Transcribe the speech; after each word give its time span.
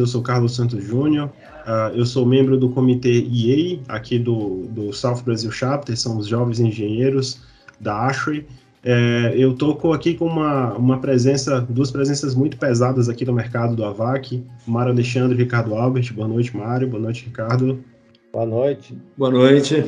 Eu 0.00 0.06
sou 0.06 0.22
Carlos 0.22 0.56
Santos 0.56 0.82
Júnior, 0.82 1.28
uh, 1.66 1.94
eu 1.94 2.04
sou 2.04 2.26
membro 2.26 2.58
do 2.58 2.70
comitê 2.70 3.22
EA, 3.22 3.78
aqui 3.88 4.18
do, 4.18 4.66
do 4.70 4.92
South 4.92 5.22
Brazil 5.24 5.50
Chapter, 5.50 5.96
são 5.96 6.16
os 6.16 6.26
jovens 6.26 6.58
engenheiros 6.58 7.40
da 7.80 8.06
ASHRAE. 8.06 8.46
É, 8.82 9.34
eu 9.36 9.52
estou 9.52 9.92
aqui 9.92 10.14
com 10.14 10.24
uma, 10.24 10.72
uma 10.72 10.98
presença, 10.98 11.60
duas 11.60 11.90
presenças 11.90 12.34
muito 12.34 12.56
pesadas 12.56 13.10
aqui 13.10 13.26
no 13.26 13.32
mercado 13.32 13.76
do 13.76 13.84
AVAC, 13.84 14.42
Mário 14.66 14.92
Alexandre 14.92 15.36
e 15.36 15.38
Ricardo 15.38 15.74
Albert. 15.74 16.12
Boa 16.14 16.26
noite, 16.26 16.56
Mário. 16.56 16.88
Boa 16.88 17.02
noite, 17.02 17.26
Ricardo. 17.26 17.84
Boa 18.32 18.46
noite. 18.46 18.96
Boa 19.18 19.30
noite. 19.30 19.84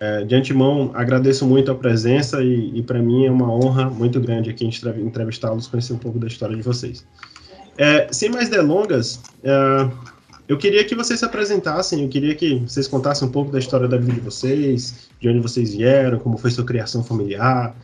É, 0.00 0.24
de 0.24 0.34
antemão, 0.34 0.90
agradeço 0.94 1.46
muito 1.46 1.70
a 1.70 1.76
presença 1.76 2.42
e, 2.42 2.76
e 2.76 2.82
para 2.82 2.98
mim 2.98 3.24
é 3.24 3.30
uma 3.30 3.48
honra 3.48 3.88
muito 3.88 4.20
grande 4.20 4.50
aqui 4.50 4.68
entrevistá-los, 4.98 5.68
conhecer 5.68 5.92
um 5.92 5.98
pouco 5.98 6.18
da 6.18 6.26
história 6.26 6.56
de 6.56 6.62
vocês. 6.62 7.06
É, 7.78 8.12
sem 8.12 8.30
mais 8.30 8.48
delongas, 8.48 9.20
é, 9.42 9.90
eu 10.48 10.58
queria 10.58 10.84
que 10.84 10.94
vocês 10.94 11.18
se 11.18 11.24
apresentassem, 11.24 12.02
eu 12.02 12.08
queria 12.08 12.34
que 12.34 12.56
vocês 12.56 12.86
contassem 12.86 13.26
um 13.26 13.30
pouco 13.30 13.50
da 13.50 13.58
história 13.58 13.88
da 13.88 13.96
vida 13.96 14.12
de 14.12 14.20
vocês, 14.20 15.08
de 15.18 15.28
onde 15.28 15.40
vocês 15.40 15.74
vieram, 15.74 16.18
como 16.18 16.36
foi 16.36 16.50
sua 16.50 16.64
criação 16.64 17.02
familiar, 17.02 17.74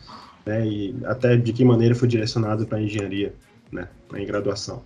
né, 0.45 0.67
e 0.67 0.95
até 1.05 1.35
de 1.35 1.51
que 1.51 1.65
maneira 1.65 1.95
foi 1.95 2.07
direcionado 2.07 2.67
para 2.67 2.77
a 2.77 2.81
engenharia, 2.81 3.33
né, 3.71 3.87
em 4.15 4.25
graduação. 4.25 4.83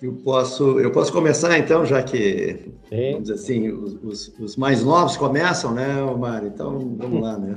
Eu 0.00 0.12
posso, 0.12 0.78
eu 0.78 0.90
posso 0.90 1.10
começar 1.10 1.58
então, 1.58 1.84
já 1.84 2.02
que, 2.02 2.70
Sim. 2.88 3.12
vamos 3.12 3.22
dizer 3.22 3.34
assim, 3.34 3.70
os, 3.70 3.94
os, 4.02 4.34
os, 4.38 4.56
mais 4.56 4.84
novos 4.84 5.16
começam, 5.16 5.72
né, 5.72 6.02
Mário? 6.18 6.48
Então, 6.48 6.96
vamos 6.98 7.22
lá, 7.22 7.38
né? 7.38 7.56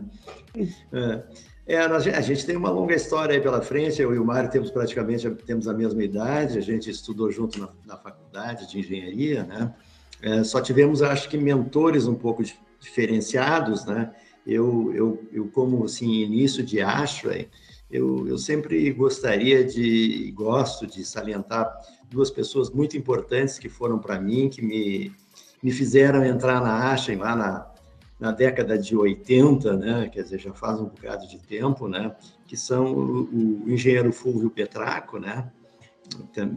É. 0.94 1.21
É, 1.69 1.77
a 1.77 2.21
gente 2.21 2.47
tem 2.47 2.57
uma 2.57 2.71
longa 2.71 2.95
história 2.95 3.35
aí 3.35 3.39
pela 3.39 3.61
frente. 3.61 4.02
Eu 4.02 4.11
e 4.11 4.17
o 4.17 4.25
Mário 4.25 4.49
temos 4.49 4.71
praticamente 4.71 5.30
temos 5.45 5.67
a 5.67 5.73
mesma 5.73 6.03
idade. 6.03 6.57
A 6.57 6.61
gente 6.61 6.89
estudou 6.89 7.31
junto 7.31 7.59
na, 7.59 7.69
na 7.85 7.95
faculdade 7.95 8.67
de 8.67 8.80
engenharia, 8.80 9.44
né? 9.44 9.71
É, 10.19 10.44
só 10.44 10.59
tivemos, 10.59 11.03
acho 11.03 11.29
que, 11.29 11.38
mentores 11.38 12.07
um 12.07 12.16
pouco 12.16 12.44
diferenciados, 12.79 13.85
né? 13.85 14.11
Eu, 14.47 14.91
eu, 14.95 15.27
eu 15.31 15.47
como 15.49 15.85
assim 15.85 16.11
início 16.11 16.63
de 16.63 16.81
Ashray, 16.81 17.47
eu, 17.91 18.27
eu 18.27 18.39
sempre 18.39 18.91
gostaria 18.91 19.63
de 19.63 20.31
gosto 20.35 20.88
de 20.88 21.05
salientar 21.05 21.72
duas 22.09 22.31
pessoas 22.31 22.72
muito 22.72 22.97
importantes 22.97 23.59
que 23.59 23.69
foram 23.69 23.99
para 23.99 24.19
mim, 24.19 24.49
que 24.49 24.63
me, 24.63 25.11
me 25.61 25.72
fizeram 25.72 26.25
entrar 26.25 26.61
na 26.61 26.91
Ashray 26.91 27.16
lá 27.16 27.35
na 27.35 27.72
na 28.20 28.31
década 28.31 28.78
de 28.78 28.95
80, 28.95 29.78
né, 29.78 30.09
quer 30.12 30.23
dizer, 30.23 30.39
já 30.39 30.53
faz 30.53 30.80
um 30.80 30.86
bocado 30.86 31.25
de 31.25 31.39
tempo, 31.39 31.88
né, 31.88 32.14
que 32.45 32.58
são 32.58 32.94
o, 32.94 33.64
o 33.64 33.72
engenheiro 33.72 34.12
Fulvio 34.12 34.50
Petraco, 34.50 35.17
né, 35.17 35.50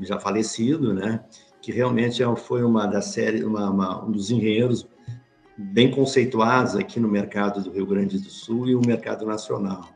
já 0.03 0.19
falecido, 0.19 0.93
né, 0.93 1.25
que 1.61 1.71
realmente 1.71 2.23
é 2.23 2.37
foi 2.37 2.65
uma 2.65 2.87
das 2.87 3.07
séries, 3.07 3.45
uma, 3.45 3.71
uma, 3.71 4.05
um 4.05 4.11
dos 4.11 4.31
engenheiros 4.31 4.89
bem 5.57 5.91
conceituados 5.91 6.75
aqui 6.75 6.99
no 6.99 7.09
mercado 7.09 7.63
do 7.63 7.71
Rio 7.71 7.87
Grande 7.87 8.19
do 8.19 8.31
Sul 8.31 8.69
e 8.69 8.75
o 8.75 8.81
mercado 8.85 9.25
nacional. 9.25 9.89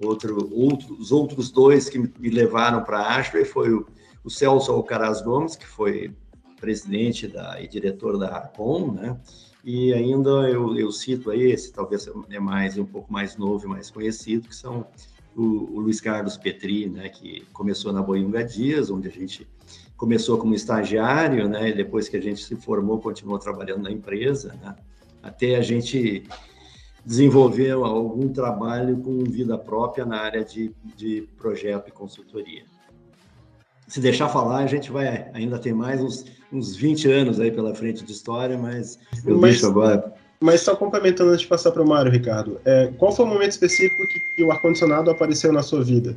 Outro, 0.00 0.48
outro, 0.54 0.94
os 0.94 1.10
outros 1.10 1.50
dois 1.50 1.88
que 1.88 1.98
me 1.98 2.30
levaram 2.30 2.84
para 2.84 3.00
a 3.00 3.16
Ashby 3.16 3.44
foi 3.44 3.72
o, 3.72 3.84
o 4.22 4.30
Celso 4.30 4.70
Alcaraz 4.70 5.20
Gomes, 5.20 5.56
que 5.56 5.66
foi 5.66 6.14
presidente 6.60 7.26
da, 7.26 7.60
e 7.60 7.66
diretor 7.66 8.16
da 8.16 8.28
Arcom, 8.28 8.92
né, 8.92 9.18
e 9.68 9.92
ainda 9.92 10.30
eu, 10.48 10.74
eu 10.78 10.90
cito 10.90 11.30
aí, 11.30 11.42
esse 11.52 11.70
talvez 11.70 12.08
é 12.30 12.40
mais 12.40 12.78
um 12.78 12.86
pouco 12.86 13.12
mais 13.12 13.36
novo 13.36 13.66
e 13.66 13.68
mais 13.68 13.90
conhecido, 13.90 14.48
que 14.48 14.56
são 14.56 14.86
o, 15.36 15.42
o 15.42 15.80
Luiz 15.80 16.00
Carlos 16.00 16.38
Petri, 16.38 16.88
né, 16.88 17.10
que 17.10 17.44
começou 17.52 17.92
na 17.92 18.00
Boiunga 18.00 18.42
Dias, 18.42 18.90
onde 18.90 19.08
a 19.08 19.10
gente 19.10 19.46
começou 19.94 20.38
como 20.38 20.54
estagiário, 20.54 21.46
né, 21.50 21.68
e 21.68 21.74
depois 21.74 22.08
que 22.08 22.16
a 22.16 22.22
gente 22.22 22.42
se 22.42 22.56
formou, 22.56 22.98
continuou 22.98 23.38
trabalhando 23.38 23.82
na 23.82 23.90
empresa, 23.90 24.54
né, 24.54 24.74
até 25.22 25.56
a 25.56 25.60
gente 25.60 26.24
desenvolver 27.04 27.72
algum 27.72 28.32
trabalho 28.32 28.96
com 28.96 29.22
vida 29.22 29.58
própria 29.58 30.06
na 30.06 30.18
área 30.18 30.42
de, 30.42 30.74
de 30.96 31.28
projeto 31.36 31.88
e 31.88 31.92
consultoria 31.92 32.64
se 33.88 34.00
deixar 34.00 34.28
falar, 34.28 34.58
a 34.58 34.66
gente 34.66 34.92
vai 34.92 35.28
ainda 35.32 35.58
tem 35.58 35.72
mais 35.72 36.00
uns, 36.00 36.26
uns 36.52 36.76
20 36.76 37.10
anos 37.10 37.40
aí 37.40 37.50
pela 37.50 37.74
frente 37.74 38.04
de 38.04 38.12
história, 38.12 38.56
mas 38.56 38.98
eu 39.24 39.38
mas, 39.38 39.52
deixo 39.52 39.66
agora. 39.66 40.12
Mas 40.40 40.60
só 40.60 40.76
complementando 40.76 41.30
antes 41.30 41.42
de 41.42 41.48
passar 41.48 41.72
para 41.72 41.82
o 41.82 41.88
Mário, 41.88 42.12
Ricardo, 42.12 42.60
é, 42.64 42.92
qual 42.98 43.10
foi 43.10 43.24
o 43.24 43.28
momento 43.28 43.52
específico 43.52 44.06
que, 44.06 44.36
que 44.36 44.44
o 44.44 44.52
ar-condicionado 44.52 45.10
apareceu 45.10 45.52
na 45.52 45.62
sua 45.62 45.82
vida? 45.82 46.16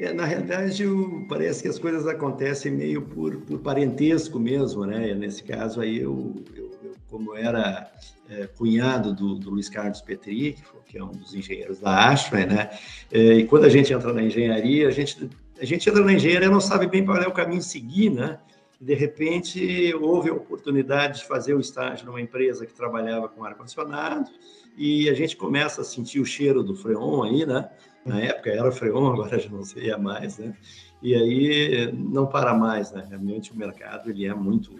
É, 0.00 0.12
na 0.12 0.24
realidade, 0.24 0.84
parece 1.28 1.62
que 1.62 1.68
as 1.68 1.78
coisas 1.78 2.06
acontecem 2.06 2.72
meio 2.72 3.02
por, 3.02 3.36
por 3.38 3.58
parentesco 3.58 4.38
mesmo, 4.38 4.86
né? 4.86 5.12
Nesse 5.12 5.42
caso 5.42 5.80
aí, 5.80 5.98
eu, 5.98 6.42
eu, 6.56 6.70
eu 6.82 6.92
como 7.10 7.36
era 7.36 7.90
é, 8.30 8.46
cunhado 8.46 9.12
do, 9.12 9.34
do, 9.34 9.50
Luiz 9.50 9.68
Carlos 9.68 10.00
Petri, 10.00 10.56
que 10.86 10.98
é 10.98 11.02
um 11.02 11.10
dos 11.10 11.34
engenheiros 11.34 11.80
da 11.80 12.10
Ashra, 12.10 12.46
né? 12.46 12.70
É, 13.10 13.34
e 13.34 13.44
quando 13.44 13.64
a 13.64 13.68
gente 13.68 13.92
entra 13.92 14.12
na 14.12 14.22
engenharia, 14.22 14.86
a 14.86 14.90
gente 14.92 15.28
a 15.60 15.64
gente 15.64 15.88
entra 15.88 16.04
na 16.04 16.12
engenharia 16.12 16.50
não 16.50 16.60
sabe 16.60 16.86
bem 16.86 17.04
qual 17.04 17.18
é 17.18 17.26
o 17.26 17.32
caminho 17.32 17.62
seguir, 17.62 18.10
né? 18.10 18.38
De 18.80 18.94
repente, 18.94 19.92
houve 19.94 20.30
a 20.30 20.34
oportunidade 20.34 21.18
de 21.18 21.26
fazer 21.26 21.54
o 21.54 21.60
estágio 21.60 22.06
numa 22.06 22.20
empresa 22.20 22.64
que 22.64 22.72
trabalhava 22.72 23.28
com 23.28 23.44
ar-condicionado 23.44 24.30
e 24.76 25.08
a 25.10 25.14
gente 25.14 25.36
começa 25.36 25.80
a 25.80 25.84
sentir 25.84 26.20
o 26.20 26.24
cheiro 26.24 26.62
do 26.62 26.76
freon 26.76 27.24
aí, 27.24 27.44
né? 27.44 27.68
Na 28.06 28.20
época 28.20 28.50
era 28.50 28.70
freon, 28.70 29.10
agora 29.12 29.38
já 29.38 29.50
não 29.50 29.64
sei 29.64 29.94
mais, 29.96 30.38
né? 30.38 30.54
E 31.02 31.14
aí 31.14 31.92
não 31.92 32.26
para 32.26 32.54
mais, 32.54 32.92
né? 32.92 33.04
Realmente 33.08 33.52
o 33.52 33.56
mercado 33.56 34.10
ele 34.10 34.26
é 34.26 34.34
muito 34.34 34.76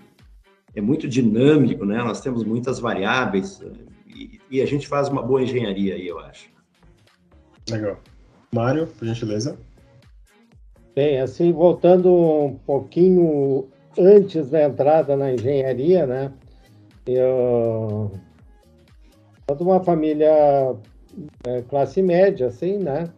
é 0.75 0.81
muito 0.81 1.09
dinâmico, 1.09 1.85
né? 1.85 1.99
Nós 1.99 2.21
temos 2.21 2.45
muitas 2.45 2.79
variáveis 2.79 3.61
e, 4.07 4.41
e 4.49 4.63
a 4.63 4.67
gente 4.67 4.87
faz 4.87 5.09
uma 5.09 5.23
boa 5.23 5.43
engenharia 5.43 5.95
aí, 5.95 6.07
eu 6.07 6.21
acho. 6.21 6.49
Legal. 7.69 8.01
Mário, 8.53 8.87
por 8.87 9.07
gentileza. 9.07 9.59
Bem, 10.95 11.21
assim, 11.21 11.53
voltando 11.53 12.13
um 12.13 12.55
pouquinho 12.67 13.69
antes 13.97 14.51
da 14.51 14.65
entrada 14.65 15.17
na 15.17 15.33
engenharia, 15.33 16.07
né? 16.07 16.33
Eu 17.07 18.11
sou 19.49 19.57
de 19.57 19.63
uma 19.63 19.81
família 19.81 20.75
é, 21.47 21.63
classe 21.63 22.03
média, 22.03 22.49
assim, 22.49 22.79
né? 22.79 23.09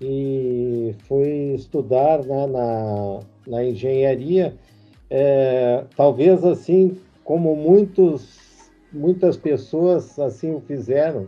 E 0.00 0.94
fui 1.06 1.54
estudar 1.54 2.24
né, 2.24 2.46
na, 2.46 3.20
na 3.46 3.64
engenharia, 3.64 4.54
é, 5.10 5.84
talvez 5.94 6.44
assim 6.44 6.98
como 7.22 7.54
muitos, 7.54 8.70
muitas 8.92 9.36
pessoas 9.36 10.18
assim 10.18 10.54
o 10.54 10.60
fizeram, 10.60 11.26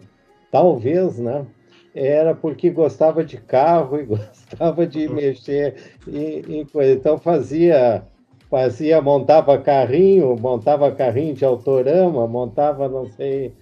talvez, 0.51 1.19
né? 1.19 1.47
Era 1.95 2.35
porque 2.35 2.71
gostava 2.71 3.25
de 3.25 3.37
carro 3.37 4.01
e 4.01 4.05
gostava 4.07 4.87
de 4.87 5.09
mexer 5.09 5.75
em, 6.07 6.65
coisa. 6.67 6.93
Então 6.93 7.19
fazia, 7.19 8.03
fazia, 8.51 9.01
montava 9.01 9.59
carrinho, 9.59 10.37
montava 10.39 10.91
carrinho 10.93 11.35
de 11.35 11.45
autorama, 11.45 12.27
montava, 12.27 12.89
não 12.89 13.07
sei, 13.07 13.53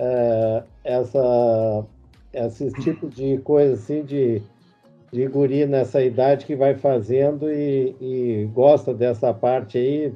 uh, 0.00 0.62
essa, 0.84 1.84
esse 2.32 2.72
tipo 2.80 3.08
de 3.08 3.38
coisa 3.38 3.74
assim 3.74 4.02
de, 4.02 4.42
de 5.12 5.26
guri 5.26 5.66
nessa 5.66 6.02
idade 6.02 6.46
que 6.46 6.56
vai 6.56 6.74
fazendo 6.74 7.50
e, 7.50 7.94
e 8.00 8.50
gosta 8.52 8.92
dessa 8.92 9.32
parte 9.32 9.78
aí, 9.78 10.12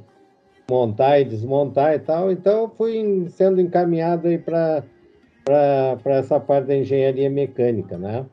montar 0.68 1.20
e 1.20 1.24
desmontar 1.24 1.94
e 1.94 1.98
tal. 2.00 2.32
Então 2.32 2.68
fui 2.76 3.26
sendo 3.30 3.60
encaminhado 3.60 4.26
aí 4.26 4.38
para 4.38 4.82
para 5.44 6.16
essa 6.16 6.38
parte 6.38 6.68
da 6.68 6.76
engenharia 6.76 7.28
mecânica, 7.28 7.98
né? 7.98 8.26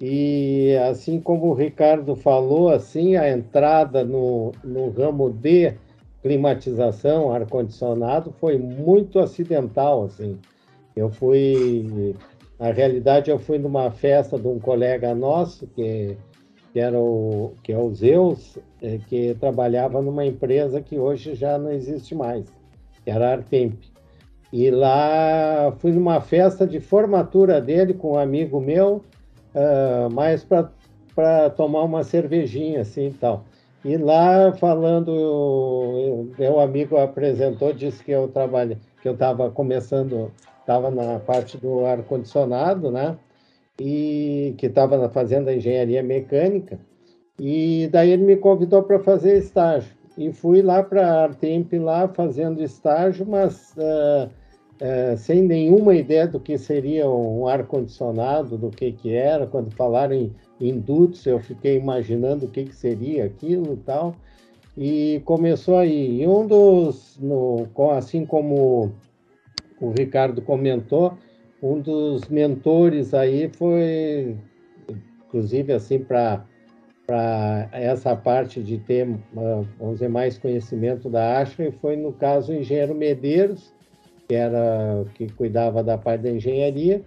E 0.00 0.76
assim 0.88 1.20
como 1.20 1.46
o 1.46 1.54
Ricardo 1.54 2.16
falou, 2.16 2.68
assim 2.68 3.16
a 3.16 3.30
entrada 3.30 4.04
no, 4.04 4.52
no 4.62 4.90
ramo 4.90 5.30
de 5.30 5.72
climatização, 6.22 7.32
ar 7.32 7.46
condicionado, 7.46 8.34
foi 8.40 8.58
muito 8.58 9.18
acidental, 9.18 10.04
assim. 10.04 10.38
Eu 10.96 11.10
fui, 11.10 12.14
na 12.58 12.70
realidade, 12.72 13.30
eu 13.30 13.38
fui 13.38 13.58
numa 13.58 13.90
festa 13.90 14.38
de 14.38 14.46
um 14.46 14.58
colega 14.58 15.14
nosso 15.14 15.66
que 15.68 16.16
que 16.74 16.80
era 16.80 16.98
o 16.98 17.54
que 17.62 17.72
é 17.72 17.78
o 17.78 17.94
Zeus, 17.94 18.58
é, 18.82 18.98
que 18.98 19.36
trabalhava 19.38 20.02
numa 20.02 20.26
empresa 20.26 20.80
que 20.80 20.98
hoje 20.98 21.36
já 21.36 21.56
não 21.56 21.70
existe 21.70 22.16
mais, 22.16 22.52
que 23.04 23.10
era 23.12 23.28
a 23.28 23.32
Artemp. 23.34 23.80
E 24.56 24.70
lá 24.70 25.74
fui 25.80 25.90
numa 25.90 26.20
festa 26.20 26.64
de 26.64 26.78
formatura 26.78 27.60
dele 27.60 27.92
com 27.92 28.12
um 28.12 28.18
amigo 28.20 28.60
meu, 28.60 29.02
uh, 29.52 30.08
mais 30.12 30.44
para 30.44 31.50
tomar 31.50 31.82
uma 31.82 32.04
cervejinha 32.04 32.82
assim 32.82 33.08
e 33.08 33.14
tal. 33.14 33.44
E 33.84 33.96
lá 33.96 34.52
falando, 34.52 36.30
meu 36.38 36.60
amigo 36.60 36.96
apresentou, 36.96 37.72
disse 37.72 38.04
que 38.04 38.12
eu 38.12 38.28
trabalho, 38.28 38.78
que 39.02 39.08
eu 39.08 39.14
estava 39.14 39.50
começando, 39.50 40.30
estava 40.60 40.88
na 40.88 41.18
parte 41.18 41.58
do 41.58 41.84
ar 41.84 42.04
condicionado, 42.04 42.92
né? 42.92 43.18
E 43.80 44.54
que 44.56 44.66
estava 44.66 45.08
fazendo 45.08 45.48
a 45.48 45.54
engenharia 45.56 46.00
mecânica. 46.00 46.78
E 47.40 47.88
daí 47.90 48.10
ele 48.10 48.22
me 48.22 48.36
convidou 48.36 48.84
para 48.84 49.00
fazer 49.00 49.36
estágio. 49.36 49.90
E 50.16 50.32
fui 50.32 50.62
lá 50.62 50.80
para 50.80 51.04
a 51.04 51.22
Artemp, 51.24 51.72
lá 51.72 52.06
fazendo 52.06 52.62
estágio, 52.62 53.26
mas 53.26 53.74
uh, 53.76 54.30
uh, 54.80 55.16
sem 55.16 55.42
nenhuma 55.42 55.94
ideia 55.94 56.26
do 56.26 56.40
que 56.40 56.56
seria 56.58 57.08
um 57.08 57.46
ar-condicionado, 57.46 58.56
do 58.56 58.70
que, 58.70 58.92
que 58.92 59.14
era. 59.14 59.46
Quando 59.46 59.70
falaram 59.74 60.14
em, 60.14 60.32
em 60.60 60.78
dutos, 60.78 61.24
eu 61.26 61.38
fiquei 61.40 61.76
imaginando 61.76 62.46
o 62.46 62.48
que, 62.48 62.64
que 62.64 62.74
seria 62.74 63.24
aquilo 63.24 63.74
e 63.74 63.76
tal. 63.78 64.14
E 64.76 65.22
começou 65.24 65.76
aí. 65.76 66.22
E 66.22 66.26
um 66.26 66.46
dos, 66.46 67.18
no, 67.20 67.66
assim 67.92 68.26
como 68.26 68.92
o 69.80 69.90
Ricardo 69.90 70.42
comentou, 70.42 71.14
um 71.62 71.80
dos 71.80 72.28
mentores 72.28 73.14
aí 73.14 73.48
foi, 73.48 74.36
inclusive, 75.26 75.72
assim, 75.72 75.98
para 75.98 76.44
para 77.06 77.68
essa 77.72 78.16
parte 78.16 78.62
de 78.62 78.78
ter, 78.78 79.06
vamos 79.78 79.94
dizer, 79.94 80.08
mais 80.08 80.38
conhecimento 80.38 81.10
da 81.10 81.38
Ashley 81.40 81.70
foi, 81.70 81.96
no 81.96 82.12
caso, 82.12 82.52
o 82.52 82.56
engenheiro 82.56 82.94
Medeiros, 82.94 83.74
que 84.28 84.34
era 84.34 85.04
que 85.14 85.30
cuidava 85.32 85.82
da 85.82 85.98
parte 85.98 86.22
da 86.22 86.30
engenharia, 86.30 87.02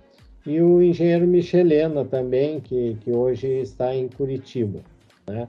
e 0.46 0.62
o 0.62 0.82
engenheiro 0.82 1.28
Michelena 1.28 2.06
também, 2.06 2.60
que, 2.62 2.98
que 3.02 3.12
hoje 3.12 3.48
está 3.60 3.94
em 3.94 4.08
Curitiba, 4.08 4.80
né? 5.28 5.48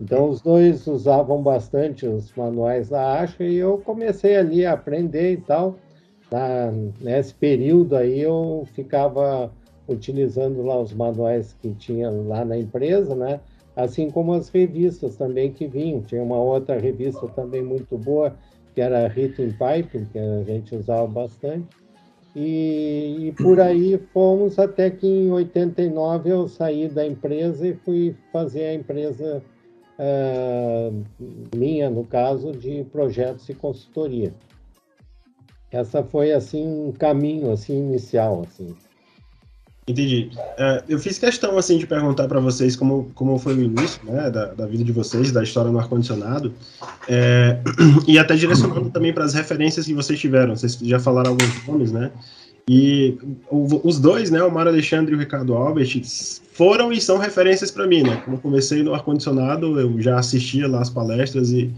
Então, 0.00 0.28
os 0.28 0.42
dois 0.42 0.86
usavam 0.86 1.42
bastante 1.42 2.06
os 2.06 2.32
manuais 2.34 2.90
da 2.90 3.20
Ashley 3.20 3.54
e 3.54 3.56
eu 3.56 3.78
comecei 3.78 4.36
ali 4.36 4.66
a 4.66 4.74
aprender 4.74 5.32
e 5.32 5.36
tal. 5.38 5.76
Na, 6.30 6.70
nesse 7.00 7.34
período 7.34 7.96
aí, 7.96 8.20
eu 8.20 8.66
ficava 8.74 9.50
utilizando 9.88 10.62
lá 10.62 10.78
os 10.78 10.92
manuais 10.92 11.56
que 11.62 11.70
tinha 11.74 12.10
lá 12.10 12.44
na 12.44 12.58
empresa, 12.58 13.14
né? 13.14 13.40
Assim 13.74 14.10
como 14.10 14.32
as 14.32 14.48
revistas 14.48 15.16
também 15.16 15.52
que 15.52 15.66
vinham. 15.66 16.02
Tinha 16.02 16.22
uma 16.22 16.38
outra 16.38 16.78
revista 16.78 17.26
também 17.28 17.62
muito 17.62 17.96
boa, 17.96 18.36
que 18.76 18.82
era 18.82 19.08
Written 19.08 19.52
Pipe, 19.52 20.06
que 20.12 20.18
a 20.18 20.44
gente 20.44 20.76
usava 20.76 21.06
bastante. 21.06 21.66
E, 22.36 23.28
e, 23.28 23.32
por 23.32 23.58
aí 23.58 23.98
fomos 24.12 24.58
até 24.58 24.90
que 24.90 25.06
em 25.06 25.32
89 25.32 26.30
eu 26.30 26.46
saí 26.46 26.86
da 26.86 27.06
empresa 27.06 27.66
e 27.66 27.74
fui 27.74 28.14
fazer 28.30 28.64
a 28.64 28.74
empresa 28.74 29.42
uh, 29.98 31.04
minha, 31.56 31.88
no 31.88 32.04
caso, 32.04 32.52
de 32.52 32.84
projetos 32.92 33.48
e 33.48 33.54
consultoria. 33.54 34.34
Essa 35.70 36.04
foi, 36.04 36.32
assim, 36.32 36.66
um 36.66 36.92
caminho, 36.92 37.50
assim, 37.50 37.78
inicial, 37.78 38.42
assim. 38.46 38.76
Entendi. 39.88 40.30
Uh, 40.36 40.82
eu 40.88 40.98
fiz 40.98 41.16
questão, 41.16 41.56
assim, 41.56 41.78
de 41.78 41.86
perguntar 41.86 42.26
para 42.26 42.40
vocês 42.40 42.74
como, 42.74 43.08
como 43.14 43.38
foi 43.38 43.54
o 43.54 43.62
início, 43.62 44.00
né, 44.04 44.30
da, 44.30 44.46
da 44.46 44.66
vida 44.66 44.82
de 44.82 44.90
vocês, 44.90 45.30
da 45.30 45.44
história 45.44 45.70
no 45.70 45.78
ar-condicionado, 45.78 46.52
é, 47.08 47.60
e 48.06 48.18
até 48.18 48.34
direcionando 48.34 48.90
também 48.90 49.12
para 49.12 49.24
as 49.24 49.32
referências 49.32 49.86
que 49.86 49.94
vocês 49.94 50.18
tiveram. 50.18 50.56
Vocês 50.56 50.76
já 50.82 50.98
falaram 50.98 51.30
alguns 51.30 51.66
nomes, 51.66 51.92
né? 51.92 52.10
E 52.68 53.16
os 53.48 54.00
dois, 54.00 54.28
né, 54.28 54.42
o 54.42 54.50
Mário 54.50 54.72
Alexandre 54.72 55.12
e 55.12 55.16
o 55.16 55.20
Ricardo 55.20 55.54
Albert, 55.54 56.02
foram 56.52 56.92
e 56.92 57.00
são 57.00 57.16
referências 57.16 57.70
para 57.70 57.86
mim, 57.86 58.02
né? 58.02 58.20
Como 58.24 58.38
comecei 58.38 58.82
no 58.82 58.92
ar-condicionado, 58.92 59.78
eu 59.78 60.00
já 60.00 60.18
assistia 60.18 60.66
lá 60.66 60.80
as 60.80 60.90
palestras 60.90 61.52
e, 61.52 61.70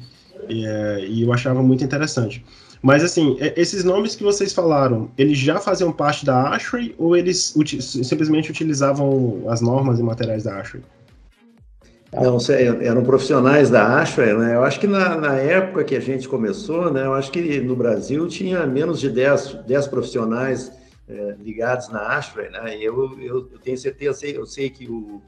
e, 0.49 0.65
é, 0.65 1.07
e, 1.07 1.25
eu 1.25 1.33
achava 1.33 1.63
muito 1.63 1.85
interessante. 1.85 2.43
Mas, 2.83 3.03
assim, 3.03 3.37
esses 3.57 3.83
nomes 3.83 4.15
que 4.15 4.23
vocês 4.23 4.53
falaram, 4.53 5.11
eles 5.19 5.39
já 5.39 5.59
faziam 5.59 5.93
parte 5.93 6.25
da 6.25 6.51
Ashley 6.51 6.95
ou 6.97 7.17
eles 7.17 7.55
uti 7.57 7.83
simplesmente 7.83 8.51
utilizavam 8.51 9.45
as 9.49 9.61
normas 9.61 9.99
e 9.99 10.03
materiais 10.03 10.45
da 10.45 10.57
Ashley? 10.57 10.83
Não, 12.13 12.39
eram 12.81 13.05
profissionais 13.05 13.69
da 13.69 14.01
Ashley, 14.01 14.33
né? 14.33 14.55
Eu 14.55 14.65
acho 14.65 14.81
que 14.81 14.87
na, 14.87 15.17
na, 15.17 15.35
época 15.35 15.85
que 15.85 15.95
a 15.95 16.01
gente 16.01 16.27
começou, 16.27 16.91
né? 16.91 17.05
Eu 17.05 17.13
acho 17.13 17.31
que 17.31 17.61
no 17.61 17.77
Brasil 17.77 18.27
tinha 18.29 18.67
menos 18.67 18.99
de 18.99 19.11
10, 19.11 19.65
10 19.67 19.87
profissionais 19.89 20.73
é, 21.07 21.37
ligados 21.39 21.91
na 21.91 22.17
Ashley, 22.17 22.49
né? 22.49 22.79
E 22.79 22.85
eu, 22.85 23.19
eu, 23.21 23.49
eu, 23.53 23.59
tenho 23.63 23.77
certeza, 23.77 24.27
eu 24.27 24.47
sei 24.47 24.71
que 24.71 24.89
o, 24.89 25.21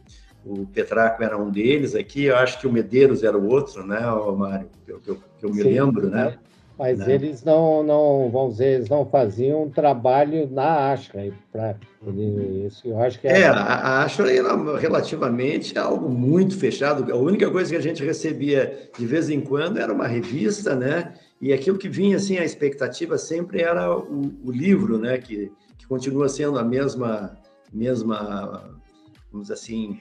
o 0.44 0.66
Petraco 0.66 1.22
era 1.22 1.36
um 1.36 1.50
deles 1.50 1.94
aqui, 1.94 2.24
eu 2.24 2.36
acho 2.36 2.58
que 2.58 2.66
o 2.66 2.72
Medeiros 2.72 3.22
era 3.22 3.36
o 3.36 3.46
outro, 3.46 3.86
né, 3.86 4.00
Mário? 4.36 4.68
Que, 4.86 4.92
que, 4.94 5.20
que 5.38 5.44
eu 5.44 5.50
me 5.50 5.62
Sim, 5.62 5.68
lembro, 5.68 6.08
né? 6.08 6.38
Mas 6.80 6.98
né? 6.98 7.12
eles 7.12 7.44
não, 7.44 7.82
não, 7.82 8.30
vamos 8.30 8.52
dizer, 8.52 8.76
eles 8.76 8.88
não 8.88 9.04
faziam 9.04 9.64
um 9.64 9.68
trabalho 9.68 10.48
na 10.50 10.90
Ashley 10.90 11.30
para 11.52 11.76
isso. 12.64 12.88
Eu 12.88 12.98
acho 12.98 13.20
que 13.20 13.28
é, 13.28 13.42
é 13.42 13.48
a 13.48 14.02
Ashley 14.02 14.38
era 14.38 14.56
relativamente 14.78 15.78
algo 15.78 16.08
muito 16.08 16.56
fechado. 16.56 17.12
A 17.12 17.16
única 17.18 17.50
coisa 17.50 17.68
que 17.68 17.76
a 17.76 17.82
gente 17.82 18.02
recebia 18.02 18.88
de 18.98 19.04
vez 19.04 19.28
em 19.28 19.42
quando 19.42 19.78
era 19.78 19.92
uma 19.92 20.06
revista, 20.06 20.74
né? 20.74 21.12
E 21.38 21.52
aquilo 21.52 21.76
que 21.76 21.86
vinha 21.86 22.16
assim, 22.16 22.38
a 22.38 22.44
expectativa 22.46 23.18
sempre 23.18 23.60
era 23.60 23.94
o, 23.94 24.32
o 24.42 24.50
livro, 24.50 24.96
né? 24.96 25.18
Que, 25.18 25.52
que 25.76 25.86
continua 25.86 26.30
sendo 26.30 26.58
a 26.58 26.64
mesma, 26.64 27.36
mesma, 27.70 28.74
vamos 29.30 29.48
dizer 29.48 29.52
assim, 29.52 29.98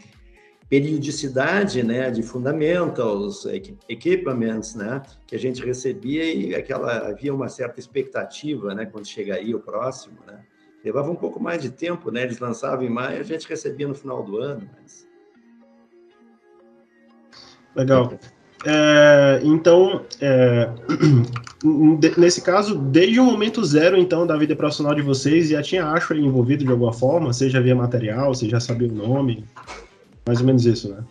periodicidade 0.69 1.81
né, 1.81 2.11
de 2.11 2.21
fundamentals, 2.21 3.45
equipaments, 3.87 4.75
né, 4.75 5.01
que 5.25 5.35
a 5.35 5.39
gente 5.39 5.65
recebia 5.65 6.23
e 6.31 6.53
aquela 6.53 7.09
havia 7.09 7.33
uma 7.33 7.49
certa 7.49 7.79
expectativa, 7.79 8.75
né, 8.75 8.85
quando 8.85 9.07
chegaria 9.07 9.57
o 9.57 9.59
próximo, 9.59 10.17
né. 10.27 10.39
Levava 10.85 11.11
um 11.11 11.15
pouco 11.15 11.41
mais 11.41 11.61
de 11.61 11.71
tempo, 11.71 12.11
né, 12.11 12.23
eles 12.23 12.39
lançavam 12.39 12.85
em 12.85 12.89
maio, 12.89 13.19
a 13.19 13.23
gente 13.23 13.49
recebia 13.49 13.87
no 13.87 13.95
final 13.95 14.23
do 14.23 14.37
ano. 14.37 14.69
Mas... 14.79 15.07
Legal. 17.75 18.13
É, 18.65 19.39
então, 19.43 20.05
é, 20.21 20.69
nesse 22.17 22.41
caso, 22.41 22.77
desde 22.77 23.19
o 23.19 23.23
momento 23.23 23.63
zero, 23.65 23.97
então, 23.97 24.27
da 24.27 24.37
vida 24.37 24.55
profissional 24.55 24.93
de 24.93 25.01
vocês, 25.01 25.49
já 25.49 25.61
tinha 25.61 25.85
Ashley 25.85 26.23
envolvido 26.23 26.63
de 26.63 26.71
alguma 26.71 26.93
forma? 26.93 27.33
Já 27.33 27.59
via 27.59 27.75
material, 27.75 28.33
você 28.33 28.47
já 28.47 28.59
sabia 28.59 28.87
o 28.87 28.91
nome? 28.91 29.45
Mais 30.29 30.41
ou 30.41 30.45
menos 30.45 30.63
isso, 30.63 30.89
né? 30.93 31.03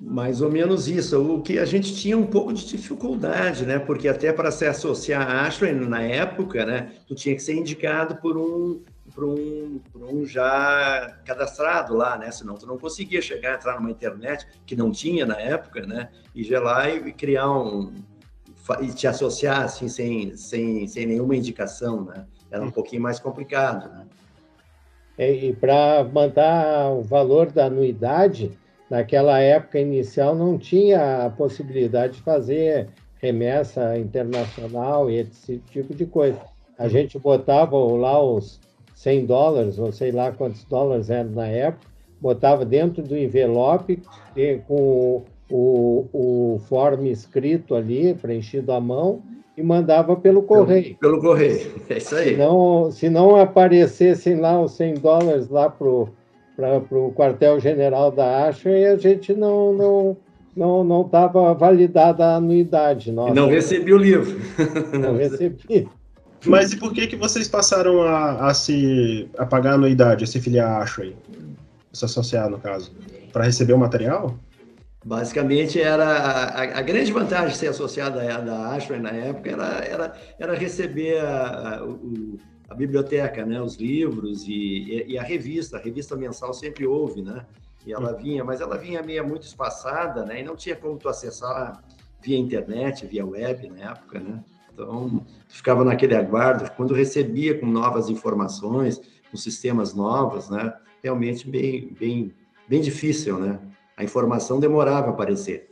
Mais 0.00 0.40
ou 0.40 0.48
menos 0.48 0.86
isso. 0.86 1.20
O 1.20 1.42
que 1.42 1.58
a 1.58 1.64
gente 1.64 1.92
tinha 1.92 2.16
um 2.16 2.24
pouco 2.24 2.52
de 2.52 2.64
dificuldade, 2.64 3.66
né? 3.66 3.80
Porque 3.80 4.06
até 4.06 4.32
para 4.32 4.52
se 4.52 4.64
associar 4.64 5.28
a 5.28 5.44
Ashley 5.44 5.72
na 5.72 6.00
época, 6.02 6.64
né? 6.64 6.92
Tu 7.08 7.16
tinha 7.16 7.34
que 7.34 7.42
ser 7.42 7.54
indicado 7.54 8.14
por 8.14 8.38
um, 8.38 8.80
por 9.12 9.24
um, 9.24 9.80
por 9.92 10.04
um 10.04 10.24
já 10.24 11.18
cadastrado 11.24 11.96
lá, 11.96 12.16
né? 12.16 12.30
Senão 12.30 12.54
tu 12.54 12.64
não 12.64 12.78
conseguia 12.78 13.20
chegar, 13.20 13.56
entrar 13.56 13.74
numa 13.74 13.90
internet 13.90 14.46
que 14.64 14.76
não 14.76 14.92
tinha 14.92 15.26
na 15.26 15.40
época, 15.40 15.84
né? 15.84 16.08
E 16.32 16.44
já 16.44 16.60
lá 16.60 16.88
e 16.88 17.12
criar 17.12 17.50
um 17.50 17.92
e 18.82 18.86
te 18.92 19.08
associar 19.08 19.62
assim 19.62 19.88
sem, 19.88 20.36
sem, 20.36 20.86
sem 20.86 21.06
nenhuma 21.06 21.34
indicação, 21.34 22.04
né? 22.04 22.24
Era 22.52 22.62
um 22.62 22.70
pouquinho 22.70 23.02
mais 23.02 23.18
complicado, 23.18 23.92
né? 23.92 24.06
É, 25.18 25.30
e 25.32 25.52
para 25.52 26.04
mandar 26.04 26.90
o 26.92 27.02
valor 27.02 27.50
da 27.50 27.66
anuidade, 27.66 28.50
naquela 28.88 29.38
época 29.38 29.78
inicial 29.78 30.34
não 30.34 30.58
tinha 30.58 31.26
a 31.26 31.30
possibilidade 31.30 32.14
de 32.14 32.22
fazer 32.22 32.88
remessa 33.20 33.96
internacional 33.98 35.10
e 35.10 35.16
esse 35.16 35.58
tipo 35.70 35.94
de 35.94 36.06
coisa. 36.06 36.40
A 36.78 36.88
gente 36.88 37.18
botava 37.18 37.76
lá 37.76 38.20
os 38.20 38.60
100 38.94 39.26
dólares, 39.26 39.78
ou 39.78 39.92
sei 39.92 40.10
lá 40.10 40.32
quantos 40.32 40.64
dólares 40.64 41.10
eram 41.10 41.30
na 41.30 41.46
época, 41.46 41.86
botava 42.20 42.64
dentro 42.64 43.02
do 43.02 43.16
envelope 43.16 44.02
com 44.66 45.22
o, 45.52 46.08
o 46.12 46.58
form 46.60 47.06
escrito 47.06 47.74
ali, 47.74 48.14
preenchido 48.14 48.72
à 48.72 48.80
mão, 48.80 49.22
e 49.56 49.62
mandava 49.62 50.16
pelo 50.16 50.42
correio. 50.42 50.96
Pelo, 50.96 51.20
pelo 51.20 51.20
correio, 51.20 51.72
é 51.90 51.98
isso 51.98 52.16
aí. 52.16 52.30
Se 52.30 52.36
não, 52.36 52.90
se 52.90 53.10
não 53.10 53.36
aparecessem 53.36 54.40
lá 54.40 54.58
os 54.58 54.72
100 54.72 54.94
dólares 54.94 55.50
lá 55.50 55.68
para 55.68 55.86
o 55.86 57.12
quartel-general 57.14 58.10
da 58.10 58.48
Asher, 58.48 58.92
a 58.92 58.96
gente 58.96 59.34
não 59.34 59.74
não 59.74 60.16
não 60.56 60.84
não 60.84 61.02
estava 61.02 61.52
validada 61.52 62.24
a 62.24 62.36
anuidade. 62.36 63.12
Nossa. 63.12 63.30
E 63.30 63.34
não 63.34 63.48
recebi 63.48 63.92
o 63.92 63.98
livro. 63.98 64.40
Não 64.98 65.16
recebi. 65.16 65.86
Mas 66.46 66.72
e 66.72 66.76
por 66.78 66.92
que 66.92 67.06
que 67.06 67.14
vocês 67.14 67.46
passaram 67.46 68.02
a, 68.02 68.48
a 68.48 68.54
se 68.54 69.28
a 69.36 69.44
pagar 69.44 69.72
a 69.72 69.74
anuidade, 69.74 70.24
a 70.24 70.26
se 70.26 70.40
filiar 70.40 70.68
à 70.68 70.82
Asher? 70.82 71.12
Se 71.92 72.06
associar, 72.06 72.48
no 72.48 72.58
caso? 72.58 72.90
Para 73.32 73.44
receber 73.44 73.74
o 73.74 73.78
material? 73.78 74.34
Basicamente, 75.04 75.80
era 75.80 76.04
a, 76.04 76.78
a, 76.78 76.82
grande 76.82 77.12
vantagem 77.12 77.48
de 77.48 77.56
ser 77.56 77.68
associada 77.68 78.22
à 78.22 78.40
da 78.40 78.68
Ashray 78.70 79.00
na 79.00 79.10
época 79.10 79.50
era, 79.50 79.66
era, 79.84 80.16
era 80.38 80.54
receber 80.54 81.18
a, 81.18 81.78
a, 81.78 81.84
o, 81.84 82.38
a 82.68 82.74
biblioteca, 82.74 83.44
né, 83.44 83.60
os 83.60 83.76
livros 83.76 84.46
e, 84.46 85.04
e, 85.08 85.18
a 85.18 85.22
revista. 85.22 85.76
A 85.76 85.80
revista 85.80 86.14
mensal 86.16 86.54
sempre 86.54 86.86
houve, 86.86 87.20
né? 87.20 87.44
E 87.84 87.92
ela 87.92 88.12
vinha, 88.12 88.44
mas 88.44 88.60
ela 88.60 88.78
vinha 88.78 89.02
meio 89.02 89.26
muito 89.26 89.42
espaçada, 89.42 90.24
né? 90.24 90.40
E 90.40 90.44
não 90.44 90.54
tinha 90.54 90.76
como 90.76 90.96
tu 90.96 91.08
acessar 91.08 91.82
via 92.20 92.38
internet, 92.38 93.04
via 93.04 93.26
web 93.26 93.68
na 93.70 93.90
época, 93.90 94.20
né? 94.20 94.42
Então, 94.72 95.26
ficava 95.48 95.84
naquele 95.84 96.14
aguardo. 96.14 96.70
Quando 96.76 96.94
recebia 96.94 97.58
com 97.58 97.66
novas 97.66 98.08
informações, 98.08 99.00
com 99.30 99.36
sistemas 99.36 99.94
novos, 99.94 100.48
né? 100.48 100.72
Realmente 101.02 101.50
bem, 101.50 101.92
bem, 101.98 102.32
bem 102.68 102.80
difícil, 102.80 103.38
né? 103.38 103.58
A 104.02 104.04
informação 104.04 104.60
demorava 104.60 105.06
a 105.06 105.10
aparecer. 105.10 105.68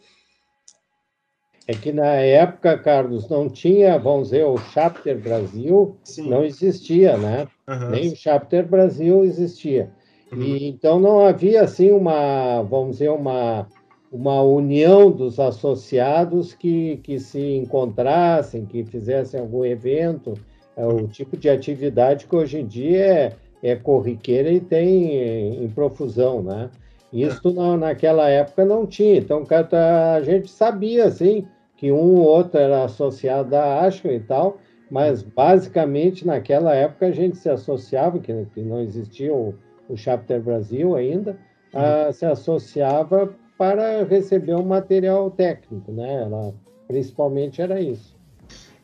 É 1.67 1.73
que 1.75 1.93
na 1.93 2.15
época, 2.15 2.79
Carlos, 2.79 3.29
não 3.29 3.49
tinha, 3.49 3.99
vamos 3.99 4.31
dizer, 4.31 4.45
o 4.45 4.57
Chapter 4.57 5.19
Brasil, 5.19 5.97
Sim. 6.03 6.29
não 6.29 6.45
existia, 6.45 7.17
né? 7.17 7.47
Uhum. 7.69 7.91
Nem 7.91 8.13
o 8.13 8.17
Chapter 8.17 8.67
Brasil 8.67 9.25
existia. 9.25 9.91
Uhum. 10.33 10.43
E, 10.43 10.69
então 10.69 10.99
não 10.99 11.21
havia, 11.21 11.63
assim, 11.63 11.93
uma, 11.93 12.63
vamos 12.63 12.99
dizer, 12.99 13.11
uma, 13.11 13.69
uma 14.11 14.43
união 14.43 15.11
dos 15.11 15.39
associados 15.39 16.55
que, 16.55 16.97
que 17.05 17.21
se 17.21 17.57
encontrassem, 17.57 18.65
que 18.65 18.85
fizessem 18.85 19.39
algum 19.39 19.65
evento, 19.65 20.35
é 20.77 20.87
o 20.87 21.07
tipo 21.07 21.37
de 21.37 21.49
atividade 21.49 22.27
que 22.27 22.35
hoje 22.35 22.59
em 22.61 22.67
dia 22.67 23.05
é, 23.05 23.33
é 23.63 23.77
corriqueira 23.77 24.51
e 24.51 24.61
tem 24.61 25.63
em 25.63 25.69
profusão, 25.69 26.43
né? 26.43 26.71
Isso 27.13 27.53
na, 27.53 27.77
naquela 27.77 28.29
época 28.29 28.65
não 28.65 28.87
tinha. 28.87 29.19
Então, 29.19 29.45
a 30.15 30.21
gente 30.23 30.49
sabia, 30.49 31.05
assim, 31.05 31.47
que 31.77 31.91
um 31.91 32.17
ou 32.17 32.27
outro 32.27 32.59
era 32.59 32.85
associado 32.85 33.57
à 33.57 33.81
Ashwin 33.81 34.17
e 34.17 34.21
tal, 34.21 34.59
mas 34.91 35.23
basicamente 35.23 36.27
naquela 36.27 36.75
época 36.75 37.07
a 37.07 37.11
gente 37.11 37.39
se 37.39 37.49
associava, 37.49 38.19
que, 38.19 38.33
não 38.61 38.81
existia 38.81 39.33
o, 39.33 39.55
o 39.89 39.97
Chapter 39.97 40.41
Brasil 40.43 40.95
ainda, 40.95 41.39
uhum. 41.73 42.13
se 42.13 42.27
associava 42.27 43.33
para 43.57 44.05
receber 44.05 44.55
um 44.55 44.65
material 44.65 45.31
técnico, 45.31 45.91
né? 45.93 46.23
Ela, 46.23 46.55
principalmente 46.87 47.63
era 47.63 47.81
isso. 47.81 48.20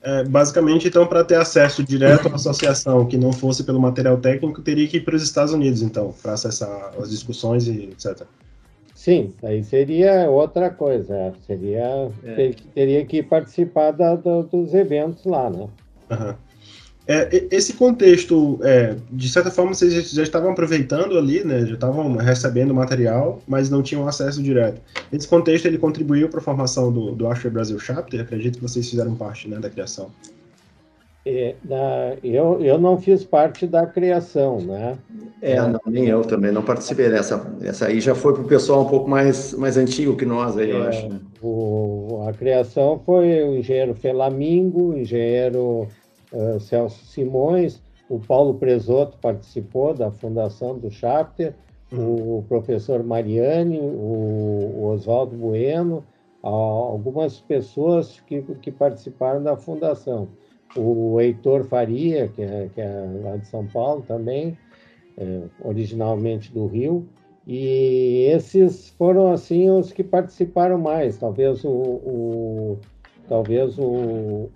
É, 0.02 0.22
basicamente, 0.24 0.86
então, 0.86 1.06
para 1.06 1.24
ter 1.24 1.36
acesso 1.36 1.82
direto 1.82 2.28
à 2.28 2.34
associação 2.34 3.06
que 3.06 3.16
não 3.16 3.32
fosse 3.32 3.64
pelo 3.64 3.80
material 3.80 4.16
técnico, 4.18 4.62
teria 4.62 4.86
que 4.86 4.98
ir 4.98 5.00
para 5.00 5.16
os 5.16 5.22
Estados 5.22 5.52
Unidos, 5.52 5.82
então, 5.82 6.14
para 6.22 6.32
acessar 6.32 6.92
as 6.98 7.10
discussões 7.10 7.66
e 7.66 7.90
etc. 7.90 8.22
Sim, 8.94 9.32
aí 9.42 9.62
seria 9.62 10.30
outra 10.30 10.70
coisa, 10.70 11.32
seria 11.46 12.10
é. 12.24 12.34
ter, 12.34 12.56
teria 12.74 13.04
que 13.04 13.22
participar 13.22 13.92
da, 13.92 14.16
da, 14.16 14.42
dos 14.42 14.74
eventos 14.74 15.24
lá, 15.24 15.50
né? 15.50 15.68
Uhum. 16.10 16.34
É, 17.08 17.46
esse 17.52 17.74
contexto, 17.74 18.58
é, 18.62 18.96
de 19.12 19.28
certa 19.28 19.48
forma, 19.48 19.72
vocês 19.72 20.10
já 20.10 20.22
estavam 20.24 20.50
aproveitando 20.50 21.16
ali, 21.16 21.44
né? 21.44 21.64
Já 21.64 21.74
estavam 21.74 22.16
recebendo 22.16 22.74
material, 22.74 23.40
mas 23.46 23.70
não 23.70 23.80
tinham 23.80 24.08
acesso 24.08 24.42
direto. 24.42 24.80
Esse 25.12 25.28
contexto 25.28 25.66
ele 25.66 25.78
contribuiu 25.78 26.28
para 26.28 26.40
a 26.40 26.42
formação 26.42 26.92
do, 26.92 27.12
do 27.12 27.28
Asher 27.28 27.50
Brasil 27.50 27.78
Chapter. 27.78 28.20
Acredito 28.20 28.56
que 28.56 28.62
vocês 28.62 28.90
fizeram 28.90 29.14
parte, 29.14 29.48
né, 29.48 29.58
da 29.60 29.70
criação. 29.70 30.10
É, 31.24 31.54
da, 31.62 32.16
eu, 32.22 32.60
eu 32.60 32.78
não 32.78 33.00
fiz 33.00 33.24
parte 33.24 33.66
da 33.66 33.86
criação, 33.86 34.60
né? 34.60 34.96
É, 35.42 35.60
não, 35.60 35.80
nem 35.86 36.06
eu 36.06 36.22
também 36.22 36.50
não 36.50 36.62
participei 36.62 37.08
dessa. 37.08 37.52
Essa 37.62 37.86
aí 37.86 38.00
já 38.00 38.14
foi 38.14 38.32
para 38.32 38.42
o 38.42 38.46
pessoal 38.46 38.82
um 38.82 38.88
pouco 38.88 39.08
mais, 39.08 39.52
mais 39.54 39.76
antigo 39.76 40.16
que 40.16 40.24
nós, 40.24 40.56
aí, 40.56 40.70
é, 40.70 40.74
eu 40.74 40.82
acho. 40.84 41.08
Né? 41.08 41.20
O, 41.42 42.24
a 42.28 42.32
criação 42.32 43.00
foi 43.04 43.42
o 43.42 43.56
engenheiro 43.56 43.94
Felamingo, 43.94 44.90
o 44.90 44.98
engenheiro 44.98 45.88
uh, 46.36 46.60
Celso 46.60 47.04
Simões, 47.06 47.82
o 48.08 48.18
Paulo 48.20 48.54
Presoto 48.54 49.18
participou 49.18 49.94
da 49.94 50.10
fundação 50.10 50.78
do 50.78 50.90
Chapter, 50.90 51.54
uhum. 51.92 52.38
o 52.38 52.44
professor 52.48 53.02
Mariani, 53.02 53.78
o, 53.80 54.72
o 54.76 54.84
Oswaldo 54.92 55.36
Bueno, 55.36 56.04
algumas 56.42 57.40
pessoas 57.40 58.20
que, 58.20 58.42
que 58.62 58.70
participaram 58.70 59.42
da 59.42 59.56
fundação. 59.56 60.28
O 60.76 61.20
Heitor 61.20 61.64
Faria, 61.64 62.28
que 62.28 62.42
é, 62.42 62.68
que 62.72 62.80
é 62.80 63.20
lá 63.22 63.36
de 63.36 63.46
São 63.46 63.66
Paulo 63.66 64.04
também, 64.06 64.56
é, 65.16 65.42
originalmente 65.64 66.52
do 66.52 66.66
Rio, 66.66 67.08
e 67.46 68.26
esses 68.28 68.90
foram 68.90 69.32
assim 69.32 69.70
os 69.70 69.92
que 69.92 70.02
participaram 70.02 70.78
mais. 70.78 71.16
Talvez 71.16 71.64
o, 71.64 71.70
o 71.70 72.78
talvez 73.28 73.78
o, 73.78 74.50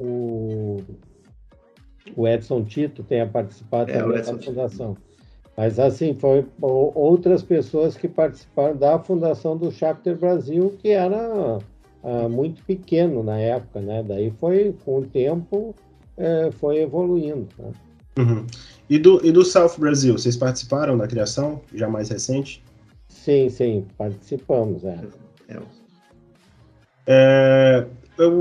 o 0.00 0.76
o 2.14 2.26
Edson 2.28 2.64
Tito 2.64 3.02
tenha 3.02 3.26
participado 3.26 3.90
é, 3.90 3.98
também 3.98 4.22
da 4.22 4.38
fundação. 4.38 4.96
Mas, 5.56 5.78
assim, 5.78 6.14
foi 6.14 6.44
outras 6.60 7.42
pessoas 7.42 7.96
que 7.96 8.06
participaram 8.06 8.76
da 8.76 8.98
fundação 8.98 9.56
do 9.56 9.72
Chapter 9.72 10.14
Brasil, 10.16 10.76
que 10.78 10.90
era 10.90 11.58
ah, 12.04 12.28
muito 12.28 12.62
pequeno 12.64 13.22
na 13.22 13.38
época, 13.38 13.80
né? 13.80 14.04
Daí 14.06 14.30
foi, 14.38 14.76
com 14.84 14.98
o 14.98 15.06
tempo, 15.06 15.74
é, 16.16 16.50
foi 16.52 16.78
evoluindo. 16.82 17.48
Né? 17.58 17.72
Uhum. 18.18 18.46
E, 18.88 18.98
do, 18.98 19.24
e 19.26 19.32
do 19.32 19.44
South 19.44 19.78
Brasil, 19.78 20.16
vocês 20.16 20.36
participaram 20.36 20.96
da 20.96 21.08
criação, 21.08 21.60
já 21.74 21.88
mais 21.88 22.08
recente? 22.08 22.62
Sim, 23.08 23.48
sim, 23.48 23.86
participamos, 23.98 24.84
é. 24.84 25.00
é. 25.48 25.58
é 27.06 27.86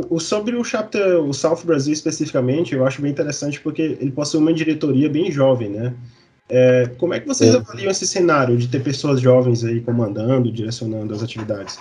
o, 0.09 0.19
sobre 0.19 0.55
o 0.55 0.63
chapter, 0.63 1.19
o 1.19 1.33
South 1.33 1.63
Brasil 1.65 1.93
especificamente, 1.93 2.73
eu 2.73 2.85
acho 2.85 3.01
bem 3.01 3.11
interessante 3.11 3.59
porque 3.59 3.81
ele 3.81 4.11
possui 4.11 4.39
uma 4.39 4.53
diretoria 4.53 5.09
bem 5.09 5.31
jovem, 5.31 5.69
né? 5.69 5.93
É, 6.47 6.87
como 6.97 7.13
é 7.13 7.19
que 7.19 7.27
vocês 7.27 7.53
é. 7.53 7.57
avaliam 7.57 7.89
esse 7.89 8.05
cenário 8.07 8.55
de 8.55 8.67
ter 8.67 8.83
pessoas 8.83 9.19
jovens 9.19 9.63
aí 9.63 9.81
comandando, 9.81 10.51
direcionando 10.51 11.13
as 11.13 11.23
atividades? 11.23 11.79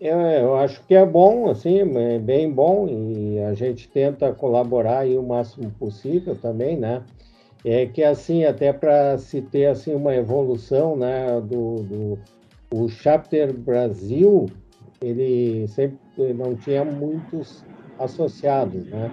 Eu, 0.00 0.18
eu 0.18 0.56
acho 0.56 0.82
que 0.84 0.94
é 0.94 1.06
bom, 1.06 1.48
assim, 1.48 1.78
é 1.96 2.18
bem 2.18 2.50
bom 2.50 2.88
e 2.88 3.38
a 3.38 3.54
gente 3.54 3.88
tenta 3.88 4.32
colaborar 4.32 5.00
aí 5.00 5.16
o 5.16 5.22
máximo 5.22 5.70
possível 5.78 6.34
também, 6.34 6.76
né? 6.76 7.02
É 7.64 7.86
que 7.86 8.02
assim, 8.02 8.44
até 8.44 8.72
para 8.72 9.16
se 9.18 9.40
ter 9.40 9.66
assim 9.66 9.94
uma 9.94 10.12
evolução, 10.12 10.96
né, 10.96 11.40
do, 11.40 11.76
do 11.76 12.18
o 12.74 12.88
Chapter 12.88 13.52
Brasil, 13.52 14.46
ele 15.02 15.66
sempre 15.68 15.98
não 16.34 16.54
tinha 16.54 16.84
muitos 16.84 17.64
associados, 17.98 18.86
né? 18.86 19.10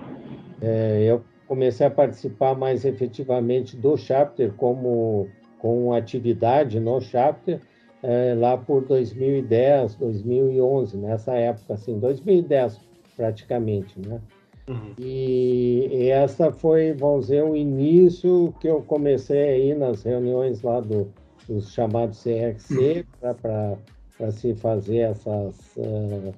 É, 0.62 1.04
eu 1.04 1.24
comecei 1.48 1.88
a 1.88 1.92
participar 1.92 2.56
mais 2.56 2.86
efetivamente 2.86 3.76
do 3.76 3.98
chapter 3.98 4.54
como 4.54 5.28
com 5.58 5.94
atividade 5.94 6.80
no 6.80 7.02
chapter 7.02 7.60
é, 8.02 8.34
lá 8.38 8.58
por 8.58 8.86
2010, 8.86 9.96
2011, 9.96 10.98
nessa 10.98 11.34
época 11.34 11.74
assim, 11.74 12.00
2010 12.00 12.80
praticamente, 13.16 14.00
né? 14.00 14.22
Uhum. 14.68 14.94
E, 15.00 15.90
e, 15.92 16.10
essa 16.10 16.52
foi, 16.52 16.94
vamos 16.94 17.26
dizer, 17.26 17.44
o 17.44 17.56
início 17.56 18.54
que 18.60 18.68
eu 18.68 18.84
comecei 18.84 19.50
aí 19.50 19.74
nas 19.74 20.04
reuniões 20.04 20.62
lá 20.62 20.80
do, 20.80 21.12
dos 21.48 21.74
chamados 21.74 22.24
CRC 22.24 23.06
uhum. 23.24 23.34
para 23.34 23.78
para 24.20 24.32
se 24.32 24.54
fazer 24.54 24.98
essas, 24.98 25.56
uh, 25.78 26.34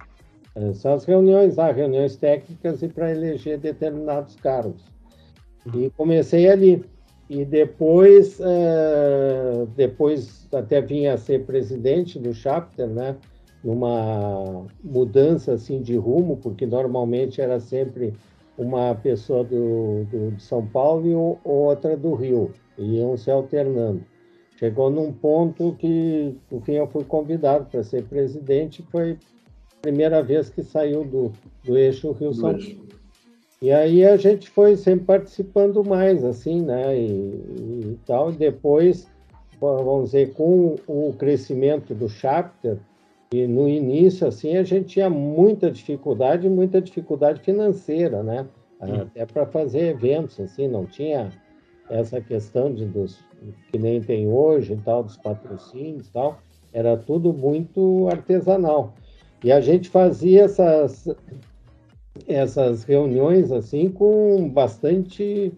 essas 0.56 1.04
reuniões 1.04 1.56
lá, 1.56 1.72
reuniões 1.72 2.16
técnicas 2.16 2.84
e 2.84 2.88
para 2.88 3.12
eleger 3.12 3.58
determinados 3.58 4.36
cargos. 4.36 4.86
E 5.74 5.90
comecei 5.98 6.48
ali. 6.48 6.86
E 7.28 7.44
depois, 7.44 8.40
uh, 8.40 9.66
depois 9.76 10.48
até 10.54 10.80
vim 10.80 11.08
a 11.08 11.18
ser 11.18 11.46
presidente 11.46 12.20
do 12.20 12.34
chapter, 12.34 12.88
né? 12.88 13.16
Numa 13.64 14.66
mudança 14.84 15.54
assim 15.54 15.82
de 15.82 15.96
rumo, 15.96 16.38
porque 16.38 16.66
normalmente 16.66 17.42
era 17.42 17.60
sempre 17.60 18.14
uma 18.58 18.94
pessoa 18.96 19.44
do, 19.44 20.04
do 20.06 20.32
de 20.32 20.44
São 20.44 20.66
Paulo 20.68 21.08
e 21.08 21.16
outra 21.44 21.96
do 21.96 22.14
Rio, 22.14 22.52
iam 22.78 23.16
se 23.18 23.32
alternando. 23.32 24.04
Chegou 24.62 24.92
num 24.92 25.12
ponto 25.12 25.76
que, 25.80 26.38
no 26.52 26.62
fim, 26.62 26.74
eu 26.74 26.86
fui 26.86 27.04
convidado 27.04 27.66
para 27.66 27.82
ser 27.82 28.04
presidente, 28.04 28.86
foi 28.92 29.14
a 29.14 29.82
primeira 29.82 30.22
vez 30.22 30.52
que 30.52 30.62
saiu 30.62 31.04
do, 31.04 31.32
do 31.64 31.76
eixo 31.76 32.12
Rio-São 32.12 32.52
Paulo. 32.52 32.92
E 33.60 33.72
aí 33.72 34.06
a 34.06 34.16
gente 34.18 34.48
foi 34.48 34.76
sempre 34.76 35.06
participando 35.06 35.84
mais, 35.84 36.24
assim, 36.24 36.62
né, 36.62 36.96
e, 36.96 37.08
e 37.10 38.00
tal. 38.06 38.32
E 38.32 38.36
depois, 38.36 39.10
vamos 39.60 40.12
dizer, 40.12 40.34
com 40.34 40.76
o 40.88 41.12
crescimento 41.18 41.96
do 41.96 42.08
chapter, 42.08 42.78
e 43.34 43.48
no 43.48 43.68
início, 43.68 44.28
assim, 44.28 44.58
a 44.58 44.64
gente 44.64 44.86
tinha 44.86 45.10
muita 45.10 45.72
dificuldade, 45.72 46.48
muita 46.48 46.80
dificuldade 46.80 47.42
financeira, 47.42 48.22
né? 48.22 48.46
Até 48.80 49.26
para 49.26 49.48
fazer 49.48 49.88
eventos, 49.90 50.40
assim, 50.40 50.68
não 50.68 50.86
tinha 50.86 51.32
essa 51.92 52.22
questão 52.22 52.74
de, 52.74 52.86
dos, 52.86 53.20
que 53.72 53.78
nem 53.78 54.02
tem 54.02 54.28
hoje, 54.28 54.80
tal, 54.84 55.04
dos 55.04 55.18
patrocínios 55.18 56.10
tal, 56.10 56.40
era 56.74 56.96
tudo 56.96 57.34
muito 57.34 58.08
artesanal. 58.10 58.94
E 59.44 59.52
a 59.52 59.60
gente 59.60 59.90
fazia 59.90 60.44
essas, 60.44 61.08
essas 62.28 62.84
reuniões 62.84 63.52
assim 63.52 63.90
com 63.90 64.50
bastante, 64.50 65.52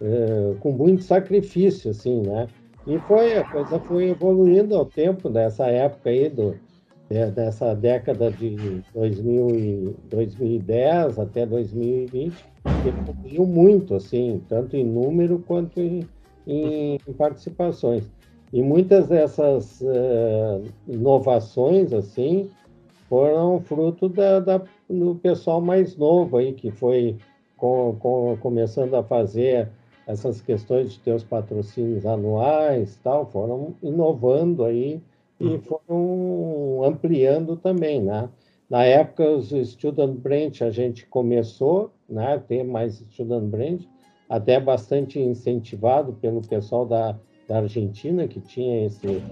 é, 0.00 0.54
com 0.60 0.72
muito 0.72 1.02
sacrifício, 1.02 1.90
assim, 1.90 2.22
né? 2.22 2.46
E 2.86 2.98
foi, 3.00 3.36
a 3.36 3.44
coisa 3.44 3.78
foi 3.80 4.10
evoluindo 4.10 4.74
ao 4.76 4.86
tempo 4.86 5.28
dessa 5.28 5.66
época 5.66 6.10
aí, 6.10 6.28
do, 6.28 6.54
dessa 7.08 7.74
década 7.74 8.30
de 8.30 8.82
2000 8.94 9.50
e 9.50 9.96
2010 10.08 11.18
até 11.18 11.46
2020, 11.46 12.34
evoluiu 12.86 13.46
muito, 13.46 13.94
assim, 13.94 14.42
tanto 14.48 14.76
em 14.76 14.84
número 14.84 15.38
quanto 15.40 15.80
em, 15.80 16.06
em, 16.46 16.98
em 17.06 17.12
participações. 17.12 18.10
E 18.52 18.62
muitas 18.62 19.08
dessas 19.08 19.80
uh, 19.80 20.62
inovações, 20.88 21.92
assim, 21.92 22.48
foram 23.08 23.60
fruto 23.60 24.08
da, 24.08 24.40
da, 24.40 24.62
do 24.88 25.16
pessoal 25.16 25.60
mais 25.60 25.96
novo 25.96 26.36
aí, 26.36 26.52
que 26.52 26.70
foi 26.70 27.16
com, 27.56 27.96
com, 27.98 28.36
começando 28.40 28.94
a 28.94 29.02
fazer 29.02 29.68
essas 30.06 30.40
questões 30.40 30.92
de 30.92 31.00
ter 31.00 31.14
os 31.14 31.24
patrocínios 31.24 32.04
anuais 32.04 32.98
tal, 33.02 33.26
foram 33.26 33.74
inovando 33.82 34.64
aí 34.64 35.00
e 35.40 35.46
uhum. 35.46 35.60
foram 35.60 36.84
ampliando 36.84 37.56
também, 37.56 38.02
né? 38.02 38.28
Na 38.68 38.84
época, 38.84 39.28
os 39.28 39.50
Student 39.50 40.16
Branch, 40.16 40.62
a 40.62 40.70
gente 40.70 41.06
começou 41.06 41.92
né, 42.08 42.34
a 42.34 42.38
ter 42.38 42.64
mais 42.64 42.96
Student 43.10 43.44
Branch, 43.44 43.88
até 44.28 44.58
bastante 44.58 45.20
incentivado 45.20 46.14
pelo 46.14 46.40
pessoal 46.40 46.86
da, 46.86 47.18
da 47.46 47.58
Argentina, 47.58 48.26
que 48.26 48.40
tinha 48.40 48.86
esse, 48.86 49.22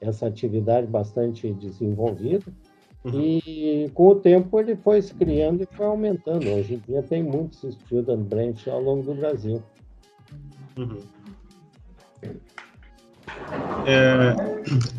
essa 0.00 0.26
atividade 0.26 0.86
bastante 0.86 1.52
desenvolvida. 1.52 2.44
Uhum. 3.04 3.20
E 3.22 3.90
com 3.94 4.08
o 4.08 4.14
tempo 4.14 4.60
ele 4.60 4.76
foi 4.76 5.00
se 5.00 5.14
criando 5.14 5.62
e 5.62 5.66
foi 5.66 5.86
aumentando. 5.86 6.50
Hoje 6.50 6.74
em 6.74 6.78
dia 6.78 7.02
tem 7.02 7.22
muitos 7.22 7.60
Student 7.74 8.20
Branch 8.28 8.68
ao 8.68 8.82
longo 8.82 9.02
do 9.02 9.14
Brasil. 9.14 9.62
Uhum. 10.76 10.98
É, 13.86 14.34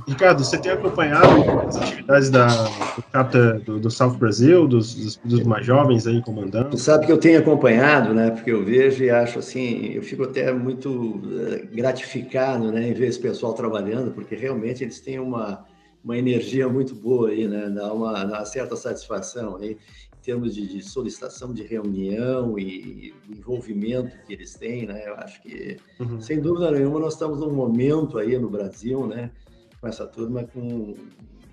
Ricardo, 0.07 0.43
você 0.43 0.57
tem 0.57 0.71
acompanhado 0.71 1.27
as 1.67 1.77
atividades 1.77 2.29
da, 2.29 2.47
do 2.47 3.03
CAPTA 3.11 3.61
do, 3.65 3.79
do 3.79 3.91
South 3.91 4.15
Brasil, 4.17 4.67
dos, 4.67 4.95
dos, 4.95 5.15
dos, 5.17 5.43
mais 5.43 5.65
jovens 5.65 6.07
aí 6.07 6.21
comandando? 6.21 6.71
Tu 6.71 6.77
sabe 6.77 7.05
que 7.05 7.11
eu 7.11 7.17
tenho 7.17 7.39
acompanhado, 7.39 8.13
né? 8.13 8.31
Porque 8.31 8.51
eu 8.51 8.65
vejo 8.65 9.03
e 9.03 9.09
acho 9.09 9.39
assim, 9.39 9.93
eu 9.93 10.01
fico 10.01 10.23
até 10.23 10.51
muito 10.51 11.21
eh, 11.39 11.67
gratificado, 11.73 12.71
né, 12.71 12.89
em 12.89 12.93
ver 12.93 13.07
esse 13.07 13.19
pessoal 13.19 13.53
trabalhando, 13.53 14.11
porque 14.11 14.35
realmente 14.35 14.83
eles 14.83 14.99
têm 14.99 15.19
uma, 15.19 15.63
uma 16.03 16.17
energia 16.17 16.67
muito 16.67 16.95
boa 16.95 17.29
aí, 17.29 17.47
né? 17.47 17.69
Dá 17.69 17.93
uma, 17.93 18.25
dá 18.25 18.37
uma 18.39 18.45
certa 18.45 18.75
satisfação 18.75 19.57
aí 19.57 19.77
termos 20.21 20.53
de, 20.55 20.67
de, 20.67 20.83
solicitação 20.83 21.53
de 21.53 21.63
reunião 21.63 22.57
e 22.57 23.13
envolvimento 23.29 24.15
que 24.25 24.33
eles 24.33 24.53
têm, 24.53 24.85
né? 24.85 25.03
Eu 25.07 25.15
acho 25.15 25.41
que, 25.41 25.77
uhum. 25.99 26.21
sem 26.21 26.39
dúvida 26.39 26.71
nenhuma, 26.71 26.99
nós 26.99 27.13
estamos 27.13 27.39
num 27.39 27.51
momento 27.51 28.17
aí 28.17 28.37
no 28.37 28.49
Brasil, 28.49 29.07
né? 29.07 29.31
Com 29.79 29.87
essa 29.87 30.05
turma 30.05 30.43
com 30.43 30.95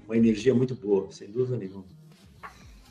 uma 0.07 0.17
energia 0.17 0.55
muito 0.55 0.75
boa, 0.75 1.07
sem 1.11 1.31
dúvida 1.31 1.57
nenhuma. 1.57 1.85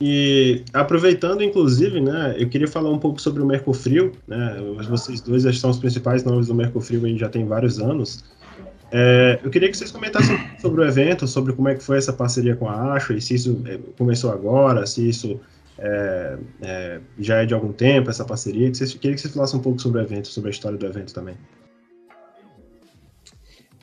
E 0.00 0.62
aproveitando, 0.72 1.42
inclusive, 1.42 2.00
né, 2.00 2.36
eu 2.38 2.48
queria 2.48 2.68
falar 2.68 2.90
um 2.90 2.98
pouco 2.98 3.20
sobre 3.20 3.42
o 3.42 3.46
Mercofrio, 3.46 4.12
né, 4.28 4.56
vocês 4.88 5.20
dois 5.20 5.42
já 5.42 5.52
são 5.52 5.70
os 5.70 5.78
principais 5.78 6.22
nomes 6.22 6.46
do 6.46 6.54
Mercofrio, 6.54 7.04
a 7.04 7.08
gente 7.08 7.18
já 7.18 7.28
tem 7.28 7.44
vários 7.44 7.80
anos, 7.80 8.24
é, 8.90 9.38
eu 9.42 9.50
queria 9.50 9.68
que 9.68 9.76
vocês 9.76 9.90
comentassem 9.90 10.38
sobre 10.60 10.80
o 10.80 10.84
evento, 10.84 11.26
sobre 11.26 11.52
como 11.52 11.68
é 11.68 11.74
que 11.74 11.82
foi 11.82 11.98
essa 11.98 12.12
parceria 12.12 12.56
com 12.56 12.68
a 12.68 12.94
Ashley, 12.94 13.20
se 13.20 13.34
isso 13.34 13.60
é, 13.66 13.78
começou 13.98 14.30
agora, 14.30 14.86
se 14.86 15.06
isso 15.06 15.40
é, 15.78 16.38
é, 16.60 17.00
já 17.18 17.42
é 17.42 17.46
de 17.46 17.54
algum 17.54 17.72
tempo, 17.72 18.10
essa 18.10 18.24
parceria. 18.24 18.70
Que 18.70 18.76
vocês, 18.76 18.94
queria 18.94 19.14
que 19.14 19.20
vocês 19.20 19.32
falassem 19.32 19.58
um 19.58 19.62
pouco 19.62 19.80
sobre 19.80 20.00
o 20.00 20.02
evento, 20.02 20.28
sobre 20.28 20.48
a 20.48 20.50
história 20.50 20.76
do 20.76 20.86
evento 20.86 21.14
também. 21.14 21.36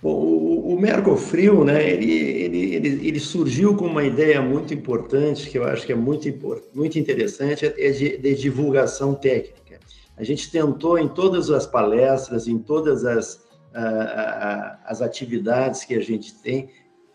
Bom, 0.01 0.13
o, 0.13 0.73
o 0.73 0.79
Mercofrio, 0.79 1.63
né, 1.63 1.89
ele, 1.89 2.11
ele, 2.11 2.75
ele, 2.75 3.07
ele, 3.07 3.19
surgiu 3.19 3.75
com 3.75 3.85
uma 3.85 4.03
ideia 4.03 4.41
muito 4.41 4.73
importante, 4.73 5.49
que 5.49 5.57
eu 5.57 5.63
acho 5.63 5.85
que 5.85 5.93
é 5.93 5.95
muito, 5.95 6.27
muito 6.73 6.99
interessante, 6.99 7.65
é 7.65 7.91
de, 7.91 8.17
de 8.17 8.35
divulgação 8.35 9.15
técnica. 9.15 9.79
A 10.17 10.23
gente 10.23 10.51
tentou 10.51 10.99
em 10.99 11.07
todas 11.07 11.49
as 11.49 11.65
palestras, 11.65 12.47
em 12.47 12.57
todas 12.59 13.03
as, 13.03 13.45
as 14.85 15.01
atividades 15.01 15.83
que 15.83 15.95
a 15.95 16.01
gente 16.01 16.33
tem, 16.41 16.69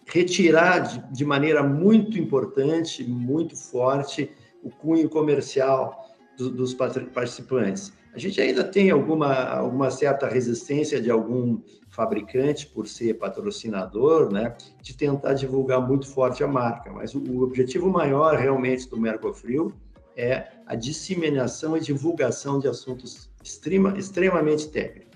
retirar 0.07 0.81
de, 0.81 1.12
de 1.12 1.24
maneira 1.24 1.62
muito 1.62 2.18
importante, 2.18 3.04
muito 3.04 3.57
forte, 3.57 4.31
o 4.62 4.70
cunho 4.70 5.09
comercial 5.09 6.09
do, 6.37 6.51
dos 6.51 6.75
participantes. 6.75 7.92
A 8.12 8.18
gente 8.18 8.40
ainda 8.40 8.64
tem 8.64 8.90
alguma, 8.90 9.33
alguma 9.44 9.90
certa 9.90 10.27
resistência 10.27 11.01
de 11.01 11.11
algum 11.11 11.61
fabricante, 11.90 12.66
por 12.66 12.87
ser 12.88 13.14
patrocinador, 13.14 14.33
né, 14.33 14.57
de 14.83 14.96
tentar 14.96 15.35
divulgar 15.35 15.81
muito 15.81 16.09
forte 16.09 16.42
a 16.42 16.49
marca, 16.49 16.92
mas 16.92 17.14
o, 17.14 17.18
o 17.18 17.42
objetivo 17.42 17.88
maior 17.88 18.37
realmente 18.37 18.88
do 18.88 19.01
Mercofrio 19.01 19.73
é 20.16 20.49
a 20.66 20.75
disseminação 20.75 21.77
e 21.77 21.81
divulgação 21.81 22.59
de 22.59 22.68
assuntos 22.68 23.31
extrema, 23.42 23.96
extremamente 23.96 24.68
técnicos. 24.68 25.10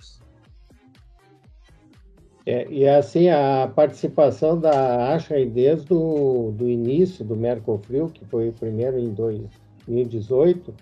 É, 2.47 2.67
e 2.71 2.87
assim, 2.87 3.29
a 3.29 3.71
participação 3.75 4.59
da 4.59 5.15
Asha 5.15 5.35
desde 5.47 5.95
o 5.95 6.53
do 6.55 6.69
início 6.69 7.25
do 7.25 7.35
Mercofrio, 7.35 8.11
que 8.11 8.25
foi 8.27 8.51
o 8.51 8.53
primeiro 8.53 8.99
em 8.99 9.15
2018, 9.15 10.75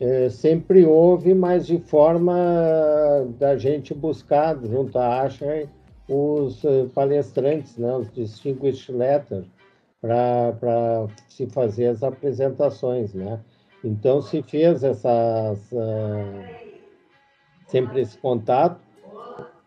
é, 0.00 0.28
sempre 0.28 0.84
houve, 0.84 1.32
mas 1.34 1.66
de 1.66 1.78
forma 1.78 2.34
da 3.38 3.56
gente 3.56 3.94
buscar, 3.94 4.58
junto 4.64 4.98
à 4.98 5.22
Asha, 5.22 5.68
os 6.08 6.64
eh, 6.64 6.86
palestrantes, 6.94 7.76
né, 7.78 7.94
os 7.96 8.10
Distinguished 8.12 8.92
Letters, 8.92 9.46
para 10.00 11.06
se 11.28 11.46
fazer 11.46 11.86
as 11.86 12.02
apresentações. 12.02 13.14
Né? 13.14 13.40
Então, 13.82 14.20
se 14.20 14.42
fez 14.42 14.84
essas, 14.84 15.58
uh, 15.72 16.44
sempre 17.66 18.02
esse 18.02 18.18
contato, 18.18 18.83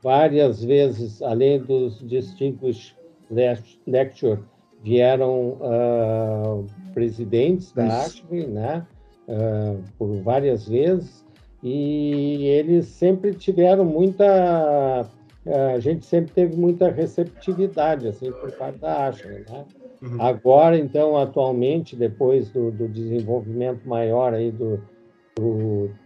várias 0.07 0.63
vezes, 0.63 1.21
além 1.21 1.59
dos 1.59 1.99
Distinguished 2.07 2.95
Lecture, 3.85 4.39
vieram 4.81 5.57
uh, 5.59 6.65
presidentes 6.93 7.73
da 7.73 8.03
ASPE, 8.03 8.47
né, 8.47 8.87
uh, 9.27 9.83
por 9.97 10.21
várias 10.21 10.65
vezes, 10.65 11.25
e 11.61 12.45
eles 12.45 12.85
sempre 12.85 13.33
tiveram 13.33 13.83
muita, 13.83 15.09
uh, 15.45 15.75
a 15.75 15.79
gente 15.79 16.05
sempre 16.05 16.31
teve 16.31 16.55
muita 16.55 16.89
receptividade, 16.89 18.07
assim, 18.07 18.31
por 18.31 18.49
parte 18.53 18.79
da 18.79 19.07
ASPE, 19.07 19.43
né. 19.49 19.65
Uhum. 20.01 20.21
Agora, 20.21 20.77
então, 20.77 21.17
atualmente, 21.17 21.97
depois 21.97 22.49
do, 22.49 22.71
do 22.71 22.87
desenvolvimento 22.87 23.85
maior 23.85 24.33
aí 24.33 24.51
do, 24.51 24.81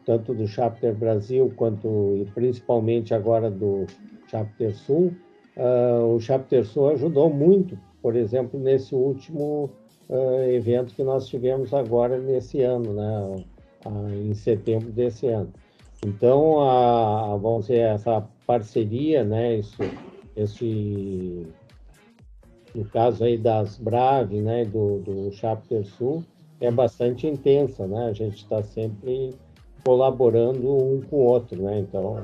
tanto 0.06 0.34
do 0.34 0.48
Chapter 0.48 0.94
Brasil 0.94 1.52
quanto 1.56 2.16
e 2.18 2.26
principalmente 2.34 3.14
agora 3.14 3.50
do 3.50 3.86
Chapter 4.28 4.74
Sul, 4.76 5.14
uh, 5.58 6.16
o 6.16 6.20
Chapter 6.20 6.66
Sul 6.66 6.90
ajudou 6.90 7.30
muito, 7.30 7.78
por 8.02 8.16
exemplo, 8.16 8.60
nesse 8.60 8.96
último 8.96 9.70
uh, 10.10 10.44
evento 10.50 10.94
que 10.94 11.04
nós 11.04 11.28
tivemos 11.28 11.74
agora 11.74 12.18
nesse 12.20 12.62
ano, 12.62 12.94
né, 12.94 13.44
uh, 13.86 14.14
em 14.14 14.34
setembro 14.34 14.92
desse 14.92 15.28
ano. 15.28 15.52
Então, 16.06 16.62
a, 16.62 17.38
vamos 17.38 17.68
dizer, 17.68 17.80
essa 17.80 18.28
parceria, 18.48 19.24
né, 19.24 19.58
isso, 19.58 19.78
esse, 20.36 21.46
no 22.74 22.86
caso 22.86 23.24
aí 23.24 23.38
das 23.38 23.78
Brave, 23.78 24.42
né, 24.42 24.66
do, 24.66 25.00
do 25.00 25.32
Chapter 25.32 25.86
Sul, 25.86 26.24
é 26.62 26.72
bastante 26.72 27.28
intensa, 27.28 27.88
né? 27.88 28.08
A 28.08 28.14
gente 28.14 28.38
está 28.38 28.62
sempre 28.64 29.34
colaborando 29.84 30.72
um 30.72 31.02
com 31.02 31.18
o 31.18 31.26
outro, 31.26 31.62
né? 31.62 31.80
Então, 31.80 32.22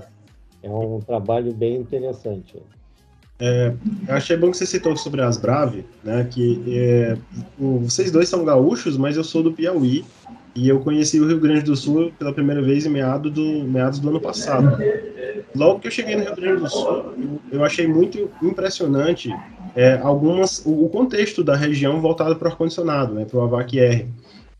é 0.61 0.69
um 0.69 0.99
trabalho 0.99 1.51
bem 1.53 1.77
interessante. 1.77 2.55
É, 3.39 3.73
eu 4.07 4.15
achei 4.15 4.35
bom 4.35 4.49
que 4.49 4.57
você 4.57 4.65
citou 4.65 4.95
sobre 4.95 5.21
as 5.21 5.37
Brave, 5.37 5.85
né? 6.03 6.27
Que 6.29 6.63
é, 6.67 7.17
o, 7.59 7.79
vocês 7.79 8.11
dois 8.11 8.29
são 8.29 8.45
gaúchos, 8.45 8.95
mas 8.95 9.17
eu 9.17 9.23
sou 9.23 9.41
do 9.41 9.51
Piauí 9.51 10.05
e 10.55 10.69
eu 10.69 10.79
conheci 10.79 11.19
o 11.19 11.27
Rio 11.27 11.39
Grande 11.39 11.61
do 11.61 11.75
Sul 11.75 12.11
pela 12.17 12.33
primeira 12.33 12.61
vez 12.61 12.85
em 12.85 12.93
do, 13.31 13.63
meados 13.63 13.99
do 13.99 14.09
ano 14.09 14.19
passado. 14.19 14.77
Logo 15.55 15.79
que 15.79 15.87
eu 15.87 15.91
cheguei 15.91 16.15
no 16.15 16.23
Rio 16.23 16.35
Grande 16.35 16.61
do 16.61 16.69
Sul, 16.69 17.13
eu, 17.17 17.39
eu 17.51 17.63
achei 17.63 17.87
muito 17.87 18.29
impressionante 18.41 19.31
é, 19.75 19.99
algumas 20.01 20.65
o, 20.65 20.85
o, 20.85 20.89
contexto 20.89 21.43
da 21.43 21.55
região 21.55 22.01
voltado 22.01 22.35
para 22.35 22.47
o 22.47 22.51
ar-condicionado, 22.51 23.13
né? 23.13 23.25
Para 23.25 23.37
o 23.37 23.43
AVAC 23.43 23.79
R 23.79 24.07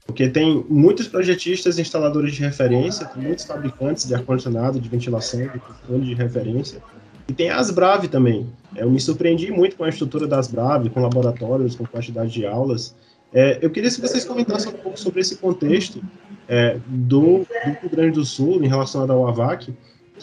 porque 0.08 0.30
tem 0.30 0.66
muitos 0.70 1.08
projetistas 1.08 1.78
e 1.78 1.82
instaladores 1.82 2.34
de 2.34 2.42
referência, 2.42 3.06
tem 3.06 3.22
muitos 3.22 3.44
fabricantes 3.44 4.08
de 4.08 4.16
ar-condicionado, 4.16 4.80
de 4.80 4.88
ventilação, 4.88 5.42
de 5.42 5.60
controle 5.60 6.06
de 6.06 6.14
referência. 6.14 6.82
E 7.28 7.34
tem 7.34 7.50
as 7.50 7.70
Brave 7.70 8.08
também. 8.08 8.48
É, 8.74 8.84
eu 8.84 8.90
me 8.90 9.02
surpreendi 9.02 9.52
muito 9.52 9.76
com 9.76 9.84
a 9.84 9.90
estrutura 9.90 10.26
das 10.26 10.48
Brave, 10.48 10.90
com 10.90 11.02
laboratórios, 11.02 11.76
com 11.76 11.86
quantidade 11.86 12.32
de 12.32 12.46
aulas. 12.46 12.96
É, 13.34 13.60
eu 13.62 13.70
queria 13.70 13.92
que 13.92 14.00
vocês 14.00 14.24
comentassem 14.24 14.72
um 14.72 14.78
pouco 14.78 14.98
sobre 14.98 15.20
esse 15.20 15.36
contexto 15.36 16.02
é, 16.48 16.80
do, 16.88 17.40
do, 17.40 17.46
Rio 17.82 17.90
Grande 17.92 18.12
do 18.12 18.24
Sul 18.26 18.64
em 18.64 18.68
relação 18.68 19.12
ao 19.12 19.28
AVAC 19.28 19.74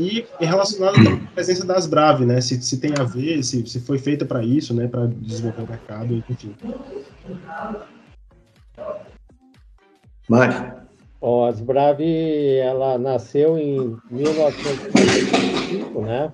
e 0.01 0.25
relacionado 0.41 0.95
com 0.95 1.11
a 1.11 1.33
presença 1.35 1.67
das 1.67 1.87
Brave, 1.87 2.25
né? 2.25 2.41
Se, 2.41 2.61
se 2.63 2.79
tem 2.79 2.95
a 2.99 3.05
ver, 3.05 3.45
se, 3.45 3.67
se 3.67 3.81
foi 3.81 3.99
feita 3.99 4.25
para 4.25 4.43
isso, 4.43 4.73
né? 4.73 4.89
Para 4.89 5.07
desenvolver 5.07 5.63
o 5.63 5.69
mercado, 5.69 6.25
enfim. 6.29 6.55
Mário. 10.29 10.75
Ó, 11.21 11.47
as 11.49 11.61
Brave, 11.61 12.59
ela 12.59 12.99
nasceu 12.99 13.57
em 13.59 13.97
1945, 14.11 16.01
né? 16.03 16.33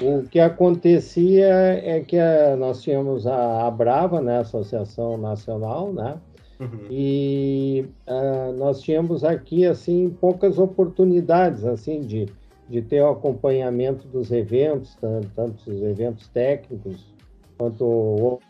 O 0.00 0.22
que 0.22 0.40
acontecia 0.40 1.46
é 1.84 2.00
que 2.00 2.16
a, 2.16 2.56
nós 2.56 2.80
tínhamos 2.80 3.26
a, 3.26 3.66
a 3.66 3.70
Brava, 3.70 4.20
né, 4.20 4.38
Associação 4.38 5.18
Nacional, 5.18 5.92
né, 5.92 6.18
uhum. 6.58 6.86
e 6.90 7.84
uh, 8.08 8.52
nós 8.56 8.80
tínhamos 8.80 9.24
aqui 9.24 9.66
assim 9.66 10.08
poucas 10.08 10.58
oportunidades 10.58 11.66
assim 11.66 12.00
de, 12.00 12.26
de 12.66 12.80
ter 12.80 13.02
o 13.02 13.10
acompanhamento 13.10 14.08
dos 14.08 14.32
eventos, 14.32 14.94
tanto, 14.94 15.28
tanto 15.36 15.70
os 15.70 15.82
eventos 15.82 16.28
técnicos 16.28 17.04
quanto 17.58 18.40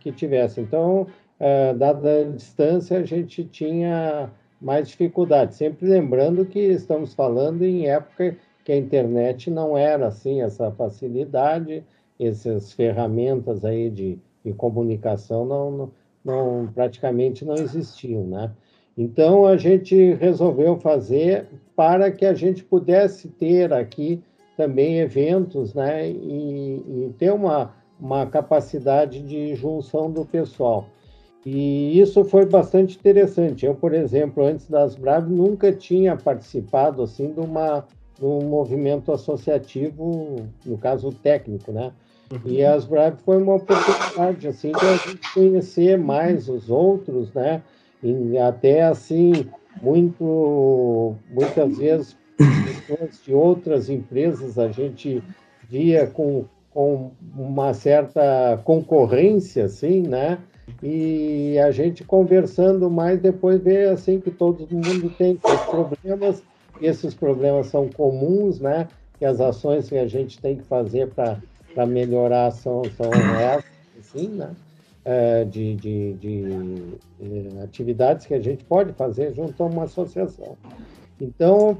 que 0.00 0.10
tivesse. 0.10 0.62
Então, 0.62 1.06
uh, 1.40 1.76
dada 1.76 2.20
a 2.20 2.24
distância, 2.24 2.98
a 2.98 3.04
gente 3.04 3.44
tinha 3.44 4.30
mais 4.60 4.88
dificuldade. 4.88 5.54
Sempre 5.54 5.88
lembrando 5.88 6.44
que 6.46 6.58
estamos 6.58 7.14
falando 7.14 7.62
em 7.62 7.86
época 7.86 8.36
que 8.64 8.72
a 8.72 8.76
internet 8.76 9.50
não 9.50 9.76
era 9.76 10.08
assim 10.08 10.42
essa 10.42 10.70
facilidade, 10.72 11.84
essas 12.18 12.72
ferramentas 12.72 13.64
aí 13.64 13.90
de, 13.90 14.18
de 14.44 14.52
comunicação 14.52 15.44
não, 15.44 15.70
não, 15.70 15.92
não, 16.24 16.72
praticamente 16.72 17.44
não 17.44 17.54
existiam, 17.54 18.24
né? 18.24 18.50
Então 18.98 19.44
a 19.44 19.56
gente 19.56 20.14
resolveu 20.14 20.78
fazer 20.78 21.46
para 21.76 22.10
que 22.10 22.24
a 22.24 22.32
gente 22.32 22.64
pudesse 22.64 23.28
ter 23.28 23.72
aqui 23.72 24.22
também 24.56 24.98
eventos, 24.98 25.74
né? 25.74 26.10
E, 26.10 26.82
e 26.88 27.14
ter 27.18 27.30
uma, 27.32 27.74
uma 28.00 28.26
capacidade 28.26 29.20
de 29.22 29.54
junção 29.54 30.10
do 30.10 30.24
pessoal. 30.24 30.86
E 31.46 32.00
isso 32.00 32.24
foi 32.24 32.44
bastante 32.44 32.98
interessante. 32.98 33.64
Eu, 33.64 33.74
por 33.76 33.94
exemplo, 33.94 34.44
antes 34.44 34.68
das 34.68 34.96
Braves, 34.96 35.30
nunca 35.30 35.72
tinha 35.72 36.16
participado 36.16 37.02
assim 37.02 37.32
de 37.32 37.38
uma 37.38 37.84
um 38.20 38.46
movimento 38.46 39.12
associativo, 39.12 40.36
no 40.64 40.78
caso 40.78 41.12
técnico, 41.12 41.70
né? 41.70 41.92
Uhum. 42.32 42.40
E 42.46 42.64
as 42.64 42.84
Brave 42.84 43.18
foi 43.24 43.36
uma 43.36 43.56
oportunidade 43.56 44.48
assim 44.48 44.72
de 44.72 44.84
a 44.84 44.96
gente 44.96 45.34
conhecer 45.34 45.98
mais 45.98 46.48
os 46.48 46.70
outros, 46.70 47.32
né? 47.32 47.62
E 48.02 48.38
até 48.38 48.82
assim 48.82 49.46
muito 49.80 51.14
muitas 51.30 51.78
vezes 51.78 52.16
pessoas 52.38 53.22
de 53.22 53.34
outras 53.34 53.88
empresas 53.88 54.58
a 54.58 54.68
gente 54.68 55.22
via 55.68 56.06
com, 56.06 56.46
com 56.70 57.12
uma 57.36 57.72
certa 57.74 58.60
concorrência, 58.64 59.66
assim, 59.66 60.02
né? 60.02 60.38
E 60.82 61.58
a 61.58 61.70
gente 61.70 62.04
conversando 62.04 62.90
mais 62.90 63.20
depois 63.20 63.60
vê 63.62 63.84
assim 63.84 64.20
que 64.20 64.30
todo 64.30 64.66
mundo 64.70 65.10
tem 65.16 65.36
problemas 65.36 66.42
esses 66.80 67.14
problemas 67.14 67.68
são 67.68 67.88
comuns, 67.88 68.60
né? 68.60 68.88
E 69.20 69.24
as 69.24 69.40
ações 69.40 69.88
que 69.88 69.96
a 69.96 70.06
gente 70.06 70.38
tem 70.38 70.56
que 70.56 70.64
fazer 70.64 71.08
para 71.08 71.86
melhorar 71.86 72.50
são, 72.50 72.82
são 72.96 73.10
essas, 73.38 73.64
assim, 73.98 74.28
né? 74.28 74.54
É, 75.04 75.44
de, 75.44 75.76
de, 75.76 76.14
de, 76.14 76.42
de, 77.20 77.58
é, 77.58 77.62
atividades 77.62 78.26
que 78.26 78.34
a 78.34 78.40
gente 78.40 78.64
pode 78.64 78.92
fazer 78.92 79.32
junto 79.34 79.62
a 79.62 79.66
uma 79.66 79.84
associação. 79.84 80.56
Então, 81.20 81.78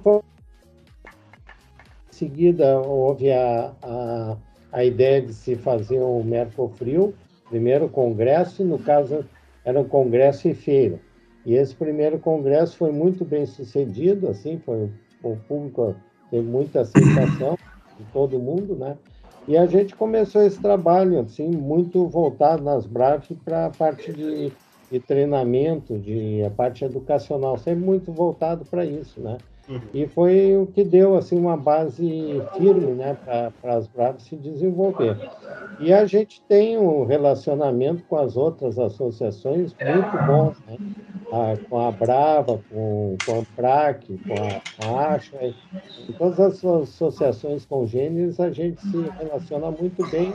em 2.09 2.12
seguida, 2.12 2.81
houve 2.81 3.33
a, 3.33 3.72
a, 3.83 4.37
a 4.72 4.85
ideia 4.85 5.20
de 5.20 5.35
se 5.35 5.57
fazer 5.57 6.01
o 6.01 6.22
Mercofrio, 6.22 7.14
primeiro 7.48 7.88
congresso, 7.88 8.64
no 8.64 8.78
caso 8.78 9.24
era 9.64 9.80
um 9.80 9.85
congresso 9.85 10.48
e 10.48 10.54
feira. 10.54 11.00
E 11.44 11.54
esse 11.54 11.74
primeiro 11.74 12.18
congresso 12.18 12.76
foi 12.76 12.90
muito 12.90 13.24
bem 13.24 13.46
sucedido, 13.46 14.28
assim, 14.28 14.59
foi 14.59 14.90
o 15.22 15.37
público 15.48 15.94
teve 16.30 16.46
muita 16.46 16.80
aceitação 16.80 17.56
de 17.98 18.04
todo 18.12 18.38
mundo, 18.38 18.74
né? 18.74 18.96
E 19.48 19.56
a 19.56 19.64
gente 19.66 19.94
começou 19.94 20.42
esse 20.42 20.61
trabalho, 20.61 21.20
assim, 21.20 21.48
muito 21.48 22.06
voltado 22.09 22.62
nas 22.62 22.85
Brave 22.85 23.37
para 23.44 23.66
a 23.66 23.70
parte 23.70 24.12
de, 24.12 24.52
de, 24.90 25.00
treinamento, 25.00 25.96
de 25.98 26.42
a 26.44 26.50
parte 26.50 26.85
educacional, 26.85 27.56
sempre 27.56 27.85
muito 27.85 28.12
voltado 28.12 28.64
para 28.64 28.85
isso, 28.85 29.20
né? 29.20 29.38
Uhum. 29.68 29.81
E 29.92 30.07
foi 30.07 30.57
o 30.57 30.66
que 30.66 30.85
deu 30.85 31.16
assim 31.16 31.37
uma 31.37 31.57
base 31.57 32.40
firme 32.57 32.92
né, 32.92 33.16
para 33.24 33.74
as 33.74 33.88
Bravas 33.88 34.22
se 34.22 34.37
desenvolver. 34.37 35.16
E 35.81 35.92
a 35.92 36.07
gente 36.07 36.40
tem 36.42 36.79
um 36.79 37.05
relacionamento 37.05 38.05
com 38.05 38.16
as 38.16 38.37
outras 38.37 38.79
associações 38.79 39.74
muito 39.74 40.26
bom, 40.26 40.55
né? 40.68 40.76
ah, 41.33 41.57
com 41.68 41.81
a 41.81 41.90
Brava, 41.90 42.61
com, 42.70 43.16
com 43.24 43.33
a 43.33 43.38
Amprac, 43.38 44.07
com 44.18 44.35
a, 44.85 45.12
Acha, 45.14 45.37
em 45.42 46.12
todas 46.12 46.38
as 46.38 46.64
associações 46.64 47.66
congêneres 47.66 48.38
a 48.38 48.50
gente 48.50 48.81
se 48.81 49.11
relaciona 49.18 49.70
muito 49.70 50.07
bem 50.11 50.33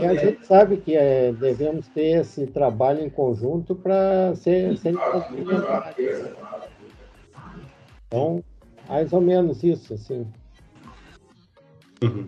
e 0.00 0.06
a 0.06 0.14
gente 0.14 0.46
sabe 0.46 0.78
que 0.78 0.96
é, 0.96 1.32
devemos 1.32 1.86
ter 1.88 2.20
esse 2.20 2.46
trabalho 2.46 3.04
em 3.04 3.10
conjunto 3.10 3.74
para 3.74 4.34
ser, 4.36 4.76
ser 4.78 4.94
complementares. 4.96 6.32
Então, 8.06 8.42
mais 8.88 9.12
ou 9.12 9.20
menos 9.20 9.62
isso, 9.62 9.94
assim. 9.94 10.26
Uhum. 12.02 12.26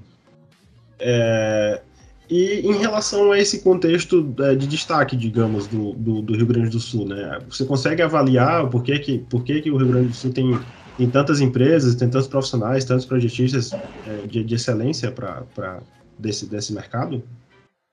É, 0.98 1.82
e 2.28 2.60
em 2.60 2.78
relação 2.78 3.30
a 3.30 3.38
esse 3.38 3.60
contexto 3.60 4.34
é, 4.40 4.54
de 4.54 4.66
destaque, 4.66 5.16
digamos, 5.16 5.66
do, 5.68 5.92
do, 5.92 6.22
do, 6.22 6.34
Rio 6.34 6.46
Grande 6.46 6.70
do 6.70 6.80
Sul, 6.80 7.06
né? 7.06 7.38
Você 7.48 7.64
consegue 7.64 8.02
avaliar 8.02 8.68
por 8.68 8.82
que, 8.82 8.98
que, 8.98 9.18
por 9.18 9.44
que, 9.44 9.60
que 9.60 9.70
o 9.70 9.76
Rio 9.76 9.88
Grande 9.88 10.08
do 10.08 10.14
Sul 10.14 10.32
tem, 10.32 10.58
tem 10.96 11.08
tantas 11.08 11.40
empresas, 11.40 11.94
tem 11.94 12.08
tantos 12.08 12.26
profissionais, 12.26 12.84
tantos 12.84 13.06
projetistas 13.06 13.72
é, 13.72 14.26
de, 14.26 14.42
de 14.42 14.54
excelência 14.54 15.12
para 15.12 15.80
desse, 16.18 16.46
desse 16.46 16.72
mercado? 16.72 17.22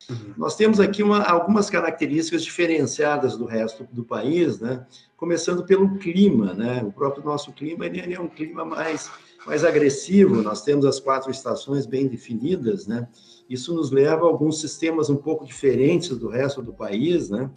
Uhum. 0.10 0.34
Nós 0.38 0.56
temos 0.56 0.80
aqui 0.80 1.02
uma, 1.02 1.24
algumas 1.24 1.70
características 1.70 2.44
diferenciadas 2.44 3.38
do 3.38 3.46
resto 3.46 3.88
do 3.92 4.04
país, 4.04 4.60
né? 4.60 4.86
começando 5.16 5.66
pelo 5.66 5.98
clima. 5.98 6.54
Né? 6.54 6.84
O 6.84 6.92
próprio 6.92 7.24
nosso 7.24 7.52
clima 7.54 7.86
ele, 7.86 8.13
é 8.13 8.20
um 8.20 8.28
clima 8.28 8.66
mais, 8.66 9.10
mais 9.46 9.63
agressivo, 9.63 10.42
nós 10.42 10.63
temos 10.63 10.86
as 10.86 11.00
quatro 11.00 11.32
estações 11.32 11.86
bem 11.86 12.08
definidas, 12.08 12.88
né? 12.88 13.08
isso 13.50 13.74
nos 13.74 13.92
leva 13.92 14.26
a 14.26 14.28
alguns 14.28 14.60
sistemas 14.60 15.10
um 15.10 15.18
pouco 15.18 15.46
diferentes 15.46 16.18
do 16.18 16.28
resto 16.28 16.62
do 16.62 16.74
país, 16.74 17.30
né? 17.30 17.50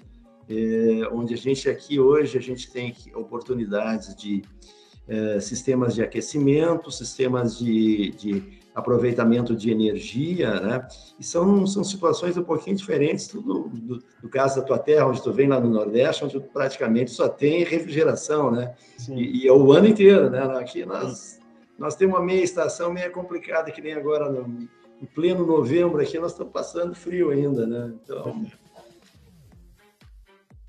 É, 0.48 1.08
onde 1.10 1.34
a 1.34 1.36
gente 1.36 1.68
aqui 1.68 1.98
hoje 1.98 2.38
a 2.38 2.40
gente 2.40 2.70
tem 2.70 2.94
oportunidades 3.16 4.14
de 4.14 4.42
é, 5.08 5.40
sistemas 5.40 5.94
de 5.94 6.02
aquecimento, 6.02 6.90
sistemas 6.90 7.58
de, 7.58 8.10
de 8.10 8.58
aproveitamento 8.74 9.56
de 9.56 9.70
energia, 9.70 10.60
né? 10.60 10.86
E 11.18 11.24
são, 11.24 11.66
são 11.66 11.82
situações 11.82 12.36
um 12.36 12.42
pouquinho 12.42 12.76
diferentes 12.76 13.28
do, 13.28 13.40
do, 13.40 14.02
do, 14.22 14.28
caso 14.28 14.60
da 14.60 14.66
tua 14.66 14.78
terra, 14.78 15.06
onde 15.06 15.22
tu 15.22 15.32
vem 15.32 15.48
lá 15.48 15.58
no 15.58 15.70
Nordeste, 15.70 16.24
onde 16.24 16.38
praticamente 16.38 17.10
só 17.10 17.28
tem 17.28 17.64
refrigeração, 17.64 18.50
né? 18.50 18.74
E, 19.08 19.44
e, 19.44 19.48
é 19.48 19.52
o 19.52 19.72
ano 19.72 19.86
inteiro, 19.86 20.28
né? 20.28 20.42
Aqui 20.58 20.84
nós, 20.84 21.38
nós 21.78 21.96
temos 21.96 22.16
uma 22.16 22.24
meia 22.24 22.42
estação 22.42 22.92
meio 22.92 23.10
complicada, 23.12 23.70
que 23.70 23.80
nem 23.80 23.94
agora 23.94 24.30
no, 24.30 24.68
em 25.00 25.06
pleno 25.06 25.46
novembro 25.46 26.00
aqui, 26.02 26.18
nós 26.18 26.32
estamos 26.32 26.52
passando 26.52 26.94
frio 26.94 27.30
ainda, 27.30 27.66
né? 27.66 27.94
Então... 28.02 28.44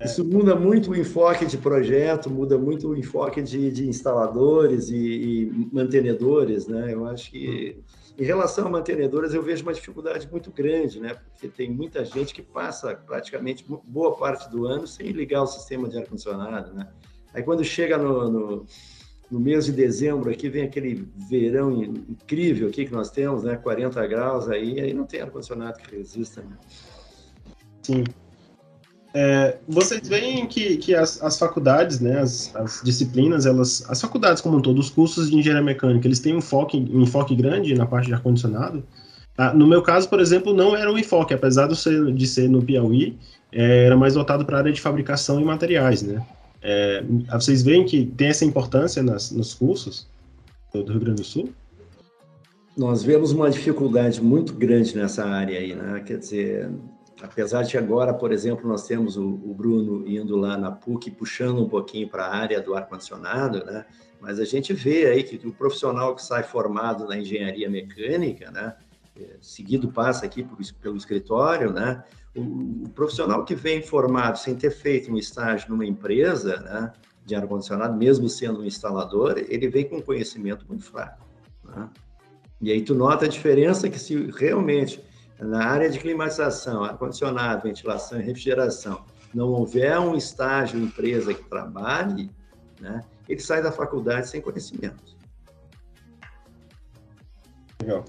Isso 0.04 0.24
muda 0.24 0.54
muito 0.54 0.92
o 0.92 0.96
enfoque 0.96 1.44
de 1.44 1.58
projeto, 1.58 2.30
muda 2.30 2.56
muito 2.56 2.88
o 2.88 2.96
enfoque 2.96 3.42
de, 3.42 3.68
de 3.70 3.88
instaladores 3.88 4.90
e, 4.90 4.96
e, 4.96 5.68
mantenedores, 5.72 6.68
né? 6.68 6.94
Eu 6.94 7.04
acho 7.06 7.32
que 7.32 7.76
em 8.16 8.24
relação 8.24 8.68
a 8.68 8.70
mantenedores 8.70 9.34
eu 9.34 9.42
vejo 9.42 9.64
uma 9.64 9.72
dificuldade 9.72 10.28
muito 10.30 10.52
grande, 10.52 11.00
né? 11.00 11.14
Porque 11.14 11.48
tem 11.48 11.68
muita 11.68 12.04
gente 12.04 12.32
que 12.32 12.42
passa 12.42 12.94
praticamente 12.94 13.64
boa 13.84 14.16
parte 14.16 14.48
do 14.48 14.66
ano 14.66 14.86
sem 14.86 15.10
ligar 15.10 15.42
o 15.42 15.46
sistema 15.48 15.88
de 15.88 15.98
ar 15.98 16.06
condicionado, 16.06 16.72
né? 16.72 16.88
Aí 17.34 17.42
quando 17.42 17.64
chega 17.64 17.98
no, 17.98 18.30
no, 18.30 18.66
no 19.28 19.40
mês 19.40 19.64
de 19.64 19.72
dezembro 19.72 20.30
aqui 20.30 20.48
vem 20.48 20.62
aquele 20.62 21.08
verão 21.28 21.82
incrível 21.82 22.68
aqui 22.68 22.84
que 22.84 22.92
nós 22.92 23.10
temos, 23.10 23.42
né? 23.42 23.56
40 23.56 24.06
graus 24.06 24.48
aí, 24.48 24.80
aí 24.80 24.94
não 24.94 25.06
tem 25.06 25.20
ar 25.20 25.30
condicionado 25.30 25.80
que 25.80 25.96
resista. 25.96 26.40
Né? 26.40 26.56
Sim. 27.82 28.04
É, 29.14 29.56
vocês 29.66 30.06
veem 30.06 30.46
que, 30.46 30.76
que 30.76 30.94
as, 30.94 31.22
as 31.22 31.38
faculdades, 31.38 31.98
né, 31.98 32.20
as, 32.20 32.54
as, 32.54 32.82
disciplinas, 32.84 33.46
elas, 33.46 33.84
as 33.88 34.00
faculdades 34.00 34.42
como 34.42 34.58
um 34.58 34.60
todo, 34.60 34.78
os 34.78 34.90
cursos 34.90 35.30
de 35.30 35.36
engenharia 35.36 35.64
mecânica, 35.64 36.06
eles 36.06 36.20
têm 36.20 36.34
um 36.34 36.38
enfoque, 36.38 36.76
um 36.76 37.02
enfoque 37.02 37.34
grande 37.34 37.74
na 37.74 37.86
parte 37.86 38.06
de 38.06 38.14
ar-condicionado. 38.14 38.84
Ah, 39.36 39.54
no 39.54 39.66
meu 39.66 39.82
caso, 39.82 40.08
por 40.08 40.20
exemplo, 40.20 40.52
não 40.52 40.76
era 40.76 40.92
um 40.92 40.98
enfoque, 40.98 41.32
apesar 41.32 41.68
de 41.68 41.76
ser, 41.76 42.12
de 42.12 42.26
ser 42.26 42.48
no 42.48 42.62
Piauí, 42.62 43.16
é, 43.52 43.84
era 43.84 43.96
mais 43.96 44.14
voltado 44.14 44.44
para 44.44 44.56
a 44.56 44.60
área 44.60 44.72
de 44.72 44.80
fabricação 44.80 45.40
e 45.40 45.44
materiais, 45.44 46.02
né? 46.02 46.24
É, 46.60 47.02
vocês 47.32 47.62
veem 47.62 47.84
que 47.84 48.04
tem 48.04 48.28
essa 48.28 48.44
importância 48.44 49.02
nas, 49.02 49.30
nos 49.30 49.54
cursos 49.54 50.06
do, 50.72 50.82
do 50.82 50.92
Rio 50.92 51.00
Grande 51.00 51.22
do 51.22 51.26
Sul? 51.26 51.50
Nós 52.76 53.02
vemos 53.02 53.32
uma 53.32 53.48
dificuldade 53.48 54.20
muito 54.20 54.52
grande 54.52 54.96
nessa 54.96 55.24
área 55.24 55.58
aí, 55.58 55.74
né? 55.74 56.02
Quer 56.04 56.18
dizer, 56.18 56.70
apesar 57.22 57.62
de 57.62 57.76
agora, 57.76 58.14
por 58.14 58.32
exemplo, 58.32 58.68
nós 58.68 58.86
temos 58.86 59.16
o, 59.16 59.26
o 59.26 59.54
Bruno 59.54 60.06
indo 60.08 60.36
lá 60.36 60.56
na 60.56 60.70
PUC, 60.70 61.10
puxando 61.10 61.62
um 61.62 61.68
pouquinho 61.68 62.08
para 62.08 62.26
a 62.26 62.36
área 62.36 62.60
do 62.60 62.74
ar-condicionado, 62.74 63.64
né? 63.64 63.84
Mas 64.20 64.40
a 64.40 64.44
gente 64.44 64.72
vê 64.72 65.06
aí 65.06 65.22
que 65.22 65.46
o 65.46 65.52
profissional 65.52 66.14
que 66.14 66.22
sai 66.22 66.42
formado 66.42 67.06
na 67.06 67.16
engenharia 67.18 67.68
mecânica, 67.68 68.50
né? 68.50 68.74
É, 69.18 69.36
seguido 69.40 69.90
passa 69.90 70.26
aqui 70.26 70.42
por, 70.42 70.58
pelo 70.80 70.96
escritório, 70.96 71.72
né? 71.72 72.04
O, 72.36 72.84
o, 72.84 72.88
profissional 72.94 73.44
que 73.44 73.54
vem 73.54 73.82
formado 73.82 74.38
sem 74.38 74.54
ter 74.54 74.70
feito 74.70 75.10
um 75.12 75.16
estágio 75.16 75.70
numa 75.70 75.86
empresa, 75.86 76.56
né? 76.60 76.92
De 77.24 77.34
ar-condicionado, 77.34 77.96
mesmo 77.96 78.28
sendo 78.28 78.60
um 78.60 78.64
instalador, 78.64 79.34
ele 79.36 79.68
vem 79.68 79.88
com 79.88 79.96
um 79.96 80.02
conhecimento 80.02 80.64
muito 80.68 80.84
fraco, 80.84 81.26
né? 81.64 81.88
E 82.60 82.72
aí 82.72 82.82
tu 82.82 82.94
nota 82.94 83.26
a 83.26 83.28
diferença 83.28 83.88
que 83.88 83.98
se 83.98 84.16
realmente 84.32 85.00
na 85.40 85.64
área 85.64 85.88
de 85.88 85.98
climatização, 85.98 86.84
ar-condicionado, 86.84 87.62
ventilação 87.62 88.20
e 88.20 88.22
refrigeração, 88.22 89.04
não 89.34 89.48
houver 89.48 89.98
um 89.98 90.16
estágio 90.16 90.80
empresa 90.80 91.32
que 91.34 91.44
trabalhe, 91.44 92.30
né, 92.80 93.04
ele 93.28 93.40
sai 93.40 93.62
da 93.62 93.70
faculdade 93.70 94.28
sem 94.28 94.40
conhecimento. 94.40 95.16
Legal. 97.82 98.04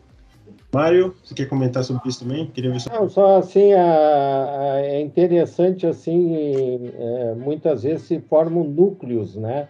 Mário, 0.74 1.16
você 1.24 1.34
quer 1.34 1.48
comentar 1.48 1.84
sobre 1.84 2.08
isso 2.10 2.20
também? 2.20 2.48
Queria 2.48 2.72
ver 2.72 2.80
Não, 2.92 3.10
só 3.10 3.38
assim, 3.38 3.74
a, 3.74 3.82
a, 3.82 4.82
é 4.82 5.02
interessante 5.02 5.88
assim, 5.88 6.92
é, 6.94 7.34
muitas 7.36 7.84
vezes 7.84 8.08
se 8.08 8.20
formam 8.20 8.64
núcleos, 8.64 9.36
né? 9.36 9.68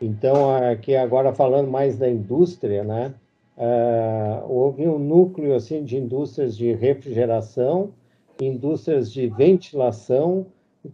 Então, 0.00 0.56
aqui 0.56 0.96
agora 0.96 1.34
falando 1.34 1.70
mais 1.70 1.98
da 1.98 2.08
indústria, 2.08 2.82
né? 2.82 3.14
Uh, 3.60 4.50
houve 4.50 4.88
um 4.88 4.98
núcleo 4.98 5.54
assim 5.54 5.84
de 5.84 5.98
indústrias 5.98 6.56
de 6.56 6.72
refrigeração, 6.72 7.92
indústrias 8.40 9.12
de 9.12 9.26
ventilação 9.26 10.46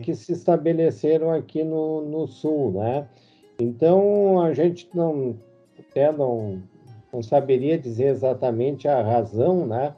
que 0.03 0.13
se 0.17 0.33
estabeleceram 0.33 1.31
aqui 1.31 1.63
no, 1.63 2.05
no 2.05 2.27
sul, 2.27 2.73
né? 2.73 3.07
Então 3.61 4.41
a 4.41 4.53
gente 4.53 4.89
não 4.93 5.37
até 5.79 6.11
não, 6.11 6.61
não 7.13 7.23
saberia 7.23 7.79
dizer 7.79 8.09
exatamente 8.09 8.89
a 8.89 9.01
razão, 9.01 9.65
né? 9.65 9.95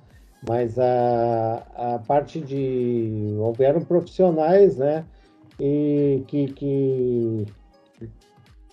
Mas 0.47 0.79
a, 0.79 1.67
a 1.75 1.99
parte 2.01 2.39
de 2.39 3.35
houveram 3.39 3.81
profissionais, 3.81 4.77
né? 4.77 5.07
E 5.59 6.23
que, 6.27 6.49
que 6.49 7.47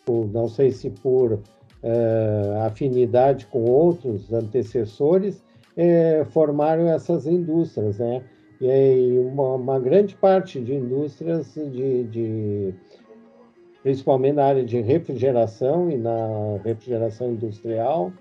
não 0.05 0.49
sei 0.49 0.71
se 0.71 0.89
por 0.89 1.39
uh, 1.85 2.65
afinidade 2.65 3.45
com 3.45 3.63
outros 3.63 4.33
antecessores, 4.33 5.43
uh, 5.77 6.25
formaram 6.25 6.87
essas 6.87 7.27
indústrias, 7.27 7.99
né? 7.99 8.23
E 8.59 9.19
uma, 9.19 9.55
uma 9.55 9.79
grande 9.79 10.15
parte 10.15 10.59
de 10.59 10.73
indústrias, 10.73 11.53
de, 11.53 12.03
de, 12.05 12.73
principalmente 13.83 14.35
na 14.35 14.45
área 14.45 14.63
de 14.63 14.79
refrigeração 14.79 15.91
e 15.91 15.97
na 15.97 16.57
refrigeração 16.63 17.31
industrial 17.31 18.11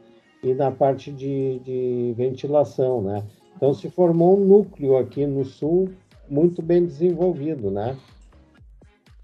e 0.43 0.53
na 0.53 0.71
parte 0.73 1.13
de, 1.13 1.61
de 1.61 2.15
ventilação, 2.17 3.01
né? 3.01 3.25
Então 3.57 3.73
se 3.73 3.89
formou 3.89 4.37
um 4.37 4.45
núcleo 4.45 4.97
aqui 4.97 5.25
no 5.25 5.45
sul 5.45 5.89
muito 6.29 6.61
bem 6.61 6.85
desenvolvido, 6.85 7.71
né? 7.71 7.97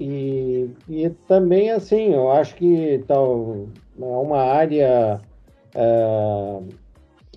E, 0.00 0.70
e 0.88 1.10
também, 1.28 1.70
assim, 1.70 2.14
eu 2.14 2.30
acho 2.30 2.54
que 2.54 3.04
tal, 3.06 3.66
é 4.06 4.18
uma 4.18 4.42
área 4.42 5.20
é, 5.74 6.60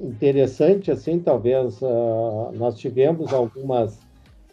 interessante, 0.01 0.91
assim, 0.91 1.19
talvez 1.19 1.81
uh, 1.81 2.51
nós 2.53 2.77
tivemos 2.77 3.33
algumas. 3.33 3.99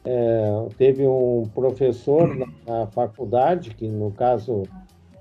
É, 0.02 0.66
teve 0.78 1.06
um 1.06 1.42
professor 1.54 2.26
na, 2.34 2.46
na, 2.66 2.86
faculdade, 2.86 3.74
que 3.74 3.86
no 3.86 4.10
caso, 4.10 4.62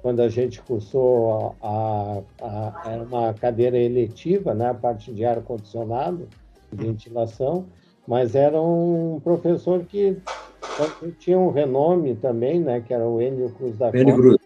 quando 0.02 0.22
a 0.22 0.30
gente 0.30 0.62
cursou 0.62 1.54
a, 1.62 2.22
a, 2.42 2.84
a, 2.86 2.92
era 2.94 3.04
uma 3.04 3.34
cadeira 3.34 3.78
eletiva, 3.78 4.54
né, 4.54 4.70
a 4.70 4.74
parte 4.74 5.12
de 5.12 5.26
ar-condicionado, 5.26 6.30
ventilação, 6.72 7.66
mas 8.08 8.36
era 8.36 8.62
um 8.62 9.20
professor 9.22 9.84
que 9.84 10.18
tinha 11.20 11.38
um 11.38 11.52
renome 11.52 12.16
também, 12.16 12.62
né, 12.62 12.80
que 12.80 12.94
era 12.94 13.06
o 13.06 13.22
Enio 13.22 13.50
Cruz 13.50 13.78
da 13.78 13.90
Enio 13.90 14.16
Cruz. 14.16 14.39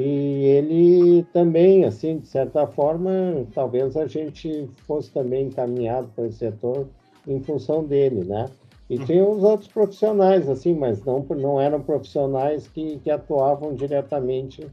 E 0.00 0.44
ele 0.44 1.24
também, 1.32 1.84
assim, 1.84 2.18
de 2.18 2.28
certa 2.28 2.68
forma, 2.68 3.10
talvez 3.52 3.96
a 3.96 4.06
gente 4.06 4.70
fosse 4.86 5.10
também 5.10 5.46
encaminhado 5.46 6.06
para 6.14 6.26
esse 6.26 6.38
setor 6.38 6.86
em 7.26 7.40
função 7.40 7.82
dele, 7.82 8.22
né? 8.22 8.48
E 8.88 8.96
uhum. 8.96 9.04
tinha 9.04 9.28
os 9.28 9.42
outros 9.42 9.68
profissionais, 9.68 10.48
assim, 10.48 10.72
mas 10.72 11.04
não, 11.04 11.18
não 11.30 11.60
eram 11.60 11.80
profissionais 11.80 12.68
que, 12.68 12.98
que 12.98 13.10
atuavam 13.10 13.74
diretamente 13.74 14.64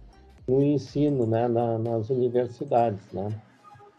no 0.47 0.61
ensino, 0.61 1.25
né, 1.25 1.47
na, 1.47 1.79
nas 1.79 2.11
universidades, 2.11 3.11
né? 3.11 3.29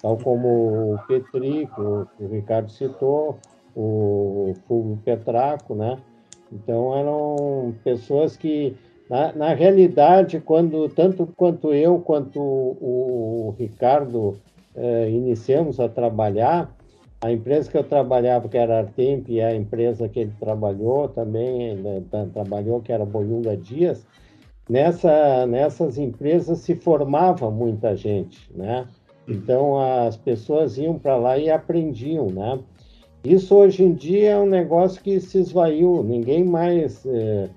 Tal 0.01 0.17
como 0.19 0.95
o 0.95 0.99
Petrico, 1.09 2.09
o 2.21 2.27
Ricardo 2.29 2.71
citou, 2.71 3.41
o 3.75 4.55
Fulvio 4.69 4.97
Petraco, 5.05 5.75
né? 5.75 5.99
Então 6.53 6.97
eram 6.97 7.75
pessoas 7.83 8.37
que, 8.37 8.77
na, 9.09 9.33
na 9.33 9.55
realidade, 9.55 10.41
quando 10.41 10.89
tanto 10.89 11.27
quanto 11.37 11.73
eu 11.73 12.01
quanto 12.01 12.41
o, 12.41 13.49
o 13.49 13.55
Ricardo 13.59 14.37
eh, 14.75 15.11
iniciamos 15.11 15.79
a 15.79 15.89
trabalhar, 15.89 16.75
a 17.21 17.33
empresa 17.33 17.71
que 17.71 17.79
eu 17.79 17.85
trabalhava, 17.85 18.49
que 18.49 18.59
era 18.59 18.77
a 18.77 18.79
Artemp, 18.81 19.29
e 19.29 19.41
a 19.41 19.55
empresa 19.55 20.09
que 20.09 20.21
ele 20.21 20.33
trabalhou 20.39 21.09
também, 21.09 21.75
né, 21.77 22.03
trabalhou, 22.33 22.81
que 22.81 22.93
era 22.93 23.07
Boiunga 23.07 23.57
Dias, 23.57 24.07
nessa, 24.69 25.47
nessas 25.47 25.99
empresas 25.99 26.59
se 26.59 26.75
formava 26.75 27.51
muita 27.51 27.97
gente, 27.97 28.51
né? 28.55 28.87
Então 29.27 29.79
as 29.81 30.17
pessoas 30.17 30.79
iam 30.79 30.99
para 30.99 31.17
lá 31.17 31.39
e 31.39 31.51
aprendiam, 31.51 32.27
né? 32.27 32.59
Isso 33.25 33.57
hoje 33.57 33.83
em 33.83 33.93
dia 33.93 34.31
é 34.33 34.39
um 34.39 34.47
negócio 34.47 35.03
que 35.03 35.19
se 35.19 35.39
esvaiu, 35.39 36.05
ninguém 36.05 36.45
mais, 36.45 37.05
é, 37.07 37.49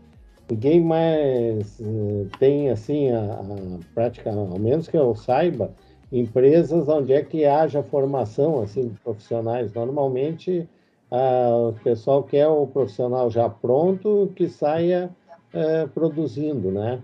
ninguém 0.49 0.81
mais 0.81 1.79
é, 1.79 2.25
tem 2.39 2.69
assim 2.69 3.11
a, 3.11 3.33
a 3.33 3.93
prática, 3.93 4.31
ao 4.31 4.59
menos 4.59 4.87
que 4.87 4.97
eu 4.97 5.15
saiba, 5.15 5.71
empresas 6.11 6.87
onde 6.87 7.13
é 7.13 7.21
que 7.21 7.45
haja 7.45 7.83
formação 7.83 8.61
assim 8.61 8.87
de 8.87 8.95
profissionais. 8.99 9.73
Normalmente 9.73 10.67
o 11.11 11.73
pessoal 11.83 12.23
quer 12.23 12.47
o 12.47 12.67
profissional 12.67 13.29
já 13.29 13.49
pronto 13.49 14.31
que 14.35 14.47
saia 14.47 15.09
é, 15.53 15.87
produzindo, 15.87 16.71
né? 16.71 17.01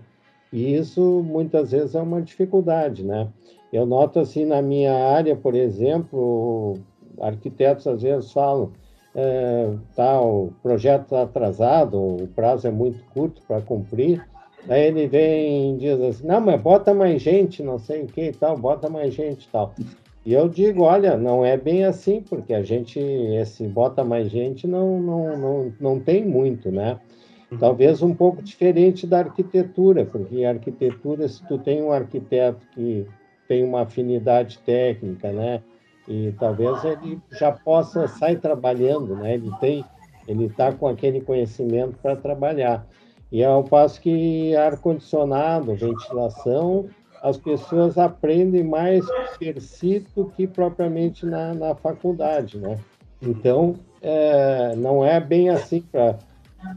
E 0.52 0.74
isso 0.74 1.24
muitas 1.24 1.72
vezes 1.72 1.94
é 1.94 2.00
uma 2.00 2.22
dificuldade, 2.22 3.04
né? 3.04 3.28
Eu 3.72 3.84
noto 3.84 4.20
assim 4.20 4.44
na 4.44 4.62
minha 4.62 4.94
área, 4.94 5.34
por 5.34 5.54
exemplo, 5.54 6.78
arquitetos 7.20 7.86
às 7.86 8.02
vezes 8.02 8.32
falam, 8.32 8.70
é, 9.18 9.72
tá, 9.94 10.20
o 10.20 10.52
projeto 10.62 11.04
está 11.04 11.22
atrasado, 11.22 11.98
o 11.98 12.28
prazo 12.36 12.68
é 12.68 12.70
muito 12.70 13.02
curto 13.14 13.40
para 13.48 13.62
cumprir, 13.62 14.22
aí 14.68 14.88
ele 14.88 15.08
vem 15.08 15.74
e 15.74 15.78
diz 15.78 15.98
assim, 16.00 16.26
não, 16.26 16.38
mas 16.42 16.60
bota 16.60 16.92
mais 16.92 17.22
gente, 17.22 17.62
não 17.62 17.78
sei 17.78 18.02
o 18.02 18.06
que 18.06 18.26
e 18.26 18.32
tal, 18.32 18.58
bota 18.58 18.90
mais 18.90 19.14
gente 19.14 19.46
e 19.46 19.48
tal. 19.48 19.74
E 20.26 20.34
eu 20.34 20.48
digo, 20.48 20.82
olha, 20.82 21.16
não 21.16 21.42
é 21.42 21.56
bem 21.56 21.84
assim, 21.84 22.20
porque 22.20 22.52
a 22.52 22.62
gente, 22.62 22.98
esse 23.00 23.66
bota 23.66 24.04
mais 24.04 24.28
gente 24.28 24.66
não, 24.66 25.00
não, 25.00 25.38
não, 25.38 25.72
não 25.80 26.00
tem 26.00 26.22
muito, 26.22 26.70
né? 26.70 26.98
Uhum. 27.50 27.58
Talvez 27.58 28.02
um 28.02 28.12
pouco 28.12 28.42
diferente 28.42 29.06
da 29.06 29.20
arquitetura, 29.20 30.04
porque 30.04 30.44
a 30.44 30.50
arquitetura, 30.50 31.26
se 31.26 31.46
tu 31.46 31.56
tem 31.56 31.80
um 31.80 31.92
arquiteto 31.92 32.66
que 32.74 33.06
tem 33.48 33.64
uma 33.64 33.82
afinidade 33.82 34.58
técnica, 34.58 35.32
né? 35.32 35.62
E 36.08 36.32
talvez 36.38 36.84
ele 36.84 37.20
já 37.32 37.52
possa 37.52 38.06
sair 38.06 38.38
trabalhando, 38.38 39.16
né? 39.16 39.34
Ele 39.34 39.50
tem, 39.60 39.84
ele 40.28 40.44
está 40.44 40.72
com 40.72 40.86
aquele 40.86 41.20
conhecimento 41.20 41.98
para 42.00 42.16
trabalhar. 42.16 42.86
E 43.30 43.42
ao 43.42 43.64
passo 43.64 44.00
que 44.00 44.54
ar 44.54 44.78
condicionado, 44.78 45.74
ventilação, 45.74 46.88
as 47.22 47.36
pessoas 47.36 47.98
aprendem 47.98 48.62
mais 48.62 49.04
per 49.38 49.60
si 49.60 50.04
do 50.14 50.26
que 50.26 50.46
propriamente 50.46 51.26
na, 51.26 51.52
na 51.54 51.74
faculdade, 51.74 52.58
né? 52.58 52.78
Então, 53.20 53.74
é, 54.00 54.76
não 54.76 55.04
é 55.04 55.18
bem 55.18 55.48
assim 55.48 55.82
para 55.82 56.18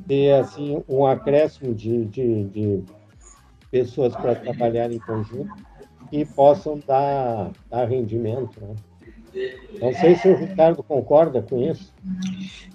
ter 0.08 0.34
assim 0.34 0.84
um 0.89 1.06
acréscimo 1.06 1.74
de, 1.74 2.06
de, 2.06 2.44
de 2.46 2.84
pessoas 3.70 4.15
para 4.15 4.36
trabalhar 4.36 4.92
em 4.92 5.00
conjunto 5.00 5.54
e 6.12 6.26
possam 6.26 6.80
dar, 6.88 7.52
dar 7.70 7.86
rendimento, 7.86 8.60
né? 8.60 8.74
Não 9.80 9.94
sei 9.94 10.15
se 10.15 10.28
o 10.28 10.36
Ricardo 10.36 10.84
concorda 10.84 11.42
com 11.42 11.62
isso. 11.70 11.94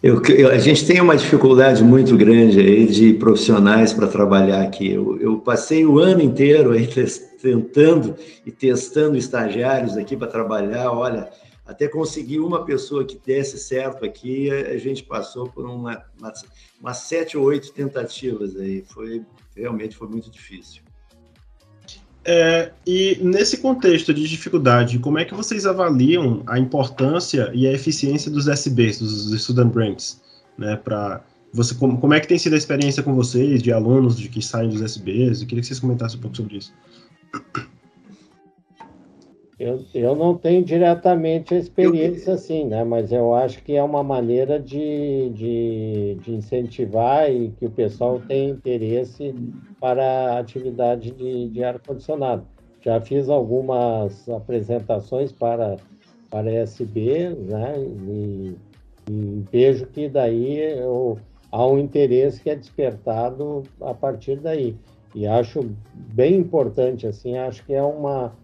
Eu, 0.02 0.22
eu, 0.22 0.50
a 0.50 0.58
gente 0.58 0.86
tem 0.86 1.00
uma 1.00 1.16
dificuldade 1.16 1.82
muito 1.82 2.16
grande 2.16 2.60
aí 2.60 2.86
de 2.86 3.14
profissionais 3.14 3.92
para 3.92 4.06
trabalhar 4.06 4.62
aqui. 4.62 4.92
Eu, 4.92 5.20
eu, 5.20 5.38
passei 5.38 5.84
o 5.84 5.98
ano 5.98 6.22
inteiro 6.22 6.72
aí 6.72 6.86
tentando 7.42 8.14
e 8.46 8.50
testando 8.50 9.16
estagiários 9.16 9.96
aqui 9.96 10.16
para 10.16 10.26
trabalhar. 10.26 10.90
Olha, 10.92 11.28
até 11.66 11.88
conseguir 11.88 12.40
uma 12.40 12.64
pessoa 12.64 13.04
que 13.04 13.18
desse 13.24 13.58
certo 13.58 14.04
aqui, 14.04 14.50
a 14.50 14.76
gente 14.78 15.02
passou 15.02 15.48
por 15.48 15.64
uma, 15.64 16.04
uma, 16.18 16.32
umas 16.80 16.98
sete 16.98 17.36
ou 17.36 17.44
oito 17.44 17.72
tentativas 17.72 18.56
aí. 18.56 18.84
Foi 18.86 19.22
realmente 19.56 19.96
foi 19.96 20.08
muito 20.08 20.30
difícil. 20.30 20.83
É, 22.26 22.72
e 22.86 23.18
nesse 23.20 23.58
contexto 23.58 24.14
de 24.14 24.26
dificuldade, 24.26 24.98
como 24.98 25.18
é 25.18 25.24
que 25.24 25.34
vocês 25.34 25.66
avaliam 25.66 26.42
a 26.46 26.58
importância 26.58 27.50
e 27.52 27.66
a 27.66 27.72
eficiência 27.72 28.30
dos 28.30 28.48
SBs, 28.48 28.98
dos 28.98 29.42
Student 29.42 29.70
Brands, 29.70 30.22
né, 30.56 30.76
para 30.76 31.22
você 31.52 31.74
como, 31.74 31.98
como 31.98 32.14
é 32.14 32.20
que 32.20 32.26
tem 32.26 32.38
sido 32.38 32.54
a 32.54 32.58
experiência 32.58 33.02
com 33.02 33.14
vocês, 33.14 33.62
de 33.62 33.72
alunos 33.72 34.16
de 34.16 34.28
que 34.28 34.40
saem 34.42 34.70
dos 34.70 34.80
SBs? 34.80 35.40
Eu 35.40 35.46
queria 35.46 35.60
que 35.60 35.66
vocês 35.66 35.80
comentassem 35.80 36.18
um 36.18 36.22
pouco 36.22 36.36
sobre 36.36 36.56
isso. 36.56 36.72
Eu, 39.64 39.82
eu 39.94 40.14
não 40.14 40.36
tenho 40.36 40.62
diretamente 40.62 41.54
a 41.54 41.58
experiência 41.58 42.32
eu... 42.32 42.34
assim, 42.34 42.66
né? 42.66 42.84
Mas 42.84 43.10
eu 43.10 43.32
acho 43.32 43.62
que 43.62 43.74
é 43.74 43.82
uma 43.82 44.02
maneira 44.02 44.60
de, 44.60 45.30
de, 45.30 46.18
de 46.20 46.34
incentivar 46.34 47.32
e 47.32 47.48
que 47.48 47.64
o 47.64 47.70
pessoal 47.70 48.20
tenha 48.20 48.50
interesse 48.50 49.34
para 49.80 50.04
a 50.04 50.38
atividade 50.38 51.12
de, 51.12 51.48
de 51.48 51.64
ar-condicionado. 51.64 52.44
Já 52.82 53.00
fiz 53.00 53.30
algumas 53.30 54.28
apresentações 54.28 55.32
para, 55.32 55.76
para 56.28 56.52
SB, 56.52 57.30
né? 57.30 57.72
E, 57.78 58.56
e 59.10 59.44
vejo 59.50 59.86
que 59.86 60.10
daí 60.10 60.58
eu, 60.58 61.16
há 61.50 61.66
um 61.66 61.78
interesse 61.78 62.38
que 62.42 62.50
é 62.50 62.54
despertado 62.54 63.62
a 63.80 63.94
partir 63.94 64.36
daí. 64.36 64.76
E 65.14 65.26
acho 65.26 65.70
bem 66.12 66.36
importante, 66.36 67.06
assim, 67.06 67.38
acho 67.38 67.64
que 67.64 67.72
é 67.72 67.82
uma 67.82 68.34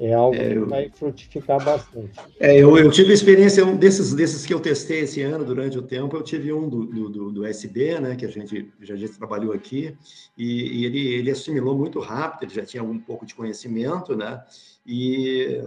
é 0.00 0.12
algo 0.14 0.36
é, 0.36 0.56
eu, 0.56 0.62
que 0.62 0.70
vai 0.70 0.90
frutificar 0.90 1.64
bastante. 1.64 2.20
É, 2.38 2.56
eu, 2.56 2.76
eu 2.78 2.90
tive 2.90 3.12
experiência, 3.12 3.64
um 3.64 3.76
desses, 3.76 4.14
desses 4.14 4.46
que 4.46 4.54
eu 4.54 4.60
testei 4.60 5.00
esse 5.00 5.20
ano 5.22 5.44
durante 5.44 5.76
o 5.76 5.82
tempo, 5.82 6.16
eu 6.16 6.22
tive 6.22 6.52
um 6.52 6.68
do, 6.68 6.84
do, 7.08 7.32
do 7.32 7.44
SB, 7.44 7.98
né, 7.98 8.14
que 8.14 8.24
a 8.24 8.28
gente 8.28 8.70
já, 8.80 8.94
já 8.94 9.08
trabalhou 9.08 9.52
aqui, 9.52 9.96
e, 10.36 10.80
e, 10.80 10.84
ele, 10.84 11.14
ele 11.14 11.30
assimilou 11.30 11.76
muito 11.76 11.98
rápido, 11.98 12.44
ele 12.44 12.54
já 12.54 12.64
tinha 12.64 12.82
um 12.82 12.98
pouco 12.98 13.26
de 13.26 13.34
conhecimento, 13.34 14.14
né, 14.14 14.40
e 14.86 15.60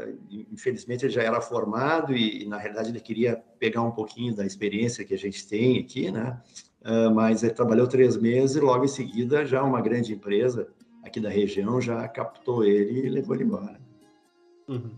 infelizmente 0.51 1.05
ele 1.05 1.13
já 1.13 1.23
era 1.23 1.41
formado 1.41 2.15
e, 2.15 2.45
na 2.45 2.57
realidade 2.57 2.89
ele 2.89 3.01
queria 3.01 3.41
pegar 3.59 3.81
um 3.81 3.91
pouquinho 3.91 4.33
da 4.33 4.45
experiência 4.45 5.03
que 5.03 5.13
a 5.13 5.17
gente 5.17 5.45
tem 5.45 5.77
aqui, 5.79 6.09
né, 6.09 6.39
uh, 6.85 7.13
mas 7.13 7.43
ele 7.43 7.53
trabalhou 7.53 7.85
três 7.85 8.15
meses 8.15 8.55
e 8.55 8.61
logo 8.61 8.85
em 8.85 8.87
seguida 8.87 9.45
já 9.45 9.61
uma 9.61 9.81
grande 9.81 10.13
empresa 10.13 10.69
aqui 11.03 11.19
da 11.19 11.29
região 11.29 11.81
já 11.81 12.07
captou 12.07 12.63
ele 12.63 13.05
e 13.05 13.09
levou 13.09 13.35
ele 13.35 13.43
embora. 13.43 13.80
Uhum. 14.71 14.89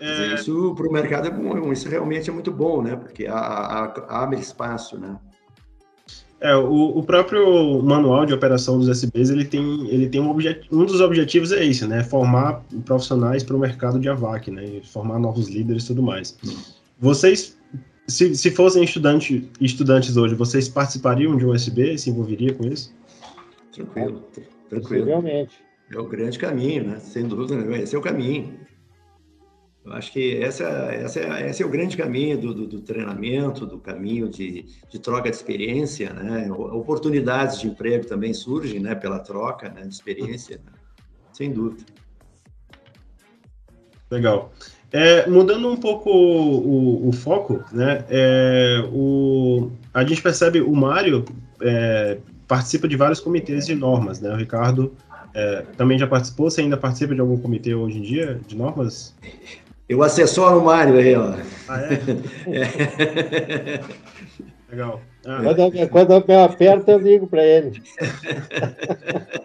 É... 0.00 0.34
Isso 0.34 0.74
para 0.74 0.88
o 0.88 0.92
mercado 0.92 1.28
é 1.28 1.30
bom, 1.30 1.72
isso 1.72 1.88
realmente 1.88 2.28
é 2.28 2.32
muito 2.32 2.50
bom, 2.50 2.82
né? 2.82 2.96
Porque 2.96 3.26
abre 3.28 4.40
espaço, 4.40 4.98
né? 4.98 5.16
É, 6.40 6.56
o, 6.56 6.98
o, 6.98 7.04
próprio 7.04 7.80
manual 7.84 8.26
de 8.26 8.34
operação 8.34 8.76
dos 8.76 8.88
SBs, 8.88 9.30
ele 9.30 9.44
tem, 9.44 9.88
ele 9.88 10.08
tem 10.08 10.20
um, 10.20 10.28
objet, 10.28 10.66
um 10.72 10.84
dos 10.84 11.00
objetivos 11.00 11.52
é 11.52 11.64
esse, 11.64 11.86
né? 11.86 12.02
Formar 12.02 12.64
profissionais 12.84 13.44
para 13.44 13.54
o 13.54 13.60
mercado 13.60 14.00
de 14.00 14.08
AVAC, 14.08 14.50
né? 14.50 14.80
Formar 14.92 15.20
novos 15.20 15.48
líderes 15.48 15.84
e 15.84 15.86
tudo 15.86 16.02
mais. 16.02 16.36
Vocês, 16.98 17.56
se, 18.08 18.34
se 18.34 18.50
fossem 18.50 18.82
estudante, 18.82 19.48
estudantes 19.60 20.16
hoje, 20.16 20.34
vocês 20.34 20.68
participariam 20.68 21.36
de 21.36 21.46
um 21.46 21.54
SB? 21.54 21.96
Se 21.96 22.10
envolveriam 22.10 22.56
com 22.56 22.66
isso? 22.66 22.92
Tranquilo, 23.72 24.24
tranquilo. 24.68 25.06
Realmente. 25.06 25.52
É 25.92 25.98
o 25.98 26.08
grande 26.08 26.40
caminho, 26.40 26.88
né? 26.88 26.98
Sem 26.98 27.28
dúvida, 27.28 27.54
esse 27.76 27.94
é 27.94 27.98
o 27.98 28.02
caminho. 28.02 28.52
Eu 29.84 29.92
acho 29.94 30.12
que 30.12 30.36
essa, 30.36 30.64
essa, 30.64 31.20
esse 31.40 31.62
é 31.62 31.66
o 31.66 31.68
grande 31.68 31.96
caminho 31.96 32.38
do, 32.38 32.54
do, 32.54 32.66
do 32.68 32.80
treinamento, 32.80 33.66
do 33.66 33.78
caminho 33.78 34.28
de, 34.28 34.66
de, 34.88 34.98
troca 35.00 35.28
de 35.28 35.34
experiência, 35.34 36.12
né? 36.12 36.50
Oportunidades 36.52 37.60
de 37.60 37.66
emprego 37.66 38.06
também 38.06 38.32
surgem, 38.32 38.78
né? 38.78 38.94
Pela 38.94 39.18
troca 39.18 39.68
né? 39.70 39.82
de 39.82 39.92
experiência, 39.92 40.60
né? 40.64 40.72
sem 41.32 41.52
dúvida. 41.52 41.84
Legal. 44.08 44.52
É, 44.92 45.28
mudando 45.28 45.68
um 45.68 45.76
pouco 45.76 46.10
o, 46.10 47.06
o, 47.06 47.08
o 47.08 47.12
foco, 47.12 47.64
né? 47.72 48.04
É, 48.08 48.84
o, 48.92 49.72
a 49.92 50.04
gente 50.04 50.22
percebe 50.22 50.60
o 50.60 50.76
Mário 50.76 51.24
é, 51.60 52.18
participa 52.46 52.86
de 52.86 52.94
vários 52.96 53.18
comitês 53.18 53.66
de 53.66 53.74
normas, 53.74 54.20
né? 54.20 54.30
O 54.32 54.36
Ricardo 54.36 54.94
é, 55.34 55.62
também 55.76 55.98
já 55.98 56.06
participou. 56.06 56.50
Você 56.50 56.60
ainda 56.60 56.76
participa 56.76 57.14
de 57.14 57.20
algum 57.20 57.38
comitê 57.38 57.74
hoje 57.74 57.98
em 57.98 58.02
dia 58.02 58.40
de 58.46 58.54
normas? 58.54 59.16
Eu 59.92 60.02
assessoro 60.02 60.58
o 60.58 60.64
Mário 60.64 60.96
aí, 60.96 61.14
ó. 61.14 61.34
Ah, 61.68 61.80
é? 61.82 62.00
é. 62.46 63.80
Legal. 64.72 65.00
Ah, 65.26 65.40
quando, 65.44 65.88
quando 65.90 66.32
eu 66.32 66.44
aperto, 66.44 66.90
eu 66.90 66.98
ligo 66.98 67.26
para 67.26 67.44
ele. 67.44 67.82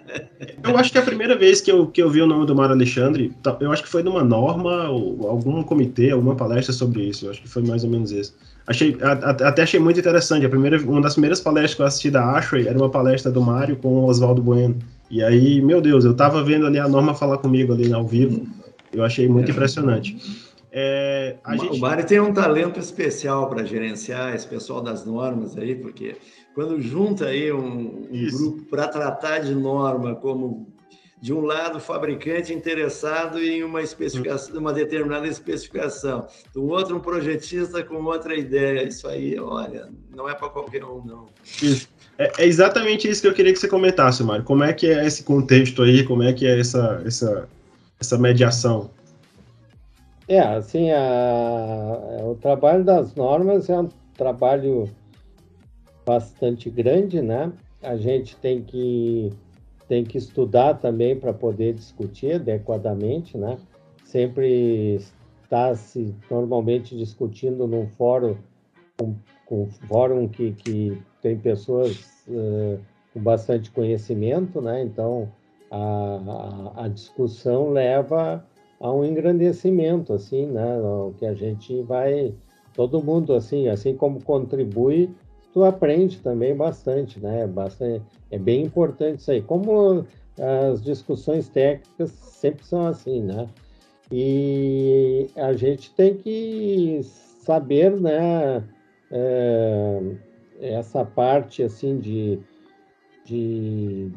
Eu 0.64 0.78
acho 0.78 0.92
que 0.92 0.98
é 0.98 1.02
a 1.02 1.06
primeira 1.06 1.38
vez 1.38 1.62
que 1.62 1.72
eu, 1.72 1.88
que 1.88 2.02
eu 2.02 2.10
vi 2.10 2.22
o 2.22 2.28
nome 2.28 2.46
do 2.46 2.54
Mário 2.54 2.74
Alexandre, 2.74 3.34
tá, 3.42 3.56
eu 3.62 3.72
acho 3.72 3.84
que 3.84 3.90
foi 3.90 4.04
numa 4.04 4.24
norma, 4.24 4.90
ou 4.90 5.30
algum 5.30 5.64
comitê, 5.64 6.12
alguma 6.12 6.36
palestra 6.36 6.74
sobre 6.74 7.04
isso. 7.04 7.26
Eu 7.26 7.32
acho 7.32 7.42
que 7.42 7.48
foi 7.48 7.64
mais 7.64 7.84
ou 7.86 7.90
menos 7.90 8.12
isso. 8.12 8.36
Achei, 8.66 8.98
até 9.02 9.64
achei 9.64 9.80
muito 9.80 10.00
interessante. 10.00 10.46
A 10.46 10.50
primeira, 10.50 10.78
uma 10.82 11.02
das 11.02 11.14
primeiras 11.14 11.40
palestras 11.40 11.76
que 11.76 11.82
eu 11.82 11.86
assisti 11.86 12.12
da 12.12 12.32
Ashley 12.32 12.68
era 12.68 12.78
uma 12.78 12.90
palestra 12.90 13.32
do 13.32 13.42
Mário 13.42 13.78
com 13.78 13.88
o 13.88 14.06
Oswaldo 14.06 14.42
Bueno. 14.42 14.78
E 15.10 15.24
aí, 15.24 15.62
meu 15.62 15.80
Deus, 15.80 16.04
eu 16.04 16.14
tava 16.14 16.44
vendo 16.44 16.66
ali 16.66 16.80
a 16.80 16.88
norma 16.88 17.14
falar 17.14 17.38
comigo 17.38 17.74
ali 17.74 17.94
ao 17.94 18.06
vivo. 18.06 18.46
Eu 18.92 19.04
achei 19.04 19.28
muito 19.28 19.50
é. 19.50 19.52
impressionante. 19.52 20.18
É, 20.72 21.38
o 21.46 21.58
gente... 21.58 21.80
Mário 21.80 22.06
tem 22.06 22.20
um 22.20 22.34
talento 22.34 22.80
especial 22.80 23.50
para 23.50 23.64
gerenciar 23.64 24.36
esse 24.36 24.46
pessoal 24.46 24.82
das 24.82 25.06
normas 25.06 25.58
aí, 25.58 25.76
porque 25.76 26.16
quando 26.54 26.82
junta 26.82 27.28
aí 27.28 27.52
um, 27.52 28.08
um 28.12 28.30
grupo 28.32 28.64
para 28.70 28.88
tratar 28.88 29.40
de 29.40 29.56
norma 29.56 30.16
como 30.16 30.68
de 31.20 31.34
um 31.34 31.42
lado 31.42 31.80
fabricante 31.80 32.54
interessado 32.54 33.40
em 33.40 33.64
uma 33.64 33.82
especificação, 33.82 34.60
uma 34.60 34.72
determinada 34.72 35.28
especificação, 35.28 36.28
do 36.54 36.68
outro 36.68 36.96
um 36.96 37.00
projetista 37.00 37.84
com 37.84 37.96
outra 38.04 38.36
ideia. 38.36 38.88
Isso 38.88 39.08
aí, 39.08 39.40
olha, 39.40 39.90
não 40.16 40.30
é 40.30 40.36
para 40.36 40.50
qualquer 40.50 40.84
um, 40.84 41.04
não. 41.04 41.26
Isso. 41.62 41.90
É, 42.20 42.32
é, 42.38 42.46
exatamente 42.46 43.08
isso 43.08 43.22
que 43.22 43.28
eu 43.28 43.34
queria 43.34 43.54
que 43.54 43.60
você 43.60 43.68
comentasse, 43.68 44.24
Mário. 44.24 44.44
Como 44.44 44.64
é 44.64 44.74
que 44.74 44.88
é 44.88 45.06
esse 45.06 45.24
contexto 45.24 45.82
aí? 45.82 46.04
Como 46.04 46.24
é 46.24 46.34
que 46.34 46.46
é 46.46 46.60
essa, 46.60 47.02
essa, 47.06 47.48
essa 48.00 48.18
mediação? 48.18 48.90
É, 50.28 50.40
assim, 50.40 50.92
a, 50.92 52.20
o 52.24 52.36
trabalho 52.36 52.84
das 52.84 53.16
normas 53.16 53.70
é 53.70 53.80
um 53.80 53.88
trabalho 54.14 54.90
bastante 56.06 56.70
grande, 56.70 57.22
né? 57.22 57.52
A 57.82 57.96
gente 57.96 58.36
tem 58.38 58.62
que, 58.62 59.32
tem 59.88 60.04
que 60.04 60.18
estudar 60.18 60.76
também 60.76 61.18
para 61.18 61.34
poder 61.34 61.74
discutir 61.74 62.36
adequadamente, 62.36 63.38
né? 63.38 63.58
Sempre 64.04 65.00
está 65.44 65.74
se 65.76 66.14
normalmente 66.30 66.98
discutindo 66.98 67.68
num 67.68 67.88
fórum, 67.88 68.36
com 69.46 69.68
fórum 69.88 70.28
que, 70.28 70.52
que 70.52 71.02
tem 71.22 71.38
pessoas 71.38 72.26
uh, 72.28 72.80
com 73.14 73.22
bastante 73.22 73.72
conhecimento, 73.72 74.62
né? 74.62 74.84
Então, 74.84 75.32
a, 75.72 76.84
a, 76.84 76.88
discussão 76.88 77.72
leva 77.72 78.46
a 78.80 78.92
um 78.92 79.04
engrandecimento, 79.04 80.14
assim, 80.14 80.46
né? 80.46 80.80
O 80.80 81.14
que 81.18 81.26
a 81.26 81.34
gente 81.34 81.82
vai, 81.82 82.34
todo 82.74 83.04
mundo, 83.04 83.34
assim, 83.34 83.68
assim 83.68 83.96
como 83.96 84.24
contribui, 84.24 85.10
tu 85.54 85.64
aprende 85.64 86.20
também 86.20 86.56
bastante, 86.56 87.20
né? 87.20 87.48
Bastante, 87.48 88.04
é 88.32 88.38
bem 88.38 88.64
importante 88.64 89.20
isso 89.20 89.32
aí. 89.32 89.42
Como 89.42 90.06
as 90.40 90.82
discussões 90.84 91.50
técnicas 91.50 92.12
sempre 92.12 92.66
são 92.66 92.86
assim, 92.86 93.22
né? 93.22 93.48
E 94.12 95.28
a 95.36 95.54
gente 95.54 95.94
tem 95.94 96.16
que 96.16 97.02
saber, 97.04 98.00
né? 98.00 98.64
É, 99.12 100.02
essa 100.60 101.04
parte, 101.06 101.64
assim, 101.64 101.98
de, 102.00 102.40
de 103.26 104.12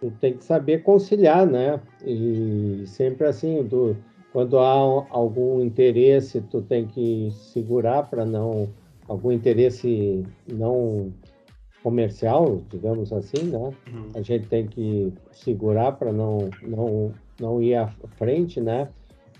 tu 0.00 0.10
tem 0.20 0.34
que 0.34 0.44
saber 0.44 0.82
conciliar, 0.82 1.46
né? 1.46 1.80
E 2.04 2.84
sempre 2.86 3.26
assim, 3.26 3.62
do, 3.62 3.96
quando 4.32 4.58
há 4.58 4.70
algum 5.10 5.62
interesse, 5.62 6.40
tu 6.40 6.60
tem 6.62 6.86
que 6.86 7.30
segurar 7.32 8.04
para 8.04 8.24
não 8.24 8.68
algum 9.08 9.32
interesse 9.32 10.24
não 10.50 11.12
comercial, 11.82 12.60
digamos 12.68 13.12
assim, 13.12 13.44
né? 13.44 13.58
Uhum. 13.58 14.10
A 14.14 14.22
gente 14.22 14.46
tem 14.48 14.66
que 14.66 15.12
segurar 15.32 15.92
para 15.92 16.12
não, 16.12 16.50
não 16.62 17.12
não 17.40 17.62
ir 17.62 17.74
à 17.74 17.88
frente, 18.16 18.60
né? 18.60 18.88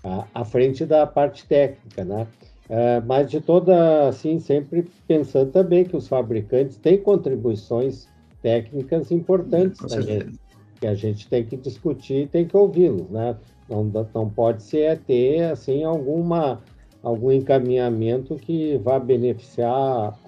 À, 0.04 0.26
à 0.34 0.44
frente 0.44 0.84
da 0.84 1.06
parte 1.06 1.46
técnica, 1.46 2.04
né? 2.04 2.26
É, 2.68 3.00
mas 3.00 3.30
de 3.30 3.40
toda, 3.40 4.08
assim, 4.08 4.38
sempre 4.40 4.88
pensando 5.06 5.52
também 5.52 5.84
que 5.84 5.96
os 5.96 6.08
fabricantes 6.08 6.76
têm 6.76 6.98
contribuições 6.98 8.08
técnicas 8.42 9.10
importantes 9.12 9.78
também 9.78 10.32
que 10.80 10.86
a 10.86 10.94
gente 10.94 11.28
tem 11.28 11.44
que 11.44 11.56
discutir 11.56 12.22
e 12.22 12.26
tem 12.26 12.46
que 12.46 12.56
ouvi-los, 12.56 13.08
né? 13.10 13.36
Não, 13.68 13.84
não 14.14 14.30
pode 14.30 14.62
ser 14.62 14.98
ter, 15.00 15.42
assim, 15.50 15.82
alguma, 15.82 16.62
algum 17.02 17.32
encaminhamento 17.32 18.36
que 18.36 18.76
vá 18.78 18.98
beneficiar 18.98 20.18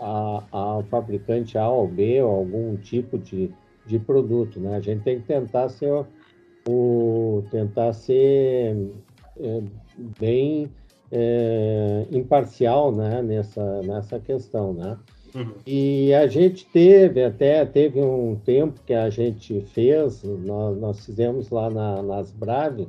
ao 0.50 0.82
fabricante 0.84 1.56
A 1.56 1.68
ou 1.68 1.86
B 1.86 2.20
ou 2.20 2.30
algum 2.30 2.76
tipo 2.76 3.18
de, 3.18 3.50
de 3.86 3.98
produto, 3.98 4.58
né? 4.58 4.76
A 4.76 4.80
gente 4.80 5.02
tem 5.02 5.20
que 5.20 5.26
tentar 5.26 5.68
ser 5.68 6.04
o 6.68 7.42
tentar 7.50 7.92
ser 7.92 8.92
é, 9.40 9.62
bem 10.18 10.68
é, 11.10 12.06
imparcial, 12.10 12.92
né? 12.92 13.22
Nessa 13.22 13.82
nessa 13.82 14.18
questão, 14.18 14.72
né? 14.72 14.98
Uhum. 15.34 15.52
E 15.66 16.12
a 16.14 16.26
gente 16.26 16.66
teve 16.66 17.22
até 17.22 17.64
teve 17.64 18.00
um 18.00 18.36
tempo 18.36 18.80
que 18.86 18.94
a 18.94 19.10
gente 19.10 19.60
fez, 19.60 20.22
nós, 20.22 20.78
nós 20.78 21.04
fizemos 21.04 21.50
lá 21.50 21.68
na, 21.68 22.02
nas 22.02 22.32
Brave 22.32 22.88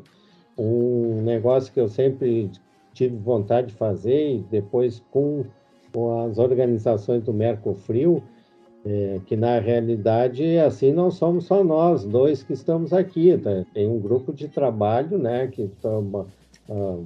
um 0.58 1.22
negócio 1.22 1.72
que 1.72 1.80
eu 1.80 1.88
sempre 1.88 2.52
tive 2.94 3.16
vontade 3.16 3.68
de 3.68 3.74
fazer 3.74 4.36
e 4.36 4.38
depois 4.52 5.02
com, 5.12 5.46
com 5.94 6.26
as 6.26 6.38
organizações 6.38 7.24
do 7.24 7.34
Mercofrio, 7.34 8.22
é, 8.86 9.20
que 9.26 9.36
na 9.36 9.60
realidade 9.60 10.58
assim 10.58 10.92
não 10.92 11.12
somos 11.12 11.46
só 11.46 11.64
nós 11.64 12.06
dois 12.06 12.44
que 12.44 12.54
estamos 12.54 12.94
aqui, 12.94 13.38
tá? 13.38 13.66
tem 13.74 13.88
um 13.88 14.00
grupo 14.00 14.34
de 14.34 14.48
trabalho, 14.48 15.18
né, 15.18 15.48
que 15.48 15.70
toma 15.82 16.26
uh, 16.70 17.06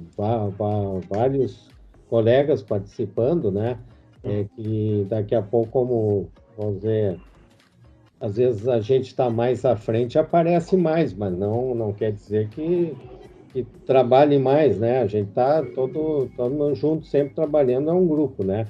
vários 1.08 1.68
colegas 2.08 2.62
participando, 2.62 3.50
né, 3.50 3.76
é, 4.24 4.46
que 4.56 5.06
daqui 5.08 5.34
a 5.34 5.42
pouco 5.42 5.70
como 5.70 6.28
vamos 6.56 6.76
dizer 6.76 7.20
às 8.20 8.36
vezes 8.36 8.66
a 8.68 8.80
gente 8.80 9.06
está 9.06 9.28
mais 9.28 9.64
à 9.64 9.76
frente 9.76 10.18
aparece 10.18 10.76
mais, 10.76 11.12
mas 11.12 11.32
não 11.36 11.74
não 11.74 11.92
quer 11.92 12.12
dizer 12.12 12.48
que 12.48 12.96
que 13.54 13.62
trabalhe 13.86 14.36
mais, 14.36 14.80
né? 14.80 15.00
A 15.00 15.06
gente 15.06 15.30
tá 15.30 15.62
todo, 15.62 16.28
todo 16.36 16.74
junto, 16.74 17.06
sempre 17.06 17.36
trabalhando, 17.36 17.88
é 17.88 17.92
um 17.92 18.04
grupo, 18.04 18.44
né? 18.44 18.66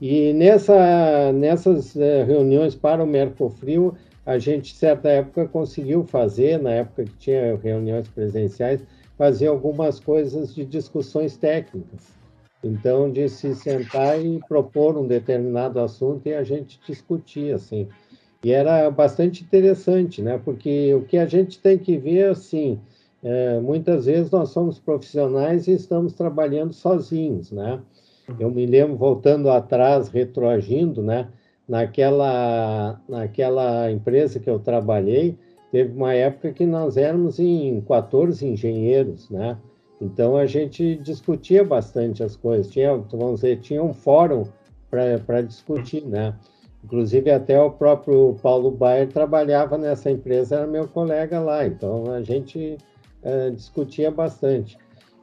E 0.00 0.32
nessa, 0.32 1.30
nessas 1.32 1.94
eh, 1.94 2.24
reuniões 2.24 2.74
para 2.74 3.04
o 3.04 3.06
Mercofrio, 3.06 3.94
a 4.24 4.38
gente, 4.38 4.74
certa 4.74 5.10
época, 5.10 5.46
conseguiu 5.46 6.02
fazer, 6.04 6.58
na 6.58 6.70
época 6.70 7.04
que 7.04 7.16
tinha 7.18 7.56
reuniões 7.56 8.08
presenciais, 8.08 8.80
fazer 9.18 9.48
algumas 9.48 10.00
coisas 10.00 10.54
de 10.54 10.64
discussões 10.64 11.36
técnicas. 11.36 12.21
Então, 12.62 13.10
de 13.10 13.28
se 13.28 13.54
sentar 13.54 14.24
e 14.24 14.40
propor 14.46 14.96
um 14.96 15.06
determinado 15.06 15.80
assunto 15.80 16.26
e 16.26 16.34
a 16.34 16.44
gente 16.44 16.80
discutir, 16.86 17.52
assim. 17.54 17.88
E 18.44 18.52
era 18.52 18.90
bastante 18.90 19.42
interessante, 19.42 20.22
né? 20.22 20.40
Porque 20.44 20.94
o 20.94 21.02
que 21.02 21.18
a 21.18 21.26
gente 21.26 21.58
tem 21.58 21.76
que 21.78 21.96
ver, 21.96 22.30
assim, 22.30 22.78
é, 23.22 23.58
muitas 23.60 24.06
vezes 24.06 24.30
nós 24.30 24.50
somos 24.50 24.78
profissionais 24.78 25.66
e 25.66 25.72
estamos 25.72 26.12
trabalhando 26.12 26.72
sozinhos, 26.72 27.50
né? 27.50 27.80
Eu 28.38 28.50
me 28.50 28.66
lembro, 28.66 28.96
voltando 28.96 29.50
atrás, 29.50 30.08
retroagindo, 30.08 31.02
né? 31.02 31.28
Naquela, 31.68 33.00
naquela 33.08 33.90
empresa 33.90 34.40
que 34.40 34.50
eu 34.50 34.58
trabalhei, 34.58 35.36
teve 35.70 35.92
uma 35.96 36.14
época 36.14 36.52
que 36.52 36.66
nós 36.66 36.96
éramos 36.96 37.38
em 37.38 37.80
14 37.80 38.46
engenheiros, 38.46 39.30
né? 39.30 39.56
Então 40.02 40.36
a 40.36 40.46
gente 40.46 40.96
discutia 40.96 41.62
bastante 41.62 42.24
as 42.24 42.34
coisas, 42.34 42.68
tinha, 42.68 42.96
vamos 42.96 43.36
dizer, 43.36 43.60
tinha 43.60 43.80
um 43.80 43.94
fórum 43.94 44.42
para 44.90 45.40
discutir, 45.42 46.04
né? 46.04 46.34
Inclusive 46.84 47.30
até 47.30 47.60
o 47.62 47.70
próprio 47.70 48.36
Paulo 48.42 48.72
Bayer 48.72 49.08
trabalhava 49.08 49.78
nessa 49.78 50.10
empresa, 50.10 50.56
era 50.56 50.66
meu 50.66 50.88
colega 50.88 51.38
lá, 51.38 51.64
então 51.64 52.12
a 52.12 52.20
gente 52.20 52.76
uh, 53.22 53.52
discutia 53.52 54.10
bastante. 54.10 54.76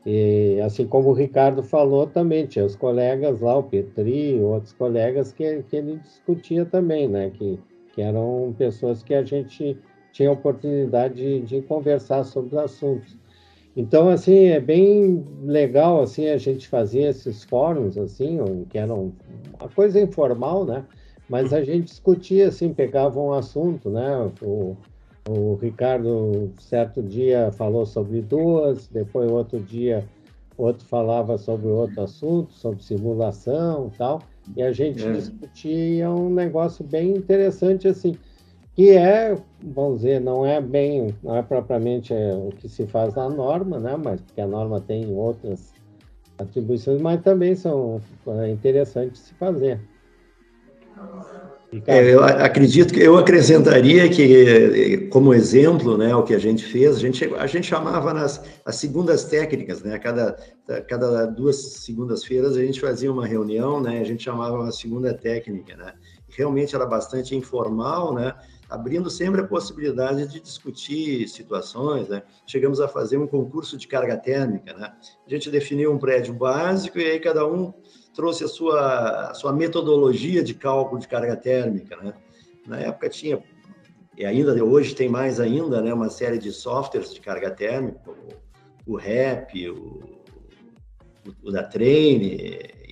E, 0.05 0.61
assim 0.63 0.87
como 0.87 1.09
o 1.09 1.13
Ricardo 1.13 1.61
falou 1.61 2.07
também, 2.07 2.45
tinha 2.45 2.63
os 2.63 2.77
colegas 2.77 3.41
lá, 3.41 3.57
o 3.57 3.63
Petri, 3.63 4.39
outros 4.39 4.71
colegas 4.71 5.33
que, 5.33 5.61
que 5.63 5.75
ele 5.75 5.97
discutia 5.97 6.63
também, 6.63 7.05
né? 7.05 7.29
Que, 7.31 7.59
que 7.93 8.01
eram 8.01 8.55
pessoas 8.57 9.03
que 9.03 9.13
a 9.13 9.23
gente 9.23 9.77
tinha 10.13 10.31
oportunidade 10.31 11.15
de, 11.15 11.41
de 11.41 11.61
conversar 11.63 12.23
sobre 12.23 12.55
os 12.55 12.63
assuntos. 12.63 13.17
Então, 13.75 14.09
assim, 14.09 14.45
é 14.45 14.59
bem 14.59 15.23
legal, 15.43 16.01
assim, 16.01 16.27
a 16.27 16.37
gente 16.37 16.67
fazer 16.67 17.03
esses 17.03 17.43
fóruns, 17.43 17.97
assim, 17.97 18.39
que 18.69 18.77
eram 18.77 19.13
uma 19.59 19.69
coisa 19.69 19.99
informal, 19.99 20.65
né? 20.65 20.83
Mas 21.29 21.53
a 21.53 21.63
gente 21.63 21.85
discutia, 21.85 22.47
assim, 22.47 22.73
pegava 22.73 23.19
um 23.19 23.31
assunto, 23.31 23.89
né? 23.89 24.31
O, 24.41 24.75
o 25.29 25.55
Ricardo, 25.61 26.51
certo 26.57 27.01
dia, 27.03 27.51
falou 27.51 27.85
sobre 27.85 28.21
duas, 28.21 28.87
depois 28.87 29.31
outro 29.31 29.59
dia, 29.59 30.03
outro 30.57 30.85
falava 30.85 31.37
sobre 31.37 31.67
outro 31.67 32.01
assunto, 32.01 32.53
sobre 32.53 32.83
simulação 32.83 33.91
tal, 33.97 34.21
e 34.55 34.61
a 34.63 34.71
gente 34.71 35.05
é. 35.05 35.11
discutia 35.13 36.09
um 36.09 36.29
negócio 36.29 36.83
bem 36.83 37.11
interessante, 37.11 37.87
assim, 37.87 38.15
que 38.79 38.91
é, 38.91 39.35
vamos 39.61 39.97
dizer, 39.97 40.21
não 40.21 40.45
é 40.45 40.61
bem, 40.61 41.13
não 41.21 41.35
é 41.35 41.41
propriamente 41.41 42.13
é, 42.13 42.33
o 42.33 42.49
que 42.49 42.69
se 42.69 42.87
faz 42.87 43.13
na 43.13 43.27
norma, 43.27 43.77
né, 43.77 43.97
mas 44.01 44.21
porque 44.21 44.39
a 44.39 44.47
norma 44.47 44.79
tem 44.79 45.13
outras 45.13 45.73
atribuições, 46.37 47.01
mas 47.01 47.21
também 47.21 47.55
são 47.55 47.99
é, 48.25 48.49
interessantes 48.49 49.19
de 49.19 49.27
se 49.27 49.33
fazer. 49.33 49.81
É, 51.87 52.13
eu 52.13 52.23
acredito 52.23 52.93
que 52.93 53.01
eu 53.01 53.17
acrescentaria 53.17 54.07
que, 54.07 55.09
como 55.11 55.33
exemplo, 55.33 55.97
né, 55.97 56.15
o 56.15 56.23
que 56.23 56.33
a 56.33 56.39
gente 56.39 56.63
fez, 56.63 56.95
a 56.95 56.99
gente, 56.99 57.25
a 57.35 57.47
gente 57.47 57.67
chamava 57.67 58.13
nas 58.13 58.41
as 58.65 58.77
segundas 58.77 59.25
técnicas, 59.25 59.83
né, 59.83 59.99
cada, 59.99 60.37
cada 60.87 61.25
duas 61.25 61.57
segundas-feiras 61.83 62.55
a 62.55 62.61
gente 62.61 62.79
fazia 62.79 63.11
uma 63.11 63.27
reunião, 63.27 63.81
né, 63.81 63.99
a 63.99 64.05
gente 64.05 64.23
chamava 64.23 64.55
uma 64.55 64.71
segunda 64.71 65.13
técnica, 65.13 65.75
né, 65.75 65.91
realmente 66.29 66.73
era 66.73 66.85
bastante 66.85 67.35
informal, 67.35 68.13
né, 68.15 68.33
abrindo 68.69 69.09
sempre 69.09 69.41
a 69.41 69.47
possibilidade 69.47 70.27
de 70.27 70.39
discutir 70.39 71.27
situações, 71.27 72.07
né, 72.07 72.21
chegamos 72.45 72.79
a 72.79 72.87
fazer 72.87 73.17
um 73.17 73.27
concurso 73.27 73.77
de 73.77 73.87
carga 73.87 74.15
térmica, 74.15 74.73
né, 74.73 74.93
a 75.25 75.29
gente 75.29 75.49
definiu 75.49 75.91
um 75.91 75.97
prédio 75.97 76.33
básico 76.33 76.99
e 76.99 77.05
aí 77.05 77.19
cada 77.19 77.47
um 77.47 77.73
trouxe 78.13 78.43
a 78.43 78.47
sua, 78.47 79.29
a 79.29 79.33
sua 79.33 79.53
metodologia 79.53 80.43
de 80.43 80.53
cálculo 80.53 80.99
de 80.99 81.07
carga 81.07 81.35
térmica. 81.35 81.95
Né? 81.97 82.13
Na 82.67 82.79
época 82.79 83.09
tinha, 83.09 83.41
e 84.17 84.25
ainda 84.25 84.51
hoje 84.63 84.93
tem 84.93 85.07
mais 85.07 85.39
ainda, 85.39 85.81
né, 85.81 85.93
uma 85.93 86.09
série 86.09 86.37
de 86.37 86.51
softwares 86.51 87.13
de 87.13 87.21
carga 87.21 87.49
térmica, 87.49 87.99
como 88.03 88.17
o 88.85 88.97
REP, 88.97 89.69
o, 89.69 90.19
o, 91.43 91.51
da 91.51 91.63
Train 91.63 92.19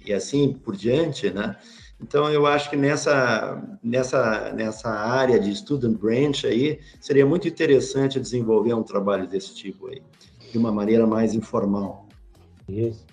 e 0.06 0.14
assim 0.14 0.54
por 0.54 0.76
diante, 0.76 1.30
né? 1.30 1.58
Então, 2.02 2.30
eu 2.32 2.46
acho 2.46 2.70
que 2.70 2.76
nessa, 2.76 3.62
nessa, 3.84 4.52
nessa 4.54 4.90
área 4.90 5.40
de 5.40 5.54
student 5.56 5.98
branch 5.98 6.46
aí, 6.46 6.80
seria 7.02 7.26
muito 7.26 7.48
interessante 7.48 8.20
desenvolver 8.20 8.74
um 8.74 8.84
trabalho 8.84 9.28
desse 9.28 9.56
tipo 9.56 9.88
aí, 9.88 10.02
de 10.52 10.58
uma 10.58 10.72
maneira 10.72 11.08
mais 11.08 11.34
informal. 11.34 12.06
Isso. 12.70 13.06